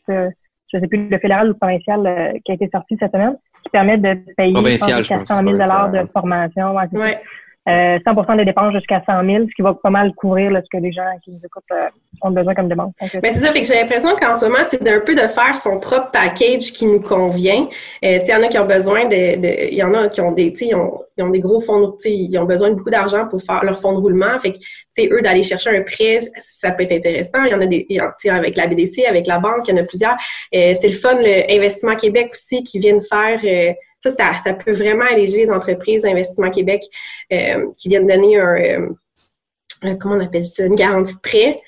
je 0.75 0.81
sais 0.81 0.87
plus, 0.89 1.09
le 1.09 1.19
fédéral 1.19 1.47
ou 1.47 1.49
le 1.51 1.55
provincial, 1.55 2.35
qui 2.45 2.51
a 2.53 2.55
été 2.55 2.69
sorti 2.73 2.97
cette 2.99 3.13
semaine, 3.13 3.37
qui 3.63 3.71
permet 3.71 3.97
de 3.97 4.15
payer 4.37 4.53
400 4.53 5.43
000 5.45 5.57
de 5.57 6.09
formation. 6.13 6.75
Ouais, 6.75 7.21
euh, 7.67 7.99
100% 7.99 8.37
des 8.37 8.45
dépenses 8.45 8.75
jusqu'à 8.75 9.03
100 9.07 9.25
000, 9.25 9.45
ce 9.49 9.55
qui 9.55 9.63
va 9.63 9.73
pas 9.73 9.89
mal 9.89 10.13
couvrir 10.15 10.53
ce 10.53 10.69
que 10.71 10.83
les 10.83 10.93
gens 10.93 11.03
qui 11.25 11.31
nous 11.31 11.39
écoutent 11.39 11.65
euh, 11.73 11.89
ont 12.21 12.31
besoin 12.31 12.55
comme 12.55 12.69
demande. 12.69 12.93
Mais 13.01 13.21
ben, 13.23 13.33
c'est 13.33 13.41
ça, 13.41 13.53
fait 13.53 13.63
que 13.63 13.67
j'ai 13.67 13.77
l'impression 13.77 14.15
qu'en 14.17 14.35
ce 14.35 14.45
moment, 14.45 14.65
c'est 14.69 14.83
d'un 14.83 15.01
peu 15.01 15.15
de 15.15 15.27
faire 15.27 15.57
son 15.57 15.81
propre 15.81 16.11
package 16.11 16.73
qui 16.73 16.85
nous 16.85 17.01
convient. 17.01 17.67
Euh, 18.05 18.19
il 18.23 18.29
y 18.29 18.35
en 18.35 18.43
a 18.43 18.49
qui 18.49 18.59
ont 18.59 18.67
besoin 18.67 19.07
de, 19.07 19.71
il 19.71 19.79
y 19.79 19.83
en 19.83 19.95
a 19.95 20.09
qui 20.09 20.21
ont 20.21 20.33
des, 20.33 20.53
ils 20.61 20.75
ont, 20.75 21.01
ils 21.17 21.25
ont 21.25 21.31
des 21.31 21.41
gros 21.41 21.63
fonds, 21.63 21.97
ils 22.05 22.39
ont 22.39 22.45
besoin 22.45 22.69
de 22.69 22.75
beaucoup 22.75 22.91
d'argent 22.91 23.27
pour 23.29 23.41
faire 23.41 23.65
leur 23.65 23.79
fonds 23.79 23.93
de 23.93 23.99
roulement. 23.99 24.39
Fait 24.41 24.53
que, 24.53 25.15
eux, 25.15 25.23
d'aller 25.23 25.43
chercher 25.43 25.71
un 25.71 25.81
prêt, 25.83 26.19
ça 26.41 26.71
peut 26.73 26.83
être 26.83 26.93
intéressant. 26.93 27.45
Il 27.45 27.53
y 27.53 27.55
en 27.55 27.63
a 27.63 27.67
des, 27.67 27.87
avec 28.29 28.57
la 28.57 28.67
BDC, 28.67 29.07
avec 29.09 29.27
la 29.27 29.39
banque, 29.39 29.69
il 29.69 29.75
y 29.75 29.79
en 29.79 29.83
a 29.83 29.87
plusieurs. 29.87 30.17
Euh, 30.55 30.75
c'est 30.79 30.89
le 30.89 30.95
fun, 30.95 31.15
le 31.15 31.51
Investissement 31.51 31.97
Québec 31.97 32.31
aussi, 32.33 32.63
qui 32.63 32.79
viennent 32.79 33.03
faire 33.03 33.41
ça, 34.11 34.37
ça, 34.37 34.55
peut 34.55 34.73
vraiment 34.73 35.05
alléger 35.05 35.39
les 35.39 35.51
entreprises 35.51 36.05
Investissement 36.05 36.51
Québec 36.51 36.83
euh, 37.33 37.67
qui 37.79 37.89
viennent 37.89 38.07
donner 38.07 38.39
un, 38.39 38.57
euh, 38.57 38.89
euh, 39.85 39.95
comment 40.01 40.17
on 40.17 40.25
appelle 40.25 40.45
ça, 40.45 40.65
une 40.65 40.75
garantie 40.75 41.15
de 41.15 41.21
prêt. 41.21 41.61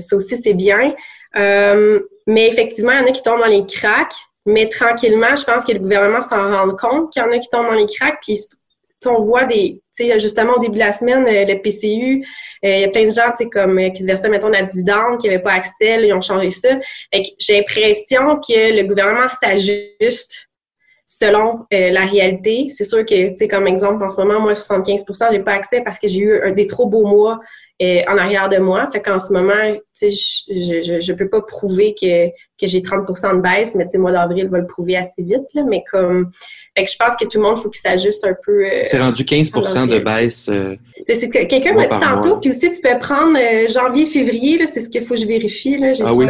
ça 0.00 0.16
aussi, 0.16 0.36
c'est 0.36 0.54
bien. 0.54 0.94
mais 1.34 2.48
effectivement, 2.48 2.92
il 2.92 3.00
y 3.00 3.04
en 3.04 3.06
a 3.06 3.12
qui 3.12 3.22
tombent 3.22 3.40
dans 3.40 3.46
les 3.46 3.66
cracks. 3.66 4.14
Mais 4.44 4.68
tranquillement, 4.68 5.36
je 5.36 5.44
pense 5.44 5.64
que 5.64 5.70
le 5.70 5.78
gouvernement 5.78 6.20
s'en 6.20 6.50
rend 6.50 6.74
compte 6.74 7.12
qu'il 7.12 7.22
y 7.22 7.24
en 7.24 7.30
a 7.30 7.38
qui 7.38 7.48
tombent 7.48 7.66
dans 7.66 7.74
les 7.74 7.86
cracks. 7.86 8.18
Puis 8.22 8.40
on 9.06 9.20
voit 9.20 9.44
des, 9.44 9.80
justement 10.18 10.54
au 10.54 10.58
début 10.58 10.74
de 10.74 10.80
la 10.80 10.92
semaine, 10.92 11.24
le 11.24 11.62
PCU, 11.62 12.26
il 12.62 12.80
y 12.80 12.84
a 12.84 12.88
plein 12.88 13.04
de 13.04 13.10
gens, 13.10 13.32
comme 13.52 13.78
qui 13.92 14.02
se 14.02 14.06
versaient, 14.06 14.28
mettons, 14.28 14.48
la 14.48 14.64
dividende, 14.64 15.20
qui 15.20 15.28
n'avaient 15.28 15.42
pas 15.42 15.52
accès, 15.52 16.02
ils 16.02 16.12
ont 16.12 16.20
changé 16.20 16.50
ça. 16.50 16.70
j'ai 17.12 17.56
l'impression 17.56 18.40
que 18.40 18.76
le 18.76 18.82
gouvernement 18.82 19.28
s'ajuste 19.28 20.48
selon 21.06 21.66
euh, 21.72 21.90
la 21.90 22.06
réalité. 22.06 22.68
C'est 22.70 22.84
sûr 22.84 23.04
que, 23.04 23.30
tu 23.30 23.36
sais, 23.36 23.48
comme 23.48 23.66
exemple, 23.66 24.02
en 24.02 24.08
ce 24.08 24.20
moment, 24.20 24.40
moi, 24.40 24.52
75% 24.52 25.28
j'ai 25.32 25.40
pas 25.40 25.52
accès 25.52 25.82
parce 25.82 25.98
que 25.98 26.08
j'ai 26.08 26.20
eu 26.20 26.42
un, 26.42 26.52
des 26.52 26.66
trop 26.66 26.86
beaux 26.86 27.06
mois 27.06 27.40
euh, 27.82 28.00
en 28.08 28.16
arrière 28.16 28.48
de 28.48 28.58
moi. 28.58 28.88
Fait 28.90 29.02
qu'en 29.02 29.18
ce 29.18 29.32
moment, 29.32 29.74
tu 29.98 30.10
sais, 30.10 30.10
je, 30.10 30.82
je, 30.82 31.00
je, 31.00 31.12
peux 31.12 31.28
pas 31.28 31.42
prouver 31.42 31.94
que, 32.00 32.28
que 32.28 32.66
j'ai 32.66 32.80
30% 32.80 33.36
de 33.36 33.40
baisse, 33.40 33.74
mais 33.74 33.84
tu 33.84 33.90
sais, 33.90 33.98
mois 33.98 34.12
d'avril 34.12 34.48
va 34.48 34.58
le 34.58 34.66
prouver 34.66 34.96
assez 34.96 35.22
vite, 35.22 35.52
là. 35.54 35.62
Mais 35.68 35.82
comme, 35.90 36.30
fait 36.76 36.84
que 36.84 36.90
je 36.90 36.96
pense 36.96 37.16
que 37.16 37.26
tout 37.26 37.38
le 37.38 37.44
monde, 37.44 37.58
faut 37.58 37.68
qu'il 37.68 37.80
s'ajuste 37.80 38.24
un 38.24 38.36
peu. 38.44 38.64
Euh, 38.64 38.80
c'est 38.84 39.00
rendu 39.00 39.24
15% 39.24 39.88
de 39.88 39.98
baisse. 39.98 40.50
c'est 41.12 41.28
quelqu'un 41.30 41.74
m'a 41.74 41.86
dit 41.86 41.98
tantôt, 42.00 42.38
puis 42.38 42.50
aussi, 42.50 42.70
tu 42.70 42.80
peux 42.80 42.98
prendre 42.98 43.38
janvier, 43.68 44.06
février, 44.06 44.58
là, 44.58 44.66
c'est 44.66 44.80
ce 44.80 44.88
qu'il 44.88 45.02
faut 45.02 45.14
que 45.14 45.20
je 45.20 45.26
vérifie, 45.26 45.76
là. 45.76 45.92
J'ai 45.92 46.04
ah 46.06 46.14
oui, 46.14 46.26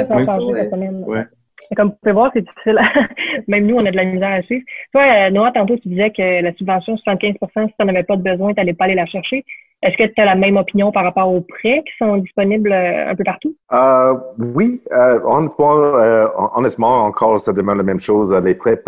comme 1.76 1.88
vous 1.88 1.96
pouvez 2.02 2.12
voir, 2.12 2.30
c'est 2.34 2.42
difficile. 2.42 2.78
Même 3.48 3.66
nous, 3.66 3.76
on 3.76 3.86
a 3.86 3.90
de 3.90 3.96
la 3.96 4.04
misère 4.04 4.32
à 4.32 4.42
suivre. 4.42 4.64
Toi, 4.92 5.02
euh, 5.02 5.30
Noah, 5.30 5.52
tantôt, 5.52 5.76
tu 5.76 5.88
disais 5.88 6.10
que 6.10 6.42
la 6.42 6.52
subvention 6.54 6.94
75% 6.94 7.38
si 7.38 7.50
tu 7.50 7.74
n'en 7.80 7.88
avais 7.88 8.02
pas 8.02 8.16
de 8.16 8.22
besoin, 8.22 8.52
tu 8.52 8.60
n'allais 8.60 8.74
pas 8.74 8.84
aller 8.84 8.94
la 8.94 9.06
chercher. 9.06 9.44
Est-ce 9.82 9.96
que 9.96 10.04
tu 10.04 10.20
as 10.20 10.24
la 10.24 10.36
même 10.36 10.56
opinion 10.56 10.92
par 10.92 11.02
rapport 11.02 11.28
aux 11.28 11.40
prêts 11.40 11.82
qui 11.84 11.92
sont 11.98 12.16
disponibles 12.18 12.72
euh, 12.72 13.10
un 13.10 13.16
peu 13.16 13.24
partout? 13.24 13.56
Euh, 13.72 14.14
oui. 14.38 14.80
Euh, 14.92 15.18
honnêtement, 16.54 17.04
encore, 17.04 17.40
ça 17.40 17.52
demande 17.52 17.78
la 17.78 17.82
même 17.82 17.98
chose. 17.98 18.32
Les 18.44 18.54
prêts, 18.54 18.80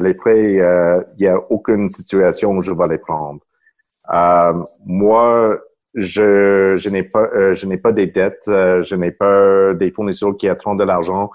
les 0.00 0.14
prêts, 0.14 0.54
il 0.54 1.04
n'y 1.20 1.26
a 1.28 1.38
aucune 1.50 1.88
situation 1.88 2.50
où 2.50 2.62
je 2.62 2.72
vais 2.72 2.88
les 2.88 2.98
prendre. 2.98 3.40
moi, 4.86 5.56
je, 5.94 6.76
je 6.76 6.88
n'ai 6.88 7.04
pas, 7.04 7.52
je 7.52 7.66
n'ai 7.66 7.76
pas 7.76 7.92
des 7.92 8.06
dettes, 8.06 8.44
je 8.46 8.94
n'ai 8.96 9.12
pas 9.12 9.74
des 9.74 9.92
fournisseurs 9.92 10.36
qui 10.36 10.48
attendent 10.48 10.80
de 10.80 10.84
l'argent. 10.84 11.30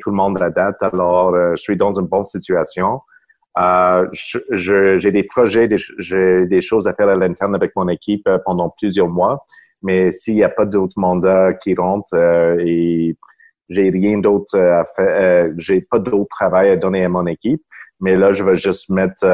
Tout 0.00 0.10
le 0.10 0.16
monde 0.16 0.38
la 0.38 0.50
date. 0.50 0.82
Alors, 0.82 1.34
euh, 1.34 1.54
je 1.56 1.62
suis 1.62 1.76
dans 1.76 1.98
une 1.98 2.06
bonne 2.06 2.24
situation. 2.24 3.00
Euh, 3.58 4.08
j'ai 4.12 5.10
des 5.10 5.24
projets, 5.24 5.68
j'ai 5.98 6.46
des 6.46 6.62
choses 6.62 6.86
à 6.88 6.94
faire 6.94 7.08
à 7.08 7.16
l'interne 7.16 7.54
avec 7.54 7.72
mon 7.76 7.88
équipe 7.88 8.26
euh, 8.26 8.38
pendant 8.44 8.70
plusieurs 8.70 9.08
mois. 9.08 9.44
Mais 9.82 10.10
s'il 10.10 10.36
n'y 10.36 10.44
a 10.44 10.48
pas 10.48 10.64
d'autres 10.64 10.98
mandats 10.98 11.52
qui 11.54 11.74
rentrent 11.74 12.14
et 12.60 13.16
j'ai 13.68 13.90
rien 13.90 14.18
d'autre 14.18 14.56
à 14.56 14.84
faire, 14.84 15.50
j'ai 15.56 15.82
pas 15.90 15.98
d'autre 15.98 16.28
travail 16.30 16.70
à 16.70 16.76
donner 16.76 17.04
à 17.04 17.08
mon 17.08 17.26
équipe. 17.26 17.62
Mais 17.98 18.14
là, 18.14 18.30
je 18.30 18.44
vais 18.44 18.54
juste 18.54 18.88
mettre 18.90 19.26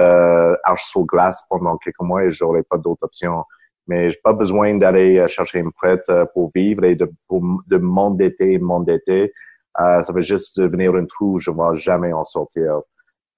arche 0.64 0.84
sur 0.84 1.04
glace 1.04 1.44
pendant 1.50 1.76
quelques 1.76 2.00
mois 2.00 2.24
et 2.24 2.30
j'aurai 2.30 2.62
pas 2.62 2.78
d'autres 2.78 3.04
options. 3.04 3.44
Mais 3.88 4.08
j'ai 4.08 4.18
pas 4.24 4.32
besoin 4.32 4.74
d'aller 4.76 5.22
chercher 5.28 5.58
une 5.58 5.72
prête 5.72 6.10
pour 6.32 6.50
vivre 6.54 6.84
et 6.84 6.94
de, 6.94 7.10
pour, 7.26 7.42
de 7.66 7.76
m'endetter, 7.76 8.58
m'endetter. 8.58 9.34
Euh, 9.80 10.02
ça 10.02 10.12
va 10.12 10.20
juste 10.20 10.58
devenir 10.58 10.94
un 10.94 11.04
trou, 11.06 11.38
je 11.38 11.50
ne 11.50 11.56
vais 11.56 11.78
jamais 11.78 12.12
en 12.12 12.24
sortir. 12.24 12.80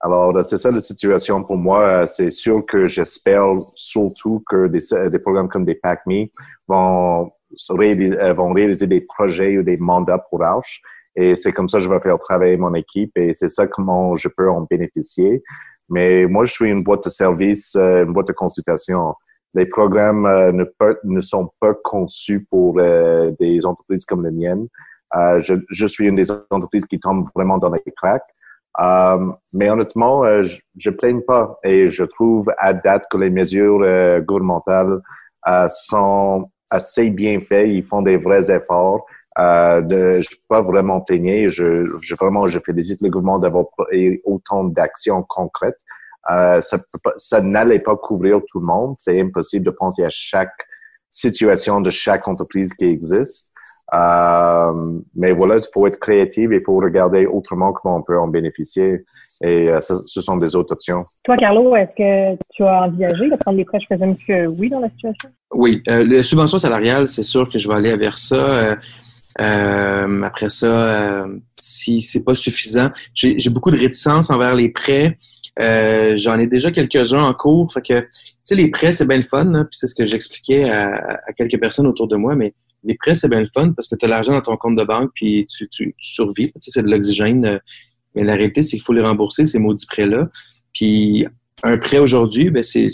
Alors, 0.01 0.35
euh, 0.35 0.43
c'est 0.43 0.57
ça 0.57 0.71
la 0.71 0.81
situation 0.81 1.43
pour 1.43 1.57
moi. 1.57 1.83
Euh, 1.83 2.07
c'est 2.07 2.31
sûr 2.31 2.65
que 2.65 2.87
j'espère 2.87 3.59
surtout 3.77 4.43
que 4.49 4.67
des, 4.67 5.19
programmes 5.19 5.49
comme 5.49 5.67
des 5.67 5.75
PACME 5.75 6.29
vont, 6.67 7.31
réaliser, 7.69 8.33
vont 8.33 8.53
réaliser 8.53 8.87
des 8.87 9.03
projets 9.03 9.59
ou 9.59 9.63
des 9.63 9.77
mandats 9.77 10.25
pour 10.31 10.43
Arch. 10.43 10.81
Et 11.17 11.35
c'est 11.35 11.53
comme 11.53 11.69
ça 11.69 11.79
que 11.79 11.85
je 11.85 11.91
vais 11.91 12.01
faire 12.01 12.19
travailler 12.19 12.57
mon 12.57 12.73
équipe 12.75 13.17
et 13.17 13.33
c'est 13.33 13.49
ça 13.49 13.67
comment 13.67 14.17
je 14.17 14.29
peux 14.29 14.49
en 14.49 14.63
bénéficier. 14.63 15.43
Mais 15.89 16.25
moi, 16.27 16.45
je 16.45 16.53
suis 16.53 16.71
une 16.71 16.85
boîte 16.85 17.05
de 17.05 17.11
service, 17.11 17.75
une 17.75 18.13
boîte 18.13 18.29
de 18.29 18.33
consultation. 18.33 19.15
Les 19.55 19.67
programmes 19.67 20.23
ne, 20.53 20.65
ne 21.03 21.21
sont 21.21 21.51
pas 21.59 21.75
conçus 21.75 22.47
pour 22.49 22.75
des 22.75 23.67
entreprises 23.67 24.05
comme 24.05 24.25
les 24.25 24.31
miennes. 24.31 24.69
Euh, 25.17 25.41
je, 25.41 25.55
je, 25.71 25.87
suis 25.87 26.07
une 26.07 26.17
des 26.17 26.31
entreprises 26.31 26.87
qui 26.87 27.01
tombe 27.01 27.29
vraiment 27.35 27.59
dans 27.59 27.71
les 27.71 27.83
cracks. 27.97 28.23
Euh, 28.81 29.27
mais 29.55 29.69
honnêtement, 29.71 30.25
euh, 30.25 30.43
je, 30.43 30.61
je 30.77 30.91
plains 30.91 31.21
pas 31.27 31.59
et 31.65 31.89
je 31.89 32.05
trouve 32.05 32.53
à 32.59 32.73
date 32.73 33.05
que 33.11 33.19
les 33.19 33.31
mesures 33.31 33.81
gouvernementales 34.23 35.01
sont 35.69 36.51
assez 36.71 37.11
bien 37.11 37.41
faites. 37.41 37.69
Ils 37.69 37.85
font 37.85 38.03
des 38.03 38.17
vrais 38.17 38.51
efforts. 38.51 39.05
Euh, 39.39 39.81
de, 39.81 40.21
je 40.21 40.29
peux 40.29 40.43
pas 40.49 40.61
vraiment 40.61 41.01
plaigner. 41.01 41.49
Je, 41.49 41.85
je 42.01 42.15
vraiment, 42.15 42.47
je 42.47 42.59
félicite 42.59 43.01
le 43.01 43.11
gouvernement 43.11 43.39
d'avoir 43.39 43.67
autant 44.25 44.65
d'actions 44.65 45.23
concrètes. 45.23 45.79
Euh, 46.31 46.61
ça, 46.61 46.79
ça 47.17 47.41
n'allait 47.41 47.79
pas 47.79 47.97
couvrir 47.97 48.41
tout 48.49 48.61
le 48.61 48.67
monde. 48.67 48.95
C'est 48.97 49.21
impossible 49.21 49.65
de 49.65 49.71
penser 49.71 50.05
à 50.05 50.11
chaque 50.11 50.53
situation 51.11 51.81
de 51.81 51.91
chaque 51.91 52.27
entreprise 52.29 52.73
qui 52.73 52.85
existe. 52.85 53.51
Euh, 53.93 55.01
mais 55.17 55.33
voilà, 55.33 55.57
il 55.57 55.67
faut 55.75 55.87
être 55.87 55.99
créatif, 55.99 56.49
il 56.53 56.63
faut 56.65 56.77
regarder 56.77 57.27
autrement 57.27 57.73
comment 57.73 57.97
on 57.97 58.03
peut 58.03 58.19
en 58.19 58.29
bénéficier. 58.29 59.05
Et 59.43 59.69
euh, 59.69 59.81
ce, 59.81 59.97
ce, 60.07 60.23
sont 60.23 60.37
des 60.37 60.55
autres 60.55 60.73
options. 60.75 61.03
Toi, 61.25 61.37
Carlo, 61.37 61.75
est-ce 61.75 61.97
que 61.97 62.43
tu 62.55 62.63
as 62.63 62.85
envisagé 62.85 63.29
de 63.29 63.37
prendre 63.37 63.59
des 63.59 63.65
prêts? 63.65 63.79
Je 63.81 63.87
présume 63.87 64.17
que 64.17 64.47
oui 64.47 64.71
dans 64.71 64.81
la 64.81 64.91
situation. 64.91 65.31
Oui. 65.53 65.83
Euh, 65.89 66.05
les 66.05 66.23
subventions 66.23 66.59
salariales, 66.59 67.09
c'est 67.09 67.25
sûr 67.25 67.49
que 67.51 67.59
je 67.59 67.69
vais 67.69 67.75
aller 67.75 67.97
vers 67.97 68.19
ça. 68.19 68.37
Euh, 68.37 68.77
euh 69.41 70.23
après 70.23 70.49
ça, 70.49 70.67
euh, 70.67 71.39
si 71.59 72.01
c'est 72.01 72.25
pas 72.25 72.35
suffisant, 72.35 72.91
j'ai 73.15 73.51
beaucoup 73.51 73.71
de 73.71 73.79
réticence 73.79 74.31
envers 74.31 74.55
les 74.55 74.69
prêts. 74.69 75.19
J'en 76.17 76.39
ai 76.39 76.47
déjà 76.47 76.71
quelques-uns 76.71 77.23
en 77.23 77.35
cours. 77.35 77.73
Fait 77.73 77.83
que, 77.83 78.01
tu 78.01 78.09
sais, 78.45 78.55
les 78.55 78.71
prêts, 78.71 78.93
c'est 78.93 79.07
bien 79.07 79.19
le 79.19 79.23
fun. 79.23 79.53
Puis 79.71 79.79
c'est 79.79 79.87
ce 79.87 79.95
que 79.95 80.07
j'expliquais 80.07 80.71
à, 80.71 81.19
quelques 81.37 81.61
personnes 81.61 81.87
autour 81.87 82.09
de 82.09 82.17
moi. 82.17 82.35
Mais 82.35 82.55
les 82.85 82.95
prêts, 82.95 83.15
c'est 83.15 83.29
bien 83.29 83.41
le 83.41 83.49
fun 83.53 83.73
parce 83.73 83.89
que 83.89 83.97
tu 83.97 84.05
as 84.07 84.09
l'argent 84.09 84.33
dans 84.33 84.41
ton 84.41 84.57
compte 84.57 84.77
de 84.77 84.85
banque 84.85 85.11
puis 85.15 85.47
tu, 85.47 85.69
tu, 85.69 85.95
tu 85.99 86.11
survis. 86.11 86.53
Tu 86.53 86.61
sais, 86.61 86.71
c'est 86.73 86.83
de 86.83 86.91
l'oxygène 86.91 87.61
mais 88.15 88.25
la 88.25 88.35
réalité, 88.35 88.63
c'est 88.63 88.77
qu'il 88.77 88.83
faut 88.83 88.93
les 88.93 89.03
rembourser, 89.03 89.47
ces 89.47 89.59
maudits 89.59 89.87
prêts-là. 89.87 90.29
Puis 90.73 91.27
un 91.63 91.79
prêt 91.79 91.99
aujourd'hui, 91.99 92.51
ben 92.51 92.63
c'est 92.63 92.89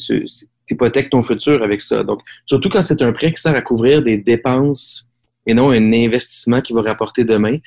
hypothèques 0.70 1.10
ton 1.10 1.22
futur 1.22 1.62
avec 1.62 1.80
ça. 1.80 2.02
Donc, 2.02 2.20
surtout 2.44 2.68
quand 2.68 2.82
c'est 2.82 3.00
un 3.02 3.12
prêt 3.12 3.32
qui 3.32 3.40
sert 3.40 3.54
à 3.54 3.62
couvrir 3.62 4.02
des 4.02 4.18
dépenses 4.18 5.08
et 5.46 5.54
non 5.54 5.70
un 5.70 5.92
investissement 5.92 6.60
qui 6.60 6.72
va 6.72 6.82
rapporter 6.82 7.24
demain. 7.24 7.58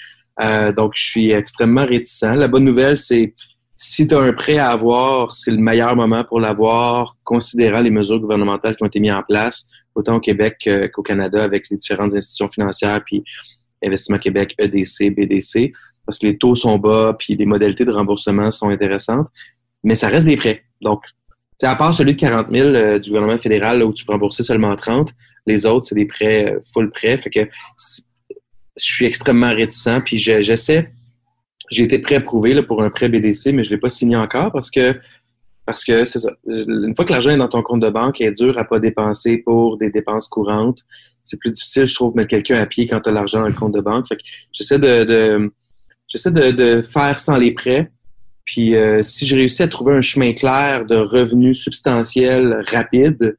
Euh, 0.41 0.71
donc, 0.71 0.93
je 0.95 1.03
suis 1.03 1.31
extrêmement 1.31 1.85
réticent. 1.85 2.35
La 2.35 2.47
bonne 2.47 2.65
nouvelle, 2.65 2.97
c'est 2.97 3.33
si 3.81 4.07
tu 4.07 4.13
as 4.13 4.19
un 4.19 4.33
prêt 4.33 4.57
à 4.57 4.71
avoir, 4.71 5.33
c'est 5.33 5.51
le 5.51 5.57
meilleur 5.57 5.95
moment 5.95 6.25
pour 6.25 6.41
l'avoir, 6.41 7.15
considérant 7.23 7.81
les 7.81 7.91
mesures 7.91 8.19
gouvernementales 8.19 8.75
qui 8.75 8.83
ont 8.83 8.87
été 8.87 8.99
mises 8.99 9.13
en 9.13 9.23
place, 9.23 9.69
autant 9.95 10.15
au 10.15 10.19
Québec 10.19 10.69
qu'au 10.93 11.01
Canada 11.01 11.41
avec 11.41 11.69
les 11.69 11.77
différentes 11.77 12.13
institutions 12.13 12.49
financières, 12.49 13.01
puis 13.05 13.23
Investissement 13.81 14.17
Québec, 14.17 14.53
EDC, 14.57 15.15
BDC 15.15 15.71
parce 16.09 16.17
que 16.17 16.25
les 16.25 16.39
taux 16.39 16.55
sont 16.55 16.79
bas, 16.79 17.15
puis 17.17 17.35
les 17.35 17.45
modalités 17.45 17.85
de 17.85 17.91
remboursement 17.91 18.49
sont 18.49 18.69
intéressantes, 18.69 19.27
mais 19.83 19.93
ça 19.93 20.07
reste 20.07 20.25
des 20.25 20.37
prêts. 20.37 20.63
Donc, 20.81 21.03
à 21.61 21.75
part 21.75 21.93
celui 21.93 22.15
de 22.15 22.19
40 22.19 22.47
000 22.51 22.67
euh, 22.69 22.97
du 22.97 23.11
gouvernement 23.11 23.37
fédéral, 23.37 23.83
où 23.83 23.93
tu 23.93 24.05
peux 24.05 24.13
rembourser 24.13 24.41
seulement 24.41 24.75
30, 24.75 25.13
les 25.45 25.67
autres, 25.67 25.85
c'est 25.85 25.93
des 25.93 26.07
prêts 26.07 26.51
euh, 26.51 26.59
full 26.73 26.89
prêts. 26.89 27.15
Fait 27.19 27.29
que 27.29 27.41
je 27.41 28.83
suis 28.83 29.05
extrêmement 29.05 29.53
réticent, 29.53 30.01
puis 30.03 30.17
j'essaie. 30.17 30.91
J'ai 31.71 31.83
été 31.83 31.99
prêt 31.99 32.15
approuvé 32.15 32.61
pour 32.63 32.81
un 32.81 32.89
prêt 32.89 33.09
BDC, 33.09 33.51
mais 33.53 33.63
je 33.63 33.69
ne 33.69 33.75
l'ai 33.75 33.79
pas 33.79 33.89
signé 33.89 34.15
encore 34.15 34.51
parce 34.51 34.71
que 34.71 34.95
parce 35.65 35.85
que 35.85 36.05
c'est 36.05 36.17
ça. 36.17 36.31
Une 36.47 36.95
fois 36.95 37.05
que 37.05 37.11
l'argent 37.11 37.29
est 37.29 37.37
dans 37.37 37.47
ton 37.47 37.61
compte 37.61 37.81
de 37.81 37.89
banque, 37.89 38.19
il 38.19 38.25
est 38.25 38.31
dur 38.31 38.57
à 38.57 38.65
pas 38.65 38.79
dépenser 38.79 39.37
pour 39.37 39.77
des 39.77 39.91
dépenses 39.91 40.27
courantes. 40.27 40.79
C'est 41.21 41.37
plus 41.37 41.51
difficile, 41.51 41.85
je 41.85 41.93
trouve, 41.93 42.13
de 42.13 42.17
mettre 42.17 42.29
quelqu'un 42.29 42.59
à 42.59 42.65
pied 42.65 42.87
quand 42.87 43.01
tu 43.01 43.09
as 43.09 43.11
l'argent 43.11 43.41
dans 43.41 43.47
le 43.47 43.53
compte 43.53 43.75
de 43.75 43.81
banque. 43.81 44.07
J'essaie 44.51 44.79
de, 44.79 45.51
j'essaie 46.07 46.31
de, 46.31 46.49
de, 46.49 46.81
faire 46.81 47.19
sans 47.19 47.37
les 47.37 47.51
prêts. 47.51 47.91
Puis 48.45 48.75
euh, 48.75 49.03
si 49.03 49.27
je 49.27 49.35
réussis 49.35 49.61
à 49.61 49.67
trouver 49.67 49.93
un 49.93 50.01
chemin 50.01 50.33
clair 50.33 50.87
de 50.87 50.95
revenus 50.95 51.61
substantiels 51.61 52.63
rapides 52.67 53.37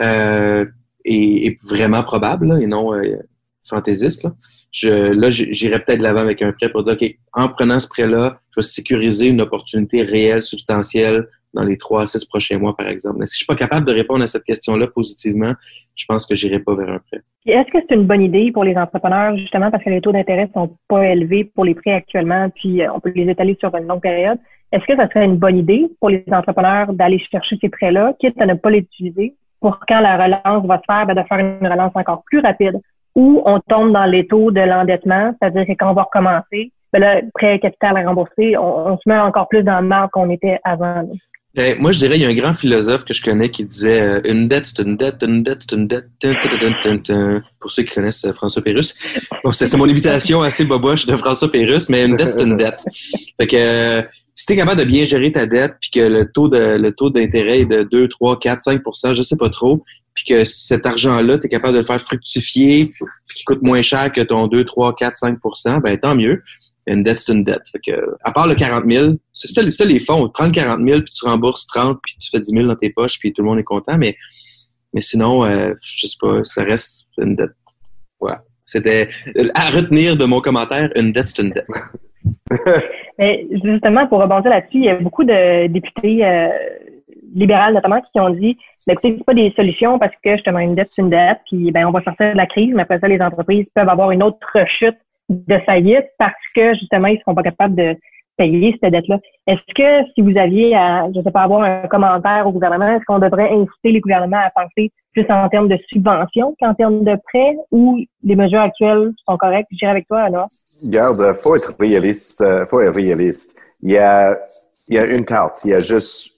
euh, 0.00 0.66
et, 1.04 1.56
vraiment 1.62 2.02
probable, 2.02 2.60
et 2.60 2.66
non 2.66 2.92
euh, 2.92 3.18
fantaisiste, 3.62 4.24
là, 4.24 4.34
je, 4.72 4.88
là 4.88 5.30
j'irai 5.30 5.78
peut-être 5.78 5.98
de 5.98 6.02
l'avant 6.02 6.20
avec 6.20 6.42
un 6.42 6.52
prêt 6.52 6.70
pour 6.70 6.82
dire, 6.82 6.94
OK, 6.94 7.14
en 7.34 7.48
prenant 7.48 7.78
ce 7.78 7.86
prêt-là, 7.88 8.40
je 8.50 8.56
vais 8.56 8.62
sécuriser 8.62 9.28
une 9.28 9.42
opportunité 9.42 10.02
réelle, 10.02 10.42
substantielle 10.42 11.28
dans 11.54 11.64
les 11.64 11.76
trois 11.76 12.02
à 12.02 12.06
six 12.06 12.24
prochains 12.24 12.58
mois, 12.58 12.74
par 12.74 12.88
exemple. 12.88 13.16
Mais 13.18 13.26
si 13.26 13.34
je 13.34 13.36
suis 13.38 13.46
pas 13.46 13.54
capable 13.54 13.86
de 13.86 13.92
répondre 13.92 14.24
à 14.24 14.26
cette 14.26 14.44
question-là 14.44 14.86
positivement, 14.86 15.52
je 15.94 16.06
pense 16.06 16.24
que 16.24 16.34
j'irai 16.34 16.58
pas 16.60 16.74
vers 16.74 16.88
un 16.88 16.98
prêt. 16.98 17.20
Est-ce 17.44 17.70
que 17.70 17.78
c'est 17.86 17.94
une 17.94 18.06
bonne 18.06 18.22
idée 18.22 18.50
pour 18.52 18.64
les 18.64 18.76
entrepreneurs, 18.76 19.36
justement, 19.36 19.70
parce 19.70 19.84
que 19.84 19.90
les 19.90 20.00
taux 20.00 20.12
d'intérêt 20.12 20.48
sont 20.54 20.76
pas 20.88 21.08
élevés 21.08 21.44
pour 21.44 21.66
les 21.66 21.74
prêts 21.74 21.92
actuellement, 21.92 22.48
puis 22.50 22.82
euh, 22.82 22.92
on 22.94 23.00
peut 23.00 23.12
les 23.14 23.30
étaler 23.30 23.56
sur 23.60 23.74
une 23.74 23.86
longue 23.86 24.00
période? 24.00 24.38
Est-ce 24.72 24.86
que 24.86 24.96
ça 24.96 25.06
serait 25.08 25.26
une 25.26 25.36
bonne 25.36 25.58
idée 25.58 25.90
pour 26.00 26.08
les 26.08 26.24
entrepreneurs 26.32 26.94
d'aller 26.94 27.22
chercher 27.30 27.58
ces 27.60 27.68
prêts-là, 27.68 28.14
quitte 28.18 28.40
à 28.40 28.46
ne 28.46 28.54
pas 28.54 28.70
les 28.70 28.78
utiliser, 28.78 29.34
pour 29.60 29.78
quand 29.86 30.00
la 30.00 30.16
relance 30.16 30.66
va 30.66 30.78
se 30.78 30.84
faire, 30.86 31.06
ben, 31.06 31.14
de 31.14 31.22
faire 31.28 31.38
une 31.38 31.66
relance 31.66 31.92
encore 31.94 32.22
plus 32.24 32.40
rapide, 32.40 32.80
ou 33.14 33.42
on 33.44 33.60
tombe 33.60 33.92
dans 33.92 34.06
les 34.06 34.26
taux 34.26 34.50
de 34.50 34.60
l'endettement, 34.60 35.34
c'est-à-dire 35.40 35.66
que 35.66 35.72
quand 35.72 35.90
on 35.90 35.94
va 35.94 36.02
recommencer, 36.02 36.72
ben 36.92 37.00
là, 37.00 37.20
prêt 37.34 37.58
capital 37.58 37.96
à 37.96 38.06
rembourser, 38.06 38.56
on, 38.56 38.96
se 38.98 39.08
met 39.08 39.18
encore 39.18 39.48
plus 39.48 39.62
dans 39.62 39.80
le 39.80 39.86
mal 39.86 40.08
qu'on 40.12 40.30
était 40.30 40.58
avant. 40.64 41.08
Ben, 41.54 41.78
moi, 41.78 41.92
je 41.92 41.98
dirais, 41.98 42.16
il 42.16 42.22
y 42.22 42.24
a 42.24 42.28
un 42.28 42.34
grand 42.34 42.54
philosophe 42.54 43.04
que 43.04 43.12
je 43.12 43.22
connais 43.22 43.50
qui 43.50 43.64
disait 43.64 44.00
euh, 44.00 44.20
une 44.24 44.48
dette, 44.48 44.66
c'est 44.66 44.82
une 44.82 44.96
dette, 44.96 45.22
une 45.22 45.42
dette, 45.42 45.64
c'est 45.68 45.76
une 45.76 45.86
dette. 45.86 46.06
Pour 47.60 47.70
ceux 47.70 47.82
qui 47.82 47.94
connaissent 47.94 48.24
euh, 48.24 48.32
François 48.32 48.62
Pérusse. 48.62 48.96
Bon, 49.44 49.52
c'est 49.52 49.74
mon 49.76 49.86
imitation 49.86 50.42
assez 50.42 50.64
boboche 50.64 51.04
de 51.04 51.14
François 51.16 51.50
Pérusse, 51.50 51.90
mais 51.90 52.06
une 52.06 52.16
dette, 52.16 52.32
c'est 52.32 52.42
une 52.42 52.56
dette. 52.56 52.84
Fait 53.38 53.46
que 53.46 53.56
euh, 53.56 54.02
si 54.34 54.46
tu 54.46 54.54
es 54.54 54.56
capable 54.56 54.80
de 54.80 54.86
bien 54.86 55.04
gérer 55.04 55.30
ta 55.30 55.46
dette, 55.46 55.74
puis 55.80 55.90
que 55.90 56.00
le 56.00 56.30
taux 56.30 56.48
de 56.48 56.76
le 56.76 56.92
taux 56.92 57.10
d'intérêt 57.10 57.60
est 57.60 57.66
de 57.66 57.82
2, 57.82 58.08
3, 58.08 58.38
4, 58.38 58.60
5% 58.60 59.14
je 59.14 59.22
sais 59.22 59.36
pas 59.36 59.50
trop, 59.50 59.84
puis 60.14 60.24
que 60.24 60.44
cet 60.44 60.86
argent-là, 60.86 61.38
tu 61.38 61.46
es 61.46 61.48
capable 61.48 61.74
de 61.74 61.78
le 61.78 61.84
faire 61.84 62.00
fructifier, 62.00 62.88
qui 63.34 63.44
coûte 63.44 63.62
moins 63.62 63.82
cher 63.82 64.12
que 64.12 64.20
ton 64.20 64.46
2, 64.46 64.64
3, 64.64 64.94
4, 64.94 65.14
5% 65.16 65.80
ben 65.80 65.98
tant 65.98 66.14
mieux 66.14 66.42
une 66.86 67.02
dette, 67.02 67.18
c'est 67.18 67.32
une 67.32 67.44
dette. 67.44 67.62
Fait 67.70 67.78
que, 67.78 68.16
à 68.22 68.32
part 68.32 68.46
le 68.46 68.54
40 68.54 68.90
000, 68.90 69.14
c'est 69.32 69.48
ça, 69.48 69.84
les 69.84 70.00
fonds. 70.00 70.26
Tu 70.26 70.32
prends 70.32 70.46
le 70.46 70.52
40 70.52 70.80
000, 70.86 71.00
puis 71.02 71.12
tu 71.12 71.26
rembourses 71.26 71.66
30, 71.66 71.98
puis 72.02 72.16
tu 72.18 72.30
fais 72.30 72.40
10 72.40 72.50
000 72.50 72.66
dans 72.66 72.76
tes 72.76 72.90
poches, 72.90 73.18
puis 73.18 73.32
tout 73.32 73.42
le 73.42 73.48
monde 73.48 73.58
est 73.58 73.64
content. 73.64 73.96
Mais, 73.98 74.16
mais 74.92 75.00
sinon, 75.00 75.44
euh, 75.44 75.74
je 75.80 76.06
sais 76.06 76.16
pas, 76.20 76.42
ça 76.44 76.64
reste 76.64 77.06
une 77.18 77.36
dette. 77.36 77.52
Voilà. 78.20 78.42
C'était 78.66 79.10
à 79.54 79.70
retenir 79.70 80.16
de 80.16 80.24
mon 80.24 80.40
commentaire, 80.40 80.90
une 80.96 81.12
dette, 81.12 81.28
c'est 81.28 81.42
une 81.42 81.50
dette. 81.50 81.66
mais 83.18 83.46
justement, 83.64 84.06
pour 84.06 84.20
rebondir 84.20 84.50
là-dessus, 84.50 84.78
il 84.78 84.84
y 84.84 84.88
a 84.88 84.96
beaucoup 84.96 85.24
de 85.24 85.66
députés 85.68 86.24
euh, 86.24 86.48
libéraux 87.34 87.72
notamment 87.72 88.00
qui 88.00 88.20
ont 88.20 88.30
dit 88.30 88.56
ben, 88.86 88.92
écoutez, 88.94 89.16
c'est 89.18 89.24
pas 89.24 89.34
des 89.34 89.52
solutions 89.56 89.98
parce 89.98 90.14
que 90.24 90.36
justement 90.36 90.58
une 90.58 90.74
dette, 90.74 90.88
c'est 90.90 91.02
une 91.02 91.10
dette, 91.10 91.38
puis 91.46 91.70
ben 91.70 91.86
on 91.86 91.90
va 91.90 92.02
sortir 92.02 92.32
de 92.32 92.36
la 92.36 92.46
crise, 92.46 92.72
mais 92.74 92.82
après 92.82 92.98
ça, 92.98 93.08
les 93.08 93.20
entreprises 93.20 93.66
peuvent 93.74 93.88
avoir 93.88 94.10
une 94.10 94.22
autre 94.22 94.66
chute 94.66 94.98
de 95.28 95.58
faillite 95.60 96.06
parce 96.18 96.34
que 96.54 96.74
justement, 96.74 97.08
ils 97.08 97.14
ne 97.14 97.20
seront 97.20 97.34
pas 97.34 97.42
capables 97.42 97.74
de 97.74 97.96
payer 98.36 98.76
cette 98.82 98.92
dette-là. 98.92 99.18
Est-ce 99.46 99.74
que 99.74 100.10
si 100.14 100.22
vous 100.22 100.38
aviez 100.38 100.74
à, 100.74 101.06
je 101.14 101.20
sais 101.20 101.30
pas, 101.30 101.42
avoir 101.42 101.62
un 101.62 101.86
commentaire 101.88 102.46
au 102.46 102.52
gouvernement, 102.52 102.96
est-ce 102.96 103.04
qu'on 103.06 103.18
devrait 103.18 103.50
inciter 103.50 103.92
les 103.92 104.00
gouvernements 104.00 104.38
à 104.38 104.50
penser 104.50 104.90
plus 105.12 105.26
en 105.28 105.48
termes 105.48 105.68
de 105.68 105.78
subventions 105.88 106.56
qu'en 106.60 106.74
termes 106.74 107.04
de 107.04 107.16
prêts 107.28 107.56
ou 107.70 108.00
les 108.24 108.36
mesures 108.36 108.60
actuelles 108.60 109.12
sont 109.28 109.36
correctes? 109.36 109.68
Je 109.72 109.78
dirais 109.78 109.90
avec 109.90 110.08
toi, 110.08 110.22
alors. 110.22 110.46
Garde, 110.90 111.34
faut 111.42 111.56
être 111.56 111.74
réaliste. 111.78 112.40
Euh, 112.42 112.64
faut 112.66 112.80
être 112.80 112.94
réaliste. 112.94 113.58
Il 113.82 113.92
y 113.92 113.98
a, 113.98 114.38
il 114.88 114.94
y 114.94 114.98
a 114.98 115.06
une 115.06 115.24
carte. 115.24 115.60
Il 115.64 115.70
y 115.70 115.74
a 115.74 115.80
juste 115.80 116.31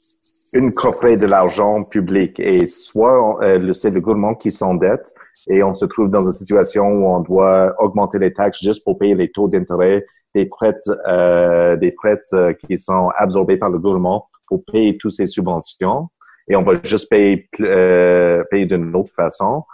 une 0.55 0.73
coffret 0.73 1.17
de 1.17 1.27
l'argent 1.27 1.85
public. 1.85 2.39
Et 2.41 2.67
soit 2.67 3.43
euh, 3.43 3.73
c'est 3.73 3.91
le 3.91 4.01
gouvernement 4.01 4.35
qui 4.35 4.51
s'endette 4.51 5.13
et 5.49 5.63
on 5.63 5.75
se 5.75 5.85
trouve 5.85 6.09
dans 6.09 6.25
une 6.25 6.33
situation 6.33 6.87
où 6.87 7.07
on 7.07 7.21
doit 7.21 7.75
augmenter 7.79 8.19
les 8.19 8.33
taxes 8.33 8.61
juste 8.61 8.85
pour 8.85 8.99
payer 8.99 9.15
les 9.15 9.31
taux 9.31 9.49
d'intérêt 9.49 10.07
des 10.35 10.47
prêts, 10.47 10.75
euh, 11.07 11.77
des 11.77 11.93
prêts 11.93 12.21
euh, 12.33 12.53
qui 12.55 12.77
sont 12.79 13.11
absorbés 13.17 13.57
par 13.57 13.71
le 13.71 13.79
gouvernement 13.79 14.29
pour 14.49 14.65
payer 14.65 14.97
toutes 14.97 15.13
ces 15.13 15.27
subventions. 15.27 16.09
Et 16.49 16.57
on 16.57 16.63
va 16.63 16.73
juste 16.83 17.09
payer, 17.09 17.49
euh, 17.61 18.43
payer 18.51 18.67
d'une 18.67 18.95
autre 18.97 19.13
façon 19.15 19.65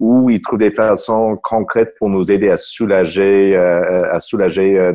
ou 0.00 0.30
ils 0.30 0.42
trouvent 0.42 0.58
des 0.58 0.70
façons 0.70 1.38
concrètes 1.42 1.94
pour 1.98 2.08
nous 2.08 2.30
aider 2.30 2.50
à 2.50 2.56
soulager, 2.56 3.56
euh, 3.56 4.12
à 4.12 4.20
soulager, 4.20 4.78
euh, 4.78 4.92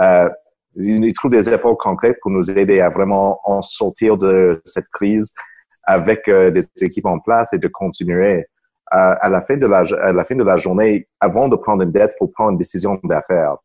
euh, 0.00 0.28
ils 0.76 1.12
trouvent 1.12 1.30
des 1.30 1.48
efforts 1.48 1.78
concrets 1.78 2.16
pour 2.20 2.30
nous 2.30 2.50
aider 2.50 2.80
à 2.80 2.88
vraiment 2.88 3.40
en 3.44 3.62
sortir 3.62 4.16
de 4.16 4.60
cette 4.64 4.88
crise 4.88 5.32
avec 5.84 6.26
des 6.26 6.62
équipes 6.80 7.06
en 7.06 7.18
place 7.18 7.52
et 7.52 7.58
de 7.58 7.68
continuer 7.68 8.46
à, 8.92 9.28
la 9.28 9.40
fin 9.40 9.56
de 9.56 9.66
la, 9.66 9.84
à 10.02 10.12
la 10.12 10.22
fin 10.22 10.36
de 10.36 10.44
la 10.44 10.58
journée, 10.58 11.08
avant 11.18 11.48
de 11.48 11.56
prendre 11.56 11.82
une 11.82 11.90
dette, 11.90 12.12
il 12.14 12.18
faut 12.18 12.28
prendre 12.28 12.50
une 12.50 12.58
décision 12.58 12.98
d'affaires. 13.04 13.56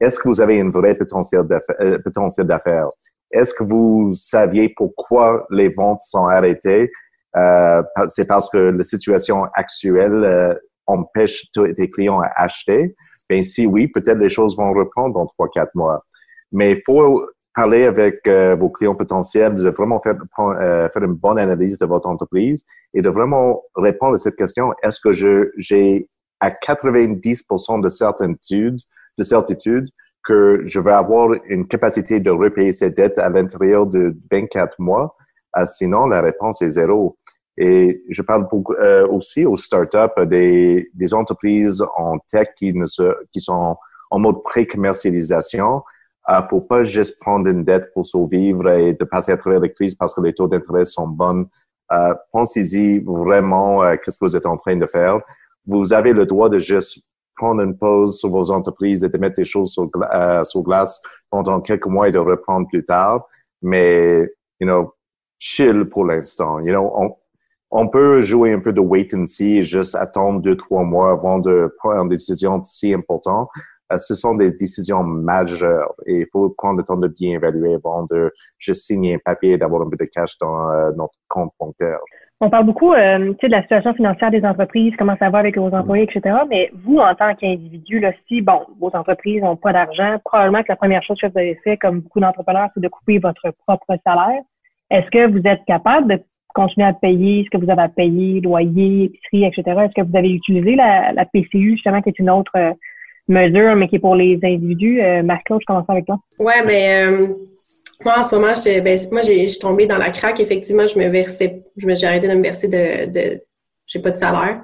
Est-ce 0.00 0.18
que 0.18 0.28
vous 0.28 0.40
avez 0.40 0.56
une 0.56 0.70
vraie 0.70 0.96
potentiel 0.96 1.42
euh, 1.80 2.44
d'affaires? 2.44 2.86
Est-ce 3.30 3.54
que 3.54 3.62
vous 3.62 4.12
saviez 4.14 4.74
pourquoi 4.76 5.46
les 5.50 5.68
ventes 5.68 6.00
sont 6.00 6.26
arrêtées? 6.26 6.90
Euh, 7.36 7.82
c'est 8.08 8.26
parce 8.26 8.50
que 8.50 8.58
la 8.58 8.82
situation 8.82 9.44
actuelle 9.54 10.24
euh, 10.24 10.54
empêche 10.86 11.44
tes 11.52 11.88
clients 11.88 12.20
à 12.20 12.30
acheter? 12.36 12.96
Bien, 13.30 13.42
si 13.42 13.64
oui, 13.64 13.86
peut-être 13.86 14.18
les 14.18 14.28
choses 14.28 14.56
vont 14.56 14.72
reprendre 14.72 15.14
dans 15.14 15.26
trois, 15.26 15.48
quatre 15.48 15.74
mois. 15.76 16.04
Mais 16.52 16.72
il 16.72 16.82
faut 16.84 17.26
parler 17.54 17.84
avec 17.84 18.26
euh, 18.26 18.54
vos 18.54 18.70
clients 18.70 18.94
potentiels, 18.94 19.54
de 19.56 19.70
vraiment 19.70 20.00
faire, 20.00 20.16
euh, 20.38 20.88
faire 20.88 21.02
une 21.02 21.14
bonne 21.14 21.38
analyse 21.38 21.78
de 21.78 21.86
votre 21.86 22.08
entreprise 22.08 22.64
et 22.94 23.02
de 23.02 23.08
vraiment 23.08 23.62
répondre 23.74 24.14
à 24.14 24.18
cette 24.18 24.36
question. 24.36 24.72
Est-ce 24.82 25.00
que 25.00 25.12
je, 25.12 25.50
j'ai 25.56 26.08
à 26.40 26.50
90% 26.50 27.80
de 27.80 27.88
certitude, 27.88 28.76
de 29.18 29.22
certitude 29.22 29.88
que 30.24 30.62
je 30.64 30.80
vais 30.80 30.92
avoir 30.92 31.30
une 31.46 31.66
capacité 31.66 32.20
de 32.20 32.30
repayer 32.30 32.72
ces 32.72 32.90
dettes 32.90 33.18
à 33.18 33.28
l'intérieur 33.28 33.86
de 33.86 34.16
24 34.30 34.78
mois? 34.78 35.16
Euh, 35.56 35.64
sinon, 35.66 36.06
la 36.06 36.20
réponse 36.22 36.62
est 36.62 36.70
zéro. 36.70 37.18
Et 37.58 38.02
je 38.08 38.22
parle 38.22 38.48
beaucoup, 38.48 38.72
euh, 38.74 39.06
aussi 39.08 39.44
aux 39.44 39.58
startups, 39.58 40.26
des, 40.26 40.90
des 40.94 41.14
entreprises 41.14 41.84
en 41.96 42.18
tech 42.18 42.48
qui, 42.56 42.72
ne 42.72 42.86
se, 42.86 43.14
qui 43.30 43.40
sont 43.40 43.76
en 44.10 44.18
mode 44.18 44.42
pré-commercialisation. 44.42 45.82
Ne 46.28 46.46
faut 46.48 46.60
pas 46.60 46.82
juste 46.84 47.18
prendre 47.18 47.48
une 47.48 47.64
dette 47.64 47.92
pour 47.92 48.06
survivre 48.06 48.68
et 48.70 48.94
de 48.94 49.04
passer 49.04 49.32
à 49.32 49.36
travers 49.36 49.60
la 49.60 49.68
crise 49.68 49.94
parce 49.94 50.14
que 50.14 50.20
les 50.20 50.32
taux 50.32 50.48
d'intérêt 50.48 50.84
sont 50.84 51.08
bons. 51.08 51.46
Euh, 51.92 52.14
pensez-y 52.32 53.00
vraiment 53.00 53.82
euh, 53.82 53.96
qu'est-ce 53.96 54.18
que 54.18 54.24
vous 54.24 54.36
êtes 54.36 54.46
en 54.46 54.56
train 54.56 54.76
de 54.76 54.86
faire. 54.86 55.20
Vous 55.66 55.92
avez 55.92 56.12
le 56.12 56.24
droit 56.24 56.48
de 56.48 56.58
juste 56.58 57.04
prendre 57.36 57.62
une 57.62 57.76
pause 57.76 58.18
sur 58.18 58.30
vos 58.30 58.50
entreprises 58.50 59.04
et 59.04 59.08
de 59.08 59.18
mettre 59.18 59.36
des 59.36 59.44
choses 59.44 59.72
sur, 59.72 59.90
euh, 60.14 60.44
sur 60.44 60.62
glace 60.62 61.02
pendant 61.30 61.60
quelques 61.60 61.86
mois 61.86 62.08
et 62.08 62.10
de 62.12 62.18
reprendre 62.18 62.68
plus 62.68 62.84
tard. 62.84 63.26
Mais, 63.60 64.20
you 64.60 64.66
know, 64.66 64.94
chill 65.38 65.86
pour 65.86 66.04
l'instant. 66.04 66.60
You 66.60 66.72
know, 66.72 66.92
on, 66.94 67.16
on 67.72 67.88
peut 67.88 68.20
jouer 68.20 68.52
un 68.52 68.60
peu 68.60 68.72
de 68.72 68.80
wait 68.80 69.08
and 69.14 69.26
see 69.26 69.58
et 69.58 69.62
juste 69.62 69.94
attendre 69.94 70.40
deux, 70.40 70.56
trois 70.56 70.84
mois 70.84 71.10
avant 71.10 71.38
de 71.38 71.74
prendre 71.78 72.08
des 72.08 72.16
décisions 72.16 72.62
si 72.64 72.94
importantes. 72.94 73.48
Euh, 73.92 73.98
ce 73.98 74.14
sont 74.14 74.34
des 74.34 74.52
décisions 74.52 75.02
majeures 75.02 75.94
et 76.06 76.20
il 76.20 76.26
faut 76.32 76.50
prendre 76.50 76.78
le 76.78 76.84
temps 76.84 76.96
de 76.96 77.08
bien 77.08 77.34
évaluer 77.34 77.74
avant 77.74 78.06
de 78.10 78.32
juste 78.58 78.84
signer 78.84 79.14
un 79.14 79.18
papier 79.24 79.52
et 79.52 79.58
d'avoir 79.58 79.82
un 79.82 79.90
peu 79.90 79.96
de 79.96 80.08
cash 80.12 80.38
dans 80.38 80.70
euh, 80.70 80.90
notre 80.96 81.14
compte 81.28 81.52
bancaire. 81.58 81.98
On 82.40 82.50
parle 82.50 82.66
beaucoup 82.66 82.92
euh, 82.92 83.34
de 83.40 83.48
la 83.48 83.62
situation 83.62 83.94
financière 83.94 84.30
des 84.30 84.44
entreprises, 84.44 84.94
comment 84.98 85.16
ça 85.18 85.28
va 85.28 85.38
avec 85.38 85.56
vos 85.56 85.70
employés, 85.70 86.04
etc. 86.04 86.36
Mais 86.48 86.70
vous, 86.84 86.98
en 86.98 87.14
tant 87.14 87.34
qu'individu, 87.34 88.04
si 88.26 88.40
bon, 88.40 88.62
vos 88.80 88.90
entreprises 88.94 89.42
n'ont 89.42 89.56
pas 89.56 89.72
d'argent, 89.72 90.16
probablement 90.24 90.62
que 90.62 90.68
la 90.70 90.76
première 90.76 91.02
chose 91.04 91.18
que 91.20 91.28
vous 91.28 91.38
avez 91.38 91.54
fait, 91.62 91.76
comme 91.76 92.00
beaucoup 92.00 92.20
d'entrepreneurs, 92.20 92.70
c'est 92.74 92.80
de 92.80 92.88
couper 92.88 93.18
votre 93.18 93.52
propre 93.66 93.96
salaire. 94.04 94.42
Est-ce 94.90 95.08
que 95.10 95.30
vous 95.30 95.46
êtes 95.46 95.64
capable 95.66 96.08
de 96.08 96.22
continuer 96.52 96.86
à 96.86 96.92
payer 96.92 97.44
ce 97.44 97.56
que 97.56 97.64
vous 97.64 97.70
avez 97.70 97.82
à 97.82 97.88
payer, 97.88 98.40
loyer, 98.40 99.04
épicerie, 99.04 99.44
etc. 99.44 99.62
Est-ce 99.84 100.02
que 100.02 100.06
vous 100.06 100.16
avez 100.16 100.30
utilisé 100.30 100.74
la, 100.74 101.12
la 101.12 101.24
PCU, 101.24 101.72
justement, 101.72 102.02
qui 102.02 102.10
est 102.10 102.18
une 102.18 102.28
autre 102.28 102.74
mesure, 103.28 103.76
mais 103.76 103.88
qui 103.88 103.96
est 103.96 104.00
pour 104.00 104.14
les 104.14 104.38
individus. 104.42 105.00
Euh, 105.00 105.22
Marc-Claude, 105.22 105.60
je 105.62 105.66
commence 105.66 105.88
avec 105.88 106.06
toi. 106.06 106.18
Ouais, 106.38 106.64
mais 106.64 107.04
euh, 107.04 107.28
moi, 108.04 108.18
en 108.18 108.22
ce 108.22 108.34
moment, 108.34 108.52
ben, 108.64 108.98
moi, 109.10 109.22
j'ai 109.22 109.46
tombé 109.60 109.86
dans 109.86 109.98
la 109.98 110.10
craque. 110.10 110.40
Effectivement, 110.40 110.86
je 110.86 110.98
me 110.98 111.08
versais, 111.08 111.62
je 111.76 111.94
j'ai 111.94 112.06
arrêté 112.06 112.28
de 112.28 112.34
me 112.34 112.42
verser 112.42 112.68
de, 112.68 113.10
de 113.10 113.42
j'ai 113.86 114.00
pas 114.00 114.10
de 114.10 114.16
salaire. 114.16 114.60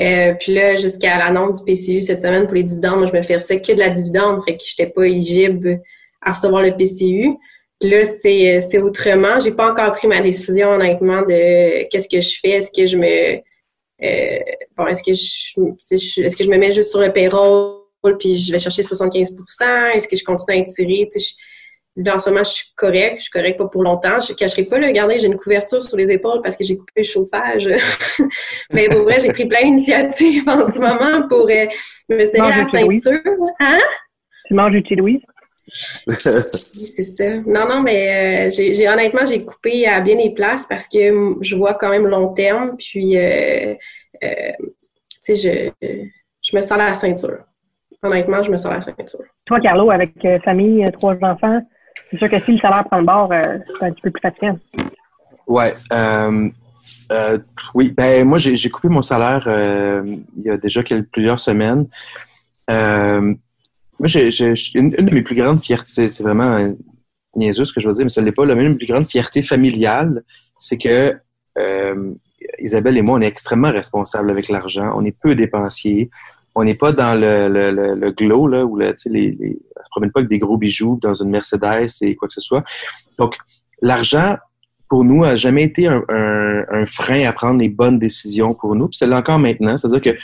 Euh, 0.00 0.34
puis 0.38 0.54
là, 0.54 0.76
jusqu'à 0.76 1.18
l'annonce 1.18 1.62
du 1.62 1.72
PCU 1.72 2.00
cette 2.00 2.20
semaine 2.20 2.44
pour 2.44 2.54
les 2.54 2.62
dividendes, 2.62 2.98
moi, 2.98 3.06
je 3.06 3.12
me 3.12 3.20
versais 3.20 3.60
que 3.60 3.72
de 3.72 3.78
la 3.78 3.90
dividende, 3.90 4.42
fait 4.44 4.56
que 4.56 4.62
j'étais 4.64 4.90
pas 4.90 5.04
éligible 5.04 5.80
à 6.22 6.32
recevoir 6.32 6.62
le 6.62 6.76
PCU. 6.76 7.36
Là, 7.80 8.04
c'est, 8.04 8.60
c'est 8.60 8.78
autrement. 8.78 9.38
J'ai 9.38 9.52
pas 9.52 9.70
encore 9.70 9.92
pris 9.92 10.08
ma 10.08 10.20
décision, 10.20 10.70
honnêtement, 10.70 11.22
de 11.22 11.88
qu'est-ce 11.88 12.08
que 12.08 12.20
je 12.20 12.38
fais. 12.40 12.50
Est-ce 12.50 12.72
que 12.72 12.86
je 12.86 12.96
me, 12.96 13.40
euh, 14.02 14.38
bon, 14.76 14.86
est-ce 14.86 15.02
que 15.02 15.12
je, 15.12 16.24
est-ce 16.24 16.36
que 16.36 16.44
je 16.44 16.50
me 16.50 16.58
mets 16.58 16.72
juste 16.72 16.90
sur 16.90 17.00
le 17.00 17.12
payroll? 17.12 17.77
Puis 18.18 18.36
je 18.36 18.52
vais 18.52 18.58
chercher 18.58 18.82
75% 18.82 19.94
Est-ce 19.94 20.08
que 20.08 20.16
je 20.16 20.24
continue 20.24 20.58
à 20.58 20.60
étirer? 20.60 21.08
là, 21.98 22.14
en 22.14 22.18
ce 22.18 22.30
moment, 22.30 22.44
je 22.44 22.50
suis 22.50 22.66
correct. 22.76 23.16
Je 23.18 23.22
suis 23.22 23.30
correct 23.30 23.58
pas 23.58 23.66
pour 23.66 23.82
longtemps. 23.82 24.20
Je 24.20 24.32
ne 24.32 24.36
cacherai 24.36 24.64
pas, 24.64 24.78
là, 24.78 24.86
regardez, 24.86 25.18
j'ai 25.18 25.26
une 25.26 25.36
couverture 25.36 25.82
sur 25.82 25.96
les 25.96 26.10
épaules 26.10 26.40
parce 26.42 26.56
que 26.56 26.64
j'ai 26.64 26.76
coupé 26.76 26.92
le 26.96 27.02
chauffage. 27.02 27.68
Mais 28.72 28.88
pour 28.88 29.02
vrai, 29.02 29.20
j'ai 29.20 29.32
pris 29.32 29.46
plein 29.46 29.64
d'initiatives 29.64 30.48
en 30.48 30.64
ce 30.64 30.78
moment 30.78 31.26
pour 31.28 31.48
euh, 31.48 31.66
me 32.08 32.24
serrer 32.24 32.48
la 32.48 32.64
ceinture. 32.64 33.20
Hein? 33.60 33.80
Tu 34.46 34.54
manges 34.54 34.82
du 34.82 34.94
Louise? 34.94 35.20
c'est 36.06 37.02
ça. 37.02 37.36
Non, 37.46 37.68
non, 37.68 37.82
mais 37.82 38.48
euh, 38.48 38.50
j'ai 38.50 38.88
honnêtement, 38.88 39.26
j'ai 39.26 39.44
coupé 39.44 39.86
à 39.86 40.00
bien 40.00 40.16
des 40.16 40.30
places 40.30 40.66
parce 40.66 40.88
que 40.88 41.34
je 41.42 41.56
vois 41.56 41.74
quand 41.74 41.90
même 41.90 42.06
long 42.06 42.32
terme. 42.32 42.76
Puis, 42.78 43.18
euh, 43.18 43.74
tu 44.22 45.36
sais, 45.36 45.36
je, 45.36 45.70
je 46.40 46.56
me 46.56 46.62
sens 46.62 46.78
la 46.78 46.94
ceinture 46.94 47.47
honnêtement, 48.02 48.42
je 48.42 48.50
me 48.50 48.58
sens 48.58 48.72
la 48.72 48.80
ceinture. 48.80 49.20
Toi, 49.46 49.60
Carlo, 49.60 49.90
avec 49.90 50.12
euh, 50.24 50.38
famille, 50.40 50.84
euh, 50.84 50.90
trois 50.90 51.16
enfants, 51.22 51.60
c'est 52.10 52.18
sûr 52.18 52.30
que 52.30 52.38
si 52.40 52.52
le 52.52 52.58
salaire 52.58 52.84
prend 52.84 52.98
le 52.98 53.04
bord, 53.04 53.30
euh, 53.32 53.42
c'est 53.66 53.86
un 53.86 53.92
petit 53.92 54.02
peu 54.02 54.10
plus 54.10 54.20
fatigant. 54.20 54.58
Ouais. 55.46 55.74
oui, 57.74 57.90
ben 57.96 58.26
moi, 58.26 58.38
j'ai 58.38 58.70
coupé 58.70 58.88
mon 58.88 59.02
salaire 59.02 59.44
il 59.48 60.42
y 60.42 60.50
a 60.50 60.56
déjà 60.58 60.82
quelques, 60.82 61.10
plusieurs 61.10 61.40
semaines. 61.40 61.86
moi, 62.68 64.06
j'ai 64.06 64.28
une, 64.74 64.90
de 64.90 65.14
mes 65.14 65.22
plus 65.22 65.34
grandes 65.34 65.60
fiertés, 65.60 66.08
c'est 66.08 66.22
vraiment 66.22 66.74
niaiseux 67.34 67.64
ce 67.64 67.72
que 67.72 67.80
je 67.80 67.88
veux 67.88 67.94
dire, 67.94 68.04
mais 68.04 68.10
ce 68.10 68.20
n'est 68.20 68.32
pas. 68.32 68.44
La 68.44 68.54
même 68.54 68.76
plus 68.76 68.86
grande 68.86 69.06
fierté 69.06 69.42
familiale, 69.42 70.22
c'est 70.58 70.76
que 70.76 71.18
Isabelle 72.58 72.98
et 72.98 73.02
moi, 73.02 73.18
on 73.18 73.20
est 73.22 73.26
extrêmement 73.26 73.72
responsables 73.72 74.30
avec 74.30 74.48
l'argent. 74.48 74.92
On 74.94 75.04
est 75.04 75.16
peu 75.18 75.34
dépensiers 75.34 76.10
on 76.58 76.64
n'est 76.64 76.74
pas 76.74 76.90
dans 76.90 77.14
le, 77.14 77.46
le, 77.48 77.94
le, 77.94 78.10
glow, 78.10 78.48
là, 78.48 78.64
où 78.64 78.76
là, 78.76 78.92
les, 79.06 79.36
on 79.76 79.84
se 79.84 79.90
promène 79.90 80.10
pas 80.10 80.20
avec 80.20 80.28
des 80.28 80.40
gros 80.40 80.56
bijoux 80.56 80.98
dans 81.00 81.14
une 81.14 81.30
Mercedes 81.30 81.88
et 82.00 82.16
quoi 82.16 82.26
que 82.26 82.34
ce 82.34 82.40
soit. 82.40 82.64
Donc, 83.16 83.34
l'argent, 83.80 84.36
pour 84.88 85.04
nous, 85.04 85.22
a 85.22 85.36
jamais 85.36 85.62
été 85.62 85.86
un, 85.86 86.02
un, 86.08 86.84
frein 86.86 87.28
à 87.28 87.32
prendre 87.32 87.60
les 87.60 87.68
bonnes 87.68 88.00
décisions 88.00 88.54
pour 88.54 88.74
nous. 88.74 88.88
C'est 88.90 89.10
encore 89.12 89.38
maintenant. 89.38 89.76
C'est-à-dire 89.76 90.00
que 90.00 90.18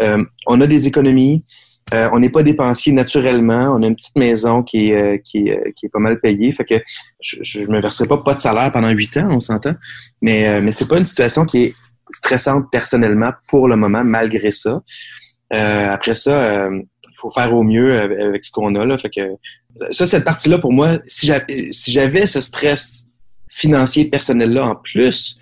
euh, 0.00 0.24
on 0.46 0.60
a 0.60 0.68
des 0.68 0.86
économies, 0.86 1.42
euh, 1.92 2.08
on 2.12 2.20
n'est 2.20 2.30
pas 2.30 2.44
dépensier 2.44 2.92
naturellement. 2.92 3.74
On 3.76 3.82
a 3.82 3.86
une 3.88 3.96
petite 3.96 4.16
maison 4.16 4.62
qui 4.62 4.90
est, 4.90 5.14
euh, 5.14 5.16
qui, 5.16 5.50
qui 5.74 5.86
est 5.86 5.90
pas 5.92 5.98
mal 5.98 6.20
payée. 6.20 6.52
Fait 6.52 6.64
que 6.64 6.76
je, 7.20 7.62
ne 7.62 7.66
me 7.66 7.80
verserai 7.80 8.06
pas 8.06 8.18
pas 8.18 8.34
de 8.34 8.40
salaire 8.40 8.70
pendant 8.70 8.90
huit 8.90 9.16
ans, 9.16 9.26
on 9.28 9.40
s'entend. 9.40 9.74
Mais, 10.22 10.60
mais 10.60 10.70
c'est 10.70 10.86
pas 10.86 10.98
une 11.00 11.06
situation 11.06 11.44
qui 11.44 11.64
est 11.64 11.74
stressante 12.12 12.66
personnellement 12.70 13.32
pour 13.48 13.66
le 13.66 13.74
moment, 13.74 14.04
malgré 14.04 14.52
ça. 14.52 14.82
Euh, 15.52 15.88
après 15.90 16.14
ça, 16.14 16.68
il 16.68 16.74
euh, 16.74 16.82
faut 17.16 17.30
faire 17.30 17.52
au 17.54 17.62
mieux 17.62 17.98
avec 18.00 18.44
ce 18.44 18.52
qu'on 18.52 18.74
a. 18.74 18.84
Là. 18.84 18.98
Fait 18.98 19.10
que, 19.10 19.36
ça, 19.92 20.06
cette 20.06 20.24
partie-là, 20.24 20.58
pour 20.58 20.72
moi, 20.72 20.98
si 21.06 21.30
j'avais 21.88 22.26
ce 22.26 22.40
stress 22.40 23.06
financier 23.48 24.04
personnel-là 24.06 24.66
en 24.66 24.76
plus, 24.76 25.38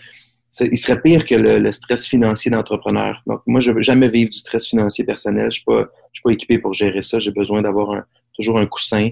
il 0.61 0.79
serait 0.79 1.01
pire 1.01 1.27
que 1.27 1.35
le, 1.35 1.71
stress 1.73 2.07
financier 2.07 2.51
d'entrepreneur. 2.51 3.23
Donc, 3.27 3.43
moi, 3.47 3.61
je 3.61 3.71
ne 3.71 3.77
veux 3.77 3.83
jamais 3.83 4.09
vivre 4.09 4.31
du 4.31 4.39
stress 4.39 4.67
financier 4.67 5.05
personnel. 5.05 5.51
Je 5.53 5.63
ne 5.69 5.77
suis, 5.83 5.91
suis 6.15 6.23
pas 6.23 6.31
équipé 6.31 6.59
pour 6.59 6.73
gérer 6.73 7.03
ça. 7.03 7.19
J'ai 7.19 7.31
besoin 7.31 7.63
d'avoir 7.63 8.03
toujours 8.35 8.59
un 8.59 8.67
coussin 8.67 9.11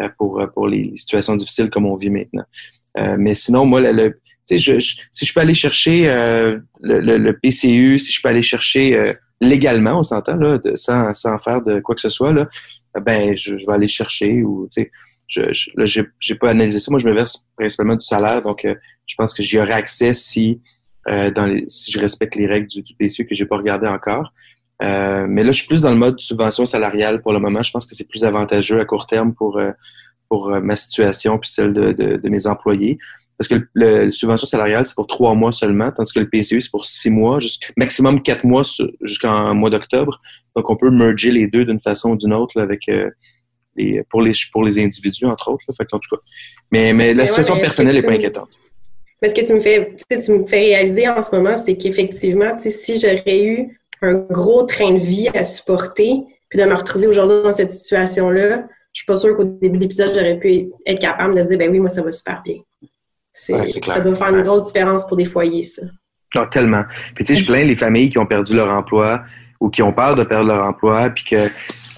euh, 0.00 0.08
pour, 0.18 0.42
pour 0.54 0.68
les, 0.68 0.96
situations 0.96 1.34
difficiles 1.34 1.70
comme 1.70 1.86
on 1.86 1.96
vit 1.96 2.10
maintenant. 2.10 2.44
mais 3.18 3.34
sinon, 3.34 3.64
moi, 3.64 3.80
le, 3.80 4.20
je, 4.50 4.78
si 5.10 5.26
je 5.26 5.32
peux 5.32 5.40
aller 5.40 5.54
chercher 5.54 6.04
le, 6.80 7.00
le, 7.00 7.38
PCU, 7.38 7.98
si 7.98 8.12
je 8.12 8.20
peux 8.22 8.28
aller 8.28 8.42
chercher 8.42 9.16
légalement, 9.40 9.98
on 9.98 10.02
s'entend, 10.02 10.36
là, 10.36 10.58
sans, 10.74 11.12
sans 11.12 11.38
faire 11.38 11.62
de 11.62 11.80
quoi 11.80 11.94
que 11.94 12.00
ce 12.00 12.08
soit, 12.08 12.32
là, 12.32 12.48
ben, 13.00 13.36
je, 13.36 13.54
vais 13.54 13.72
aller 13.72 13.88
chercher 13.88 14.42
ou, 14.42 14.68
tu 14.72 14.82
sais, 14.82 14.90
je, 15.28 15.42
je, 15.52 16.02
j'ai 16.20 16.34
pas 16.36 16.50
analysé 16.50 16.78
ça. 16.78 16.90
Moi, 16.90 17.00
je 17.00 17.08
me 17.08 17.12
verse 17.12 17.44
principalement 17.56 17.96
du 17.96 18.06
salaire, 18.06 18.42
donc 18.42 18.64
euh, 18.64 18.74
je 19.06 19.14
pense 19.16 19.34
que 19.34 19.42
j'y 19.42 19.58
aurai 19.58 19.72
accès 19.72 20.14
si, 20.14 20.62
euh, 21.08 21.30
dans 21.30 21.46
les, 21.46 21.64
si 21.68 21.90
je 21.90 21.98
respecte 21.98 22.36
les 22.36 22.46
règles 22.46 22.66
du, 22.66 22.82
du 22.82 22.94
PCU 22.94 23.26
que 23.26 23.34
j'ai 23.34 23.46
pas 23.46 23.56
regardé 23.56 23.86
encore. 23.88 24.32
Euh, 24.82 25.26
mais 25.28 25.42
là, 25.42 25.52
je 25.52 25.58
suis 25.58 25.68
plus 25.68 25.82
dans 25.82 25.90
le 25.90 25.96
mode 25.96 26.20
subvention 26.20 26.64
salariale 26.64 27.22
pour 27.22 27.32
le 27.32 27.40
moment. 27.40 27.62
Je 27.62 27.70
pense 27.70 27.86
que 27.86 27.94
c'est 27.94 28.08
plus 28.08 28.24
avantageux 28.24 28.78
à 28.80 28.84
court 28.84 29.06
terme 29.06 29.34
pour, 29.34 29.60
pour 30.28 30.50
ma 30.60 30.76
situation 30.76 31.38
puis 31.38 31.50
celle 31.50 31.72
de, 31.72 31.92
de, 31.92 32.16
de 32.16 32.28
mes 32.28 32.46
employés. 32.46 32.98
Parce 33.38 33.48
que 33.48 33.66
le, 33.74 34.10
subvention 34.10 34.46
salariale, 34.46 34.86
c'est 34.86 34.94
pour 34.94 35.06
trois 35.06 35.34
mois 35.34 35.52
seulement, 35.52 35.90
tandis 35.92 36.12
que 36.12 36.20
le 36.20 36.28
PCU, 36.28 36.60
c'est 36.60 36.70
pour 36.70 36.86
six 36.86 37.10
mois, 37.10 37.38
maximum 37.76 38.22
quatre 38.22 38.44
mois 38.44 38.62
jusqu'en 39.02 39.54
mois 39.54 39.70
d'octobre. 39.70 40.20
Donc, 40.54 40.70
on 40.70 40.76
peut 40.76 40.90
merger 40.90 41.30
les 41.30 41.46
deux 41.46 41.64
d'une 41.64 41.80
façon 41.80 42.12
ou 42.12 42.16
d'une 42.16 42.32
autre 42.32 42.60
avec 42.60 42.88
euh, 42.88 43.10
les, 43.76 44.02
pour, 44.08 44.22
les, 44.22 44.32
pour 44.52 44.64
les 44.64 44.78
individus, 44.82 45.26
entre 45.26 45.50
autres. 45.50 45.64
Fait 45.76 45.86
en 45.92 45.98
tout 45.98 46.16
cas. 46.16 46.22
Mais, 46.72 46.94
mais 46.94 47.12
la 47.12 47.26
situation 47.26 47.58
personnelle 47.60 47.94
n'est 47.94 48.02
pas 48.02 48.12
inquiétante. 48.12 48.50
Mais 49.20 49.28
ce 49.28 49.34
que 49.34 49.46
tu 49.46 49.54
me 49.54 49.60
fais, 49.60 49.96
tu 50.08 50.32
me 50.32 50.46
fais 50.46 50.60
réaliser 50.60 51.08
en 51.08 51.22
ce 51.22 51.34
moment, 51.34 51.56
c'est 51.56 51.76
qu'effectivement, 51.76 52.56
si 52.58 52.98
j'aurais 52.98 53.44
eu 53.44 53.80
un 54.02 54.14
gros 54.14 54.62
train 54.64 54.92
de 54.92 54.98
vie 54.98 55.28
à 55.34 55.42
supporter, 55.42 56.22
puis 56.48 56.58
de 56.58 56.64
me 56.64 56.74
retrouver 56.74 57.06
aujourd'hui 57.06 57.42
dans 57.42 57.52
cette 57.52 57.70
situation-là, 57.70 58.66
je 58.92 59.00
suis 59.00 59.06
pas 59.06 59.16
sûre 59.16 59.36
qu'au 59.36 59.44
début 59.44 59.76
de 59.76 59.82
l'épisode, 59.82 60.10
j'aurais 60.14 60.38
pu 60.38 60.70
être 60.86 61.00
capable 61.00 61.34
de 61.34 61.42
dire, 61.42 61.58
ben 61.58 61.70
oui, 61.70 61.80
moi, 61.80 61.90
ça 61.90 62.02
va 62.02 62.12
super 62.12 62.42
bien 62.42 62.56
ça 63.36 64.00
doit 64.00 64.16
faire 64.16 64.34
une 64.34 64.42
grosse 64.42 64.72
différence 64.72 65.06
pour 65.06 65.16
des 65.16 65.26
foyers, 65.26 65.62
ça. 65.62 65.82
Ah, 66.34 66.46
tellement. 66.50 66.84
Puis 67.14 67.24
tu 67.24 67.34
sais, 67.34 67.40
je 67.40 67.46
plains 67.46 67.64
les 67.64 67.76
familles 67.76 68.10
qui 68.10 68.18
ont 68.18 68.26
perdu 68.26 68.54
leur 68.54 68.68
emploi 68.68 69.22
ou 69.60 69.70
qui 69.70 69.82
ont 69.82 69.92
peur 69.92 70.16
de 70.16 70.24
perdre 70.24 70.48
leur 70.48 70.66
emploi, 70.66 71.10
puis 71.10 71.24
que 71.24 71.48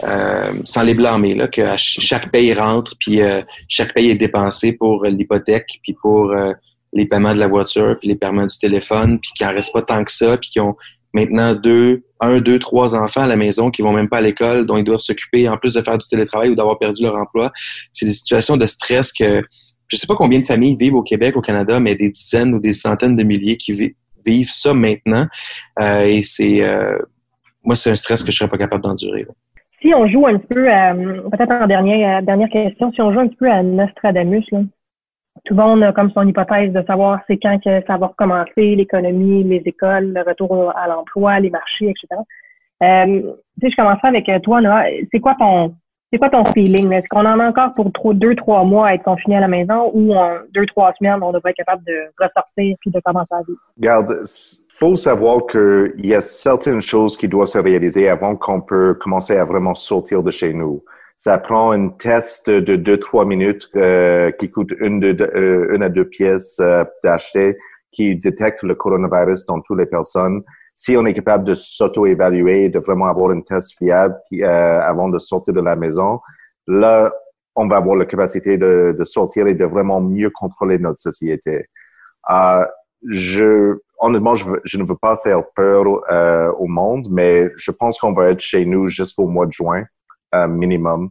euh, 0.04 0.52
sans 0.64 0.82
les 0.82 0.94
blâmer, 0.94 1.34
là, 1.34 1.48
que 1.48 1.62
chaque 1.76 2.30
paye 2.30 2.54
rentre, 2.54 2.94
puis 3.00 3.20
euh, 3.20 3.42
chaque 3.68 3.94
paye 3.94 4.10
est 4.10 4.16
dépensé 4.16 4.72
pour 4.72 5.04
l'hypothèque, 5.04 5.80
puis 5.82 5.96
pour 6.00 6.30
euh, 6.30 6.52
les 6.92 7.06
paiements 7.06 7.34
de 7.34 7.40
la 7.40 7.48
voiture, 7.48 7.96
puis 7.98 8.08
les 8.08 8.14
paiements 8.14 8.46
du 8.46 8.56
téléphone, 8.58 9.18
puis 9.18 9.32
qu'il 9.36 9.46
n'en 9.46 9.52
reste 9.52 9.72
pas 9.72 9.82
tant 9.82 10.04
que 10.04 10.12
ça, 10.12 10.36
puis 10.36 10.50
qui 10.50 10.60
ont 10.60 10.76
maintenant 11.12 11.54
deux, 11.54 12.04
un, 12.20 12.38
deux, 12.38 12.58
trois 12.58 12.94
enfants 12.94 13.22
à 13.22 13.26
la 13.26 13.36
maison 13.36 13.70
qui 13.70 13.82
vont 13.82 13.92
même 13.92 14.08
pas 14.08 14.18
à 14.18 14.20
l'école, 14.20 14.66
dont 14.66 14.76
ils 14.76 14.84
doivent 14.84 15.00
s'occuper 15.00 15.48
en 15.48 15.56
plus 15.56 15.74
de 15.74 15.82
faire 15.82 15.98
du 15.98 16.06
télétravail 16.06 16.50
ou 16.50 16.54
d'avoir 16.54 16.78
perdu 16.78 17.02
leur 17.02 17.16
emploi. 17.16 17.50
C'est 17.92 18.06
des 18.06 18.12
situations 18.12 18.56
de 18.56 18.66
stress 18.66 19.12
que 19.12 19.42
je 19.88 19.96
sais 19.96 20.06
pas 20.06 20.14
combien 20.14 20.38
de 20.38 20.46
familles 20.46 20.76
vivent 20.76 20.94
au 20.94 21.02
Québec, 21.02 21.36
au 21.36 21.40
Canada, 21.40 21.80
mais 21.80 21.94
des 21.94 22.10
dizaines 22.10 22.54
ou 22.54 22.60
des 22.60 22.74
centaines 22.74 23.16
de 23.16 23.22
milliers 23.22 23.56
qui 23.56 23.72
vivent 24.24 24.50
ça 24.50 24.74
maintenant. 24.74 25.26
Euh, 25.80 26.02
et 26.02 26.22
c'est, 26.22 26.62
euh, 26.62 26.98
moi, 27.64 27.74
c'est 27.74 27.90
un 27.90 27.96
stress 27.96 28.22
que 28.22 28.30
je 28.30 28.36
serais 28.36 28.50
pas 28.50 28.58
capable 28.58 28.82
d'endurer. 28.82 29.26
Si 29.80 29.94
on 29.94 30.06
joue 30.08 30.26
un 30.26 30.38
peu, 30.38 30.64
peut-être 30.64 31.52
en 31.52 31.66
dernière, 31.66 32.22
dernière 32.22 32.48
question, 32.48 32.92
si 32.92 33.00
on 33.00 33.12
joue 33.12 33.20
un 33.20 33.28
petit 33.28 33.36
peu 33.36 33.50
à 33.50 33.62
Nostradamus, 33.62 34.44
là, 34.50 34.60
tout 35.44 35.54
le 35.54 35.62
monde 35.62 35.82
a 35.84 35.92
comme 35.92 36.10
son 36.10 36.26
hypothèse 36.26 36.72
de 36.72 36.82
savoir 36.86 37.20
c'est 37.28 37.38
quand 37.38 37.58
que 37.62 37.80
ça 37.86 37.96
va 37.96 38.08
recommencer, 38.08 38.74
l'économie, 38.74 39.44
les 39.44 39.62
écoles, 39.64 40.12
le 40.12 40.22
retour 40.22 40.76
à 40.76 40.88
l'emploi, 40.88 41.38
les 41.38 41.50
marchés, 41.50 41.90
etc. 41.90 42.20
Euh, 42.82 43.32
je 43.62 43.76
commencerai 43.76 44.08
avec 44.08 44.42
toi, 44.42 44.60
Noah. 44.60 44.84
C'est 45.12 45.20
quoi 45.20 45.36
ton 45.38 45.74
c'est 46.10 46.18
quoi 46.18 46.30
ton 46.30 46.44
feeling? 46.44 46.90
Est-ce 46.92 47.06
qu'on 47.08 47.26
en 47.26 47.38
a 47.38 47.48
encore 47.48 47.74
pour 47.74 47.92
trop, 47.92 48.14
deux, 48.14 48.34
trois 48.34 48.64
mois 48.64 48.88
à 48.88 48.94
être 48.94 49.02
confiné 49.02 49.36
à 49.36 49.40
la 49.40 49.48
maison 49.48 49.90
ou 49.92 50.14
en 50.14 50.38
deux, 50.54 50.64
trois 50.66 50.92
semaines, 50.98 51.22
on 51.22 51.32
devrait 51.32 51.50
être 51.50 51.56
capable 51.56 51.84
de 51.84 52.10
ressortir 52.18 52.76
puis 52.80 52.90
de 52.90 53.00
commencer 53.04 53.34
à 53.34 53.42
vivre? 53.46 53.60
Regarde, 53.76 54.24
faut 54.70 54.96
savoir 54.96 55.46
qu'il 55.46 56.06
y 56.06 56.14
a 56.14 56.20
certaines 56.20 56.80
choses 56.80 57.16
qui 57.16 57.28
doivent 57.28 57.48
se 57.48 57.58
réaliser 57.58 58.08
avant 58.08 58.36
qu'on 58.36 58.60
peut 58.60 58.94
commencer 58.94 59.36
à 59.36 59.44
vraiment 59.44 59.74
sortir 59.74 60.22
de 60.22 60.30
chez 60.30 60.54
nous. 60.54 60.82
Ça 61.16 61.36
prend 61.36 61.72
un 61.72 61.88
test 61.88 62.48
de 62.48 62.76
deux, 62.76 62.98
trois 62.98 63.24
minutes 63.24 63.68
euh, 63.76 64.30
qui 64.32 64.50
coûte 64.50 64.72
une, 64.80 65.02
euh, 65.04 65.74
une 65.74 65.82
à 65.82 65.88
deux 65.88 66.04
pièces 66.04 66.58
euh, 66.60 66.84
d'acheter 67.02 67.56
qui 67.90 68.16
détecte 68.16 68.62
le 68.62 68.76
coronavirus 68.76 69.44
dans 69.46 69.60
toutes 69.60 69.78
les 69.78 69.86
personnes 69.86 70.42
si 70.80 70.96
on 70.96 71.04
est 71.06 71.12
capable 71.12 71.42
de 71.42 71.54
s'auto-évaluer, 71.54 72.68
de 72.68 72.78
vraiment 72.78 73.06
avoir 73.06 73.32
une 73.32 73.42
test 73.42 73.76
fiable 73.76 74.14
euh, 74.32 74.80
avant 74.80 75.08
de 75.08 75.18
sortir 75.18 75.52
de 75.52 75.60
la 75.60 75.74
maison, 75.74 76.20
là, 76.68 77.12
on 77.56 77.66
va 77.66 77.78
avoir 77.78 77.96
la 77.96 78.06
capacité 78.06 78.56
de, 78.56 78.96
sortir 79.02 79.48
et 79.48 79.56
de 79.56 79.64
vraiment 79.64 80.00
mieux 80.00 80.30
contrôler 80.30 80.78
notre 80.78 81.00
société. 81.00 81.66
Euh, 82.30 82.64
je, 83.08 83.78
honnêtement, 83.98 84.36
je, 84.36 84.78
ne 84.78 84.84
veux 84.84 84.94
pas 84.94 85.16
faire 85.16 85.42
peur 85.56 85.84
euh, 86.12 86.52
au 86.52 86.68
monde, 86.68 87.08
mais 87.10 87.50
je 87.56 87.72
pense 87.72 87.98
qu'on 87.98 88.12
va 88.12 88.30
être 88.30 88.40
chez 88.40 88.64
nous 88.64 88.86
jusqu'au 88.86 89.26
mois 89.26 89.46
de 89.46 89.52
juin 89.52 89.82
minimum. 90.32 91.10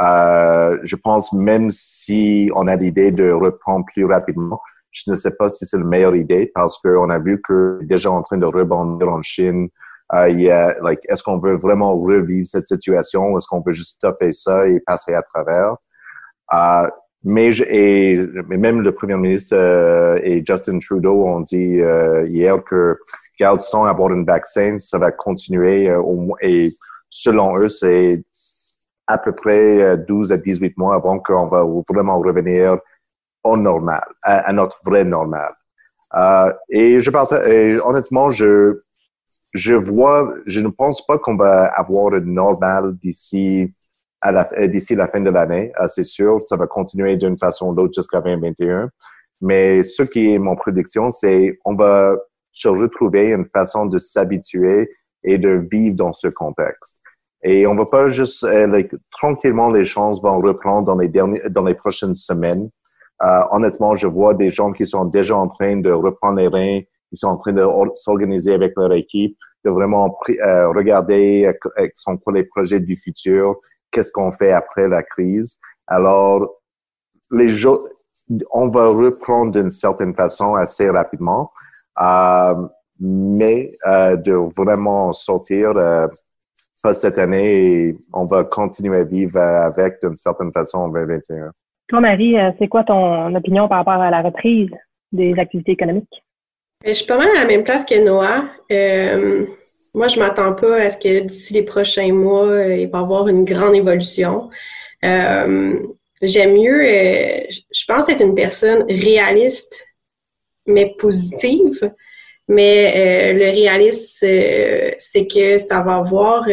Je 0.00 0.96
pense 0.96 1.32
même 1.32 1.70
si 1.70 2.50
on 2.56 2.66
a 2.66 2.74
l'idée 2.74 3.12
de 3.12 3.30
reprendre 3.30 3.86
plus 3.86 4.04
rapidement, 4.04 4.60
je 4.96 5.10
ne 5.10 5.14
sais 5.14 5.32
pas 5.32 5.48
si 5.48 5.66
c'est 5.66 5.76
la 5.76 5.84
meilleure 5.84 6.16
idée 6.16 6.50
parce 6.54 6.78
qu'on 6.78 7.10
a 7.10 7.18
vu 7.18 7.40
que 7.42 7.80
déjà 7.82 8.10
en 8.10 8.22
train 8.22 8.38
de 8.38 8.46
rebondir 8.46 9.08
en 9.08 9.22
Chine. 9.22 9.68
Euh, 10.14 10.94
est-ce 11.08 11.22
qu'on 11.22 11.38
veut 11.38 11.56
vraiment 11.56 11.98
revivre 11.98 12.46
cette 12.46 12.66
situation 12.66 13.32
ou 13.32 13.36
est-ce 13.36 13.46
qu'on 13.46 13.60
veut 13.60 13.72
juste 13.72 13.96
stopper 13.96 14.32
ça 14.32 14.66
et 14.68 14.80
passer 14.80 15.12
à 15.12 15.22
travers? 15.22 15.76
Euh, 16.54 16.88
mais, 17.24 17.50
et, 17.58 18.24
même 18.48 18.80
le 18.80 18.92
premier 18.92 19.16
ministre 19.16 19.56
euh, 19.56 20.18
et 20.22 20.42
Justin 20.46 20.78
Trudeau 20.78 21.26
ont 21.26 21.40
dit 21.40 21.80
hier 22.28 22.62
que, 22.64 22.96
regarde, 23.38 23.60
sans 23.60 23.84
avoir 23.84 24.12
un 24.12 24.24
vaccin, 24.24 24.78
ça 24.78 24.98
va 24.98 25.10
continuer 25.10 25.92
et 26.40 26.68
selon 27.10 27.58
eux, 27.58 27.68
c'est 27.68 28.22
à 29.08 29.18
peu 29.18 29.32
près 29.32 29.98
12 29.98 30.32
à 30.32 30.36
18 30.36 30.78
mois 30.78 30.94
avant 30.94 31.18
qu'on 31.18 31.48
va 31.48 31.66
vraiment 31.90 32.18
revenir 32.18 32.78
normal, 33.54 34.04
à, 34.22 34.52
notre 34.52 34.80
vrai 34.84 35.04
normal. 35.04 35.54
Euh, 36.14 36.52
et 36.68 37.00
je 37.00 37.10
partage, 37.10 37.46
et 37.46 37.78
honnêtement, 37.80 38.30
je, 38.30 38.78
je 39.54 39.74
vois, 39.74 40.32
je 40.46 40.60
ne 40.60 40.68
pense 40.68 41.04
pas 41.06 41.18
qu'on 41.18 41.36
va 41.36 41.66
avoir 41.66 42.14
un 42.14 42.20
normal 42.20 42.96
d'ici 42.96 43.72
à 44.20 44.32
la, 44.32 44.48
euh, 44.58 44.66
d'ici 44.66 44.94
la 44.94 45.08
fin 45.08 45.20
de 45.20 45.30
l'année. 45.30 45.72
Euh, 45.80 45.86
c'est 45.88 46.04
sûr, 46.04 46.42
ça 46.42 46.56
va 46.56 46.66
continuer 46.66 47.16
d'une 47.16 47.38
façon 47.38 47.70
ou 47.70 47.74
d'autre 47.74 47.94
jusqu'à 47.94 48.20
2021. 48.20 48.90
Mais 49.40 49.82
ce 49.82 50.02
qui 50.02 50.32
est 50.32 50.38
mon 50.38 50.56
prédiction, 50.56 51.10
c'est 51.10 51.58
on 51.64 51.74
va 51.74 52.16
se 52.52 52.68
retrouver 52.68 53.32
une 53.32 53.46
façon 53.46 53.86
de 53.86 53.98
s'habituer 53.98 54.90
et 55.22 55.38
de 55.38 55.62
vivre 55.70 55.96
dans 55.96 56.12
ce 56.12 56.28
contexte. 56.28 57.02
Et 57.42 57.66
on 57.66 57.74
va 57.74 57.84
pas 57.84 58.08
juste 58.08 58.46
tranquillement 59.12 59.70
les 59.70 59.84
choses 59.84 60.22
vont 60.22 60.40
reprendre 60.40 60.86
dans 60.86 60.96
les 60.96 61.08
derniers 61.08 61.42
dans 61.50 61.64
les 61.64 61.74
prochaines 61.74 62.14
semaines. 62.14 62.70
Euh, 63.22 63.40
honnêtement, 63.50 63.94
je 63.94 64.06
vois 64.06 64.34
des 64.34 64.50
gens 64.50 64.72
qui 64.72 64.84
sont 64.84 65.04
déjà 65.04 65.36
en 65.36 65.48
train 65.48 65.76
de 65.76 65.90
reprendre 65.90 66.38
les 66.38 66.48
reins, 66.48 66.80
qui 67.08 67.16
sont 67.16 67.28
en 67.28 67.36
train 67.36 67.52
de 67.52 67.64
s'organiser 67.94 68.52
avec 68.52 68.74
leur 68.76 68.92
équipe, 68.92 69.36
de 69.64 69.70
vraiment 69.70 70.16
euh, 70.28 70.68
regarder 70.68 71.46
euh, 71.46 71.88
sont 71.94 72.16
quoi 72.18 72.32
les 72.34 72.44
projets 72.44 72.80
du 72.80 72.96
futur, 72.96 73.56
qu'est-ce 73.90 74.12
qu'on 74.12 74.32
fait 74.32 74.52
après 74.52 74.88
la 74.88 75.02
crise. 75.02 75.58
Alors, 75.86 76.60
les 77.30 77.48
gens, 77.48 77.78
on 78.52 78.68
va 78.68 78.88
reprendre 78.88 79.52
d'une 79.52 79.70
certaine 79.70 80.14
façon 80.14 80.54
assez 80.54 80.88
rapidement, 80.90 81.52
euh, 82.00 82.54
mais 83.00 83.70
euh, 83.86 84.16
de 84.16 84.32
vraiment 84.32 85.12
sortir 85.12 85.76
euh, 85.76 86.06
pas 86.82 86.94
cette 86.94 87.18
année, 87.18 87.94
on 88.12 88.24
va 88.24 88.44
continuer 88.44 88.98
à 88.98 89.04
vivre 89.04 89.38
avec 89.38 90.00
d'une 90.02 90.16
certaine 90.16 90.52
façon 90.52 90.78
en 90.78 90.88
2021. 90.88 91.52
Toi, 91.88 92.00
Marie, 92.00 92.36
euh, 92.36 92.50
c'est 92.58 92.66
quoi 92.66 92.82
ton 92.82 93.32
opinion 93.34 93.68
par 93.68 93.78
rapport 93.78 94.02
à 94.02 94.10
la 94.10 94.20
reprise 94.20 94.70
des 95.12 95.34
activités 95.38 95.72
économiques? 95.72 96.24
Euh, 96.84 96.88
je 96.88 96.94
suis 96.94 97.06
pas 97.06 97.16
mal 97.16 97.28
à 97.28 97.40
la 97.40 97.44
même 97.44 97.62
place 97.62 97.84
que 97.84 97.94
Noah. 98.02 98.44
Euh, 98.72 99.46
moi, 99.94 100.08
je 100.08 100.18
m'attends 100.18 100.52
pas 100.54 100.76
à 100.76 100.90
ce 100.90 100.96
que 100.98 101.20
d'ici 101.20 101.54
les 101.54 101.62
prochains 101.62 102.12
mois, 102.12 102.64
il 102.64 102.88
va 102.90 102.98
y 102.98 103.02
avoir 103.02 103.28
une 103.28 103.44
grande 103.44 103.76
évolution. 103.76 104.50
J'aime 105.02 106.54
mieux, 106.54 106.82
je 106.82 107.84
pense 107.86 108.08
être 108.08 108.22
une 108.22 108.34
personne 108.34 108.84
réaliste, 108.88 109.86
mais 110.66 110.94
positive. 110.98 111.92
Mais 112.48 113.32
le 113.32 113.50
réalisme, 113.50 114.26
c'est 114.98 115.26
que 115.26 115.58
ça 115.58 115.80
va 115.80 115.96
avoir... 115.96 116.44
tu 116.44 116.52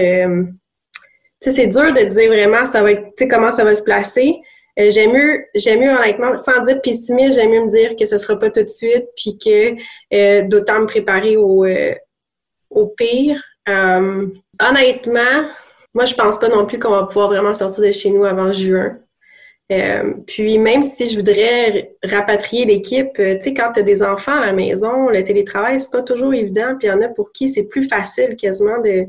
sais, 1.42 1.52
c'est 1.52 1.68
dur 1.68 1.94
de 1.94 2.04
dire 2.06 2.30
vraiment 2.30 2.66
ça 2.66 2.82
va 2.82 2.92
être, 2.92 3.28
comment 3.30 3.52
ça 3.52 3.64
va 3.64 3.76
se 3.76 3.84
placer. 3.84 4.40
Euh, 4.80 4.90
j'aime 4.90 5.14
mieux, 5.14 5.46
j'aime 5.54 5.82
mieux 5.82 5.92
honnêtement, 5.92 6.36
sans 6.36 6.62
dire 6.62 6.82
pessimiste, 6.82 7.36
j'aime 7.36 7.52
mieux 7.52 7.66
me 7.66 7.70
dire 7.70 7.96
que 7.96 8.06
ce 8.06 8.18
sera 8.18 8.40
pas 8.40 8.50
tout 8.50 8.64
de 8.64 8.70
suite, 8.70 9.06
puis 9.16 9.38
que 9.38 9.76
euh, 10.14 10.48
d'autant 10.48 10.82
me 10.82 10.88
préparer 10.88 11.38
au, 11.38 11.64
euh, 11.66 11.94
au 12.70 12.88
pire. 12.88 13.42
honnêtement, 13.68 15.46
moi 15.94 16.06
je 16.06 16.16
pense 16.16 16.40
pas 16.40 16.50
non 16.50 16.66
plus 16.66 16.80
qu'on 16.80 16.90
va 16.92 17.04
pouvoir 17.06 17.28
vraiment 17.28 17.54
sortir 17.54 17.84
de 17.84 17.92
chez 17.92 18.10
nous 18.10 18.26
avant 18.26 18.52
juin. 18.52 18.98
puis 20.28 20.58
même 20.58 20.84
si 20.84 21.06
je 21.06 21.16
voudrais 21.18 21.96
rapatrier 22.04 22.66
l'équipe, 22.66 23.14
tu 23.14 23.42
sais, 23.42 23.54
quand 23.54 23.74
tu 23.74 23.80
as 23.82 23.84
des 23.84 24.02
enfants 24.04 24.38
à 24.38 24.46
la 24.48 24.54
maison, 24.54 25.10
le 25.10 25.24
télétravail, 25.24 25.80
c'est 25.80 25.92
pas 25.92 26.02
toujours 26.02 26.34
évident, 26.34 26.76
puis 26.80 26.88
il 26.88 26.92
y 26.92 26.94
en 26.94 27.02
a 27.02 27.10
pour 27.10 27.32
qui 27.32 27.48
c'est 27.48 27.64
plus 27.64 27.88
facile 27.88 28.36
quasiment 28.36 28.80
de, 28.82 29.06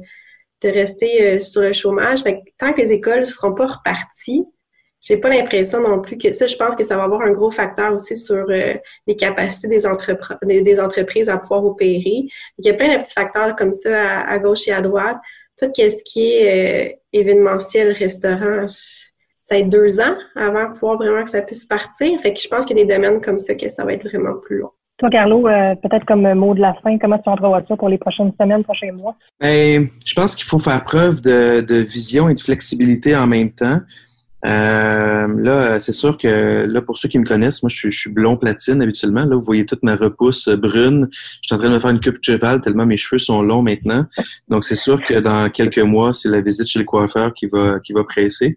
de 0.63 0.69
rester 0.69 1.41
sur 1.41 1.63
le 1.63 1.73
chômage. 1.73 2.23
Fait 2.23 2.43
tant 2.59 2.75
que 2.75 2.83
les 2.83 2.93
écoles 2.93 3.21
ne 3.21 3.25
seront 3.25 3.55
pas 3.55 3.67
reparties, 3.67 4.45
j'ai 5.05 5.19
pas 5.19 5.29
l'impression 5.29 5.81
non 5.81 6.01
plus 6.01 6.17
que 6.17 6.33
ça, 6.33 6.47
je 6.47 6.57
pense 6.57 6.75
que 6.75 6.83
ça 6.83 6.97
va 6.97 7.05
avoir 7.05 7.21
un 7.21 7.31
gros 7.31 7.51
facteur 7.51 7.93
aussi 7.93 8.17
sur 8.17 8.47
euh, 8.49 8.75
les 9.07 9.17
capacités 9.17 9.69
des, 9.69 10.63
des, 10.63 10.81
entreprises 10.81 11.29
à 11.29 11.37
pouvoir 11.37 11.65
opérer. 11.65 12.25
il 12.59 12.65
y 12.67 12.71
a 12.71 12.75
plein 12.75 12.97
de 12.97 13.03
petits 13.03 13.13
facteurs 13.13 13.55
comme 13.55 13.75
ça 13.75 14.21
à, 14.21 14.39
gauche 14.39 14.67
et 14.67 14.73
à 14.73 14.81
droite. 14.81 15.19
Tout 15.61 15.71
ce 15.77 16.03
qui 16.05 16.33
est 16.33 16.91
euh, 16.91 16.97
événementiel, 17.13 17.93
restaurant, 17.93 18.67
peut-être 19.49 19.69
deux 19.69 20.01
ans 20.01 20.17
avant 20.35 20.71
de 20.71 20.73
pouvoir 20.73 20.97
vraiment 20.97 21.23
que 21.23 21.31
ça 21.31 21.43
puisse 21.43 21.67
partir. 21.67 22.19
Fait 22.21 22.33
que 22.33 22.41
je 22.41 22.49
pense 22.49 22.65
qu'il 22.65 22.77
y 22.79 22.81
a 22.81 22.85
des 22.85 22.95
domaines 22.95 23.21
comme 23.21 23.39
ça 23.39 23.55
que 23.55 23.69
ça 23.69 23.85
va 23.85 23.93
être 23.93 24.09
vraiment 24.09 24.35
plus 24.43 24.59
long. 24.59 24.71
Toi, 24.99 25.11
Carlo, 25.11 25.47
euh, 25.47 25.75
peut-être 25.75 26.07
comme 26.07 26.33
mot 26.35 26.55
de 26.55 26.61
la 26.61 26.75
fin, 26.83 26.97
comment 26.99 27.19
tu 27.19 27.29
entrevois 27.29 27.63
ça 27.69 27.77
pour 27.77 27.89
les 27.89 27.99
prochaines 27.99 28.33
semaines, 28.41 28.65
prochains 28.65 28.93
mois? 28.93 29.17
Ben, 29.41 29.89
je 30.05 30.15
pense 30.15 30.35
qu'il 30.35 30.47
faut 30.47 30.61
faire 30.61 30.83
preuve 30.83 31.21
de, 31.21 31.61
de 31.61 31.77
vision 31.77 32.29
et 32.29 32.35
de 32.35 32.41
flexibilité 32.41 33.15
en 33.15 33.27
même 33.27 33.51
temps. 33.51 33.81
Euh, 34.47 35.27
là, 35.43 35.81
c'est 35.81 35.93
sûr 35.93 36.19
que 36.19 36.67
là, 36.67 36.83
pour 36.83 36.99
ceux 36.99 37.09
qui 37.09 37.19
me 37.19 37.25
connaissent, 37.25 37.63
moi, 37.63 37.71
je 37.71 37.91
suis, 37.91 38.11
blond 38.11 38.37
platine 38.37 38.83
habituellement. 38.83 39.25
Là, 39.25 39.37
vous 39.37 39.43
voyez 39.43 39.65
toute 39.65 39.83
ma 39.83 39.97
repousse 39.97 40.49
brune. 40.49 41.09
Je 41.13 41.47
suis 41.47 41.55
en 41.55 41.59
train 41.59 41.69
de 41.69 41.75
me 41.75 41.79
faire 41.79 41.91
une 41.91 42.01
coupe 42.01 42.19
de 42.19 42.25
cheval 42.25 42.61
tellement 42.61 42.87
mes 42.87 42.97
cheveux 42.97 43.19
sont 43.19 43.43
longs 43.43 43.63
maintenant. 43.63 44.07
Donc, 44.49 44.65
c'est 44.65 44.75
sûr 44.75 45.03
que 45.03 45.15
dans 45.15 45.49
quelques 45.49 45.79
mois, 45.79 46.13
c'est 46.13 46.29
la 46.29 46.41
visite 46.41 46.67
chez 46.67 46.79
le 46.79 46.85
coiffeur 46.85 47.33
qui 47.33 47.47
va 47.47 47.81
qui 47.81 47.93
va 47.93 48.05
presser. 48.05 48.57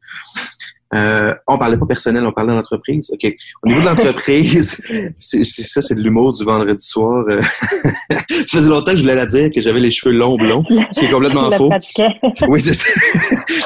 Euh, 0.95 1.33
on 1.47 1.57
parlait 1.57 1.77
pas 1.77 1.85
personnel, 1.85 2.23
on 2.25 2.31
parlait 2.31 2.53
d'entreprise. 2.53 3.11
OK. 3.13 3.33
Au 3.63 3.67
niveau 3.67 3.81
de 3.81 3.85
l'entreprise, 3.85 4.81
c'est 5.17 5.43
ça, 5.43 5.81
c'est 5.81 5.95
de 5.95 6.01
l'humour 6.01 6.31
du 6.31 6.45
vendredi 6.45 6.85
soir. 6.85 7.25
Euh. 7.29 7.41
ça 8.11 8.45
faisait 8.51 8.69
longtemps 8.69 8.91
que 8.91 8.97
je 8.97 9.01
voulais 9.01 9.15
la 9.15 9.25
dire, 9.25 9.49
que 9.53 9.61
j'avais 9.61 9.79
les 9.79 9.91
cheveux 9.91 10.15
longs 10.15 10.37
blonds, 10.37 10.63
ce 10.91 10.99
qui 10.99 11.05
est 11.05 11.09
complètement 11.09 11.51
faux. 11.51 11.71
oui, 12.47 12.61
c'est 12.61 12.73
ça. 12.73 12.89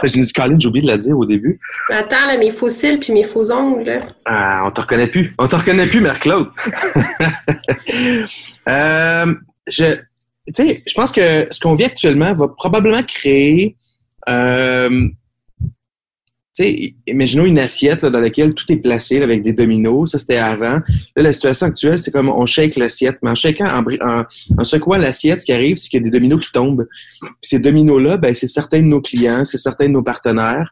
je 0.03 0.17
me 0.17 0.23
dis, 0.23 0.33
Colin, 0.33 0.57
j'ai 0.59 0.67
oublié 0.67 0.83
de 0.83 0.91
la 0.91 0.97
dire 0.97 1.17
au 1.17 1.25
début. 1.25 1.59
Attends, 1.89 2.25
là, 2.27 2.37
mes 2.37 2.51
faux 2.51 2.69
cils 2.69 2.99
puis 2.99 3.13
mes 3.13 3.23
faux 3.23 3.51
ongles. 3.51 3.99
Ah, 4.25 4.63
on 4.65 4.71
te 4.71 4.81
reconnaît 4.81 5.07
plus. 5.07 5.35
On 5.37 5.47
te 5.47 5.55
reconnaît 5.55 5.85
plus, 5.85 6.01
Mère-Claude. 6.01 6.47
euh, 8.67 9.33
je, 9.67 9.95
tu 10.47 10.53
sais, 10.55 10.83
je 10.87 10.93
pense 10.93 11.11
que 11.11 11.47
ce 11.51 11.59
qu'on 11.59 11.75
vit 11.75 11.85
actuellement 11.85 12.33
va 12.33 12.47
probablement 12.47 13.03
créer 13.03 13.75
euh, 14.29 15.07
sais, 16.53 16.93
imaginons 17.07 17.45
une 17.45 17.59
assiette 17.59 18.01
là, 18.01 18.09
dans 18.09 18.19
laquelle 18.19 18.53
tout 18.53 18.71
est 18.71 18.77
placé 18.77 19.19
là, 19.19 19.25
avec 19.25 19.43
des 19.43 19.53
dominos. 19.53 20.11
Ça, 20.11 20.19
c'était 20.19 20.37
avant. 20.37 20.79
Là, 21.15 21.23
la 21.23 21.31
situation 21.31 21.67
actuelle, 21.67 21.97
c'est 21.97 22.11
comme 22.11 22.29
on 22.29 22.45
shake 22.45 22.75
l'assiette. 22.75 23.17
Mais 23.23 23.31
en 23.31 23.35
shakant, 23.35 23.65
en, 23.65 23.83
en, 24.01 24.23
en 24.57 24.63
secouant 24.63 24.97
l'assiette, 24.97 25.41
ce 25.41 25.45
qui 25.45 25.53
arrive, 25.53 25.77
c'est 25.77 25.89
qu'il 25.89 25.99
y 25.99 26.03
a 26.03 26.05
des 26.05 26.11
dominos 26.11 26.45
qui 26.45 26.51
tombent. 26.51 26.87
Puis 27.21 27.31
ces 27.41 27.59
dominos-là, 27.59 28.17
ben, 28.17 28.33
c'est 28.33 28.47
certains 28.47 28.81
de 28.81 28.87
nos 28.87 29.01
clients, 29.01 29.45
c'est 29.45 29.57
certains 29.57 29.87
de 29.87 29.93
nos 29.93 30.03
partenaires. 30.03 30.71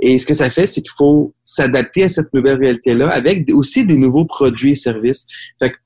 Et 0.00 0.18
ce 0.18 0.26
que 0.26 0.34
ça 0.34 0.50
fait, 0.50 0.66
c'est 0.66 0.82
qu'il 0.82 0.92
faut 0.96 1.32
s'adapter 1.44 2.04
à 2.04 2.08
cette 2.08 2.34
nouvelle 2.34 2.58
réalité-là 2.58 3.08
avec 3.08 3.48
aussi 3.52 3.86
des 3.86 3.96
nouveaux 3.96 4.24
produits 4.24 4.72
et 4.72 4.74
services. 4.74 5.26
Fait 5.60 5.70
que 5.70 5.76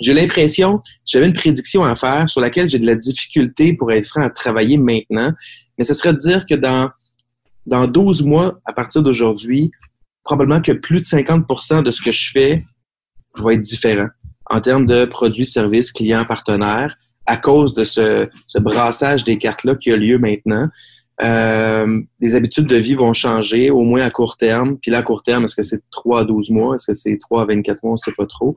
j'ai 0.00 0.12
l'impression, 0.12 0.82
si 1.02 1.12
j'avais 1.12 1.26
une 1.26 1.34
prédiction 1.34 1.82
à 1.84 1.96
faire 1.96 2.28
sur 2.28 2.40
laquelle 2.40 2.68
j'ai 2.68 2.78
de 2.78 2.86
la 2.86 2.94
difficulté 2.94 3.72
pour 3.72 3.90
être 3.90 4.06
franc 4.06 4.22
à 4.22 4.30
travailler 4.30 4.76
maintenant, 4.76 5.32
mais 5.76 5.84
ce 5.84 5.94
serait 5.94 6.12
de 6.12 6.18
dire 6.18 6.44
que 6.46 6.54
dans 6.54 6.90
dans 7.68 7.86
12 7.86 8.24
mois, 8.24 8.58
à 8.64 8.72
partir 8.72 9.02
d'aujourd'hui, 9.02 9.70
probablement 10.24 10.60
que 10.60 10.72
plus 10.72 11.00
de 11.00 11.04
50% 11.04 11.82
de 11.82 11.90
ce 11.90 12.02
que 12.02 12.12
je 12.12 12.30
fais 12.32 12.64
va 13.36 13.52
être 13.52 13.60
différent 13.60 14.08
en 14.50 14.60
termes 14.60 14.86
de 14.86 15.04
produits, 15.04 15.46
services, 15.46 15.92
clients, 15.92 16.24
partenaires, 16.24 16.96
à 17.26 17.36
cause 17.36 17.74
de 17.74 17.84
ce, 17.84 18.28
ce 18.46 18.58
brassage 18.58 19.24
des 19.24 19.36
cartes-là 19.36 19.74
qui 19.76 19.92
a 19.92 19.96
lieu 19.96 20.18
maintenant. 20.18 20.68
Euh, 21.22 22.00
les 22.20 22.34
habitudes 22.34 22.66
de 22.66 22.76
vie 22.76 22.94
vont 22.94 23.12
changer, 23.12 23.70
au 23.70 23.82
moins 23.82 24.00
à 24.00 24.10
court 24.10 24.36
terme. 24.36 24.78
Puis 24.78 24.90
là, 24.90 24.98
à 24.98 25.02
court 25.02 25.22
terme, 25.22 25.44
est-ce 25.44 25.56
que 25.56 25.62
c'est 25.62 25.82
3 25.90 26.20
à 26.20 26.24
12 26.24 26.50
mois? 26.50 26.76
Est-ce 26.76 26.86
que 26.86 26.94
c'est 26.94 27.18
3 27.18 27.42
à 27.42 27.44
24 27.44 27.82
mois? 27.82 27.90
On 27.90 27.94
ne 27.94 27.96
sait 27.98 28.12
pas 28.12 28.26
trop. 28.26 28.56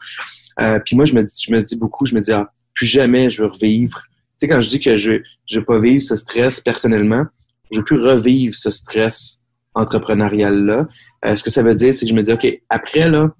Euh, 0.62 0.80
puis 0.86 0.96
moi, 0.96 1.06
je 1.06 1.14
me, 1.14 1.24
dis, 1.24 1.34
je 1.46 1.52
me 1.52 1.62
dis 1.62 1.76
beaucoup, 1.76 2.06
je 2.06 2.16
me 2.16 2.22
dis, 2.22 2.32
ah, 2.32 2.52
plus 2.74 2.86
jamais 2.86 3.30
je 3.30 3.42
veux 3.42 3.50
revivre. 3.50 4.02
Tu 4.08 4.14
sais, 4.38 4.48
quand 4.48 4.62
je 4.62 4.70
dis 4.70 4.80
que 4.80 4.98
je 4.98 5.12
ne 5.12 5.20
veux 5.56 5.66
pas 5.66 5.80
vivre 5.80 6.02
ce 6.02 6.16
stress 6.16 6.62
personnellement, 6.62 7.26
je 7.72 7.80
veux 7.80 7.86
plus 7.86 8.02
revivre 8.02 8.56
ce 8.56 8.70
stress 8.70 9.42
entrepreneurial-là. 9.74 10.88
Euh, 11.26 11.36
ce 11.36 11.44
que 11.44 11.50
ça 11.50 11.64
veut 11.64 11.76
dire, 11.76 11.94
c'est 11.94 12.06
que 12.06 12.10
je 12.10 12.16
me 12.16 12.22
dis, 12.22 12.32
OK, 12.32 12.62
après, 12.70 13.10
là, 13.10 13.32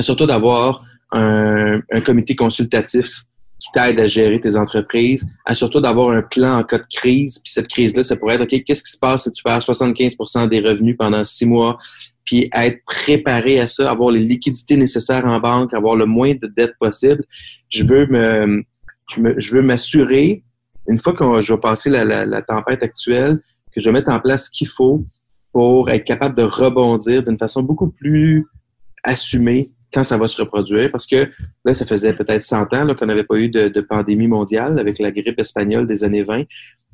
surtout 0.00 0.26
d'avoir 0.26 0.84
un, 1.12 1.80
comité 2.04 2.34
consultatif 2.34 3.22
qui 3.60 3.68
t'aide 3.72 4.00
à 4.00 4.06
gérer 4.06 4.40
tes 4.40 4.56
entreprises, 4.56 5.26
surtout 5.52 5.80
d'avoir 5.80 6.10
un 6.10 6.22
plan 6.22 6.58
en 6.58 6.64
cas 6.64 6.78
de 6.78 6.86
crise. 6.92 7.38
Puis 7.38 7.52
cette 7.52 7.68
crise-là, 7.68 8.02
ça 8.02 8.16
pourrait 8.16 8.34
être, 8.34 8.42
OK, 8.42 8.64
qu'est-ce 8.64 8.82
qui 8.82 8.90
se 8.90 8.98
passe 8.98 9.24
si 9.24 9.32
tu 9.32 9.42
perds 9.42 9.60
75% 9.60 10.48
des 10.48 10.60
revenus 10.60 10.96
pendant 10.98 11.22
six 11.22 11.46
mois? 11.46 11.78
Puis 12.24 12.50
être 12.52 12.84
préparé 12.84 13.60
à 13.60 13.66
ça, 13.66 13.90
avoir 13.90 14.10
les 14.10 14.20
liquidités 14.20 14.76
nécessaires 14.76 15.24
en 15.24 15.38
banque, 15.40 15.72
avoir 15.72 15.94
le 15.94 16.06
moins 16.06 16.34
de 16.34 16.46
dettes 16.48 16.74
possible. 16.80 17.22
Je 17.68 17.84
veux 17.84 18.06
me, 18.06 18.64
je, 19.38 19.54
veux 19.54 19.62
m'assurer, 19.62 20.42
une 20.88 20.98
fois 20.98 21.12
que 21.12 21.40
je 21.40 21.54
vais 21.54 21.60
passer 21.60 21.90
la 21.90 22.42
tempête 22.42 22.82
actuelle, 22.82 23.40
que 23.74 23.80
je 23.80 23.86
vais 23.86 23.92
mettre 23.92 24.10
en 24.10 24.20
place 24.20 24.46
ce 24.46 24.50
qu'il 24.50 24.68
faut 24.68 25.04
pour 25.52 25.90
être 25.90 26.04
capable 26.04 26.36
de 26.36 26.42
rebondir 26.42 27.22
d'une 27.22 27.38
façon 27.38 27.62
beaucoup 27.62 27.88
plus 27.88 28.46
assumée 29.02 29.70
quand 29.92 30.02
ça 30.02 30.18
va 30.18 30.26
se 30.26 30.40
reproduire. 30.40 30.90
Parce 30.90 31.06
que 31.06 31.28
là, 31.64 31.74
ça 31.74 31.86
faisait 31.86 32.12
peut-être 32.12 32.42
100 32.42 32.72
ans 32.74 32.94
qu'on 32.94 33.06
n'avait 33.06 33.24
pas 33.24 33.36
eu 33.36 33.48
de, 33.48 33.80
pandémie 33.80 34.26
mondiale 34.26 34.78
avec 34.78 34.98
la 34.98 35.10
grippe 35.10 35.38
espagnole 35.38 35.86
des 35.86 36.04
années 36.04 36.24
20. 36.24 36.42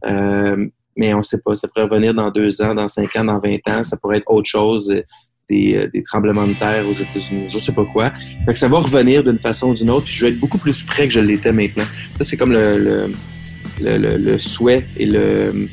Euh, 0.06 0.66
mais 0.96 1.14
on 1.14 1.18
ne 1.18 1.22
sait 1.22 1.40
pas. 1.40 1.54
Ça 1.54 1.68
pourrait 1.68 1.84
revenir 1.84 2.12
dans 2.12 2.30
deux 2.30 2.60
ans, 2.60 2.74
dans 2.74 2.88
cinq 2.88 3.16
ans, 3.16 3.24
dans 3.24 3.38
20 3.38 3.68
ans. 3.68 3.82
Ça 3.82 3.96
pourrait 3.96 4.18
être 4.18 4.30
autre 4.30 4.48
chose, 4.48 4.90
euh, 4.90 5.02
des, 5.48 5.76
euh, 5.76 5.88
des 5.92 6.02
tremblements 6.02 6.46
de 6.46 6.52
terre 6.54 6.86
aux 6.86 6.92
États-Unis, 6.92 7.48
je 7.48 7.54
ne 7.54 7.58
sais 7.58 7.72
pas 7.72 7.84
quoi. 7.86 8.12
Fait 8.44 8.52
que 8.52 8.58
ça 8.58 8.68
va 8.68 8.78
revenir 8.78 9.24
d'une 9.24 9.38
façon 9.38 9.70
ou 9.70 9.74
d'une 9.74 9.90
autre. 9.90 10.06
Puis 10.06 10.14
je 10.14 10.26
vais 10.26 10.32
être 10.32 10.38
beaucoup 10.38 10.58
plus 10.58 10.82
près 10.82 11.08
que 11.08 11.14
je 11.14 11.20
l'étais 11.20 11.52
maintenant. 11.52 11.84
Ça, 12.18 12.24
c'est 12.24 12.36
comme 12.36 12.52
le, 12.52 13.10
le, 13.80 14.16
le, 14.16 14.38
souhait 14.38 14.86
et 14.96 15.06
le 15.06 15.68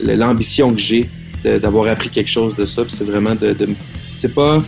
l'ambition 0.00 0.70
que 0.70 0.80
j'ai 0.80 1.08
d'avoir 1.44 1.86
appris 1.88 2.08
quelque 2.08 2.30
chose 2.30 2.56
de 2.56 2.66
ça. 2.66 2.82
C'est 2.88 3.04
vraiment 3.04 3.34
de, 3.34 3.54
c'est 4.16 4.34
pas 4.34 4.60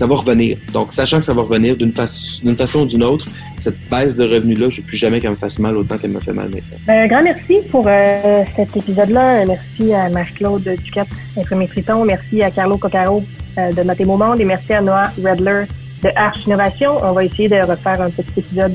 ça 0.00 0.06
va 0.06 0.16
revenir. 0.16 0.56
Donc, 0.72 0.94
sachant 0.94 1.18
que 1.18 1.26
ça 1.26 1.34
va 1.34 1.42
revenir 1.42 1.76
d'une 1.76 1.92
façon 1.92 2.80
ou 2.80 2.86
d'une 2.86 3.02
autre, 3.02 3.26
cette 3.58 3.76
baisse 3.90 4.16
de 4.16 4.24
revenus-là, 4.24 4.70
je 4.70 4.76
ne 4.76 4.80
veux 4.80 4.86
plus 4.86 4.96
jamais 4.96 5.20
qu'elle 5.20 5.32
me 5.32 5.36
fasse 5.36 5.58
mal 5.58 5.76
autant 5.76 5.98
qu'elle 5.98 6.10
me 6.10 6.20
fait 6.20 6.32
mal 6.32 6.48
maintenant. 6.48 6.78
Ben, 6.86 7.04
un 7.04 7.06
grand 7.06 7.22
merci 7.22 7.58
pour 7.70 7.84
euh, 7.86 8.42
cet 8.56 8.74
épisode-là. 8.74 9.44
Merci 9.44 9.92
à 9.92 10.08
Marie-Claude 10.08 10.66
Ducat, 10.82 11.04
Imprimé 11.36 11.66
Friton. 11.66 12.06
Merci 12.06 12.42
à 12.42 12.50
Carlo 12.50 12.78
Coccaro 12.78 13.22
euh, 13.58 13.72
de 13.72 13.82
Noter 13.82 14.06
Monde 14.06 14.40
et 14.40 14.44
merci 14.46 14.72
à 14.72 14.80
Noah 14.80 15.12
Redler 15.22 15.64
de 16.02 16.08
Arch 16.16 16.46
Innovation. 16.46 16.92
On 17.02 17.12
va 17.12 17.24
essayer 17.24 17.50
de 17.50 17.56
refaire 17.56 18.00
un 18.00 18.08
petit 18.08 18.38
épisode 18.38 18.72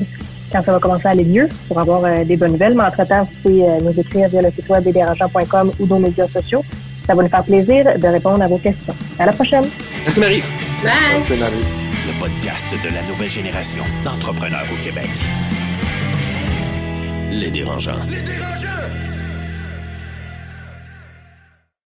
quand 0.52 0.62
ça 0.62 0.72
va 0.72 0.78
commencer 0.78 1.06
à 1.06 1.10
aller 1.10 1.24
mieux 1.24 1.48
pour 1.68 1.78
avoir 1.78 2.04
euh, 2.04 2.24
des 2.24 2.36
bonnes 2.36 2.52
nouvelles. 2.52 2.74
Mais 2.74 2.84
entre-temps, 2.84 3.24
vous 3.24 3.36
pouvez 3.42 3.64
euh, 3.64 3.80
nous 3.80 3.98
écrire 3.98 4.28
via 4.28 4.42
le 4.42 4.50
site 4.50 4.68
web 4.68 4.84
desdérangeants.com 4.84 5.72
ou 5.78 5.86
nos 5.86 5.98
médias 5.98 6.28
sociaux. 6.28 6.64
Ça 7.06 7.14
va 7.14 7.22
nous 7.22 7.28
faire 7.28 7.44
plaisir 7.44 7.84
de 7.98 8.08
répondre 8.08 8.42
à 8.42 8.48
vos 8.48 8.58
questions. 8.58 8.94
À 9.18 9.26
la 9.26 9.32
prochaine. 9.32 9.64
Merci 10.04 10.20
Marie. 10.20 10.42
Bye. 10.82 10.92
Merci 11.18 11.32
Marie. 11.36 11.64
Le 12.06 12.20
podcast 12.20 12.66
de 12.70 12.94
la 12.94 13.02
nouvelle 13.02 13.30
génération 13.30 13.82
d'entrepreneurs 14.04 14.66
au 14.72 14.84
Québec. 14.84 15.08
Les 17.30 17.50
dérangeants. 17.50 17.92
Les 18.08 18.22
dérangeants! 18.22 19.05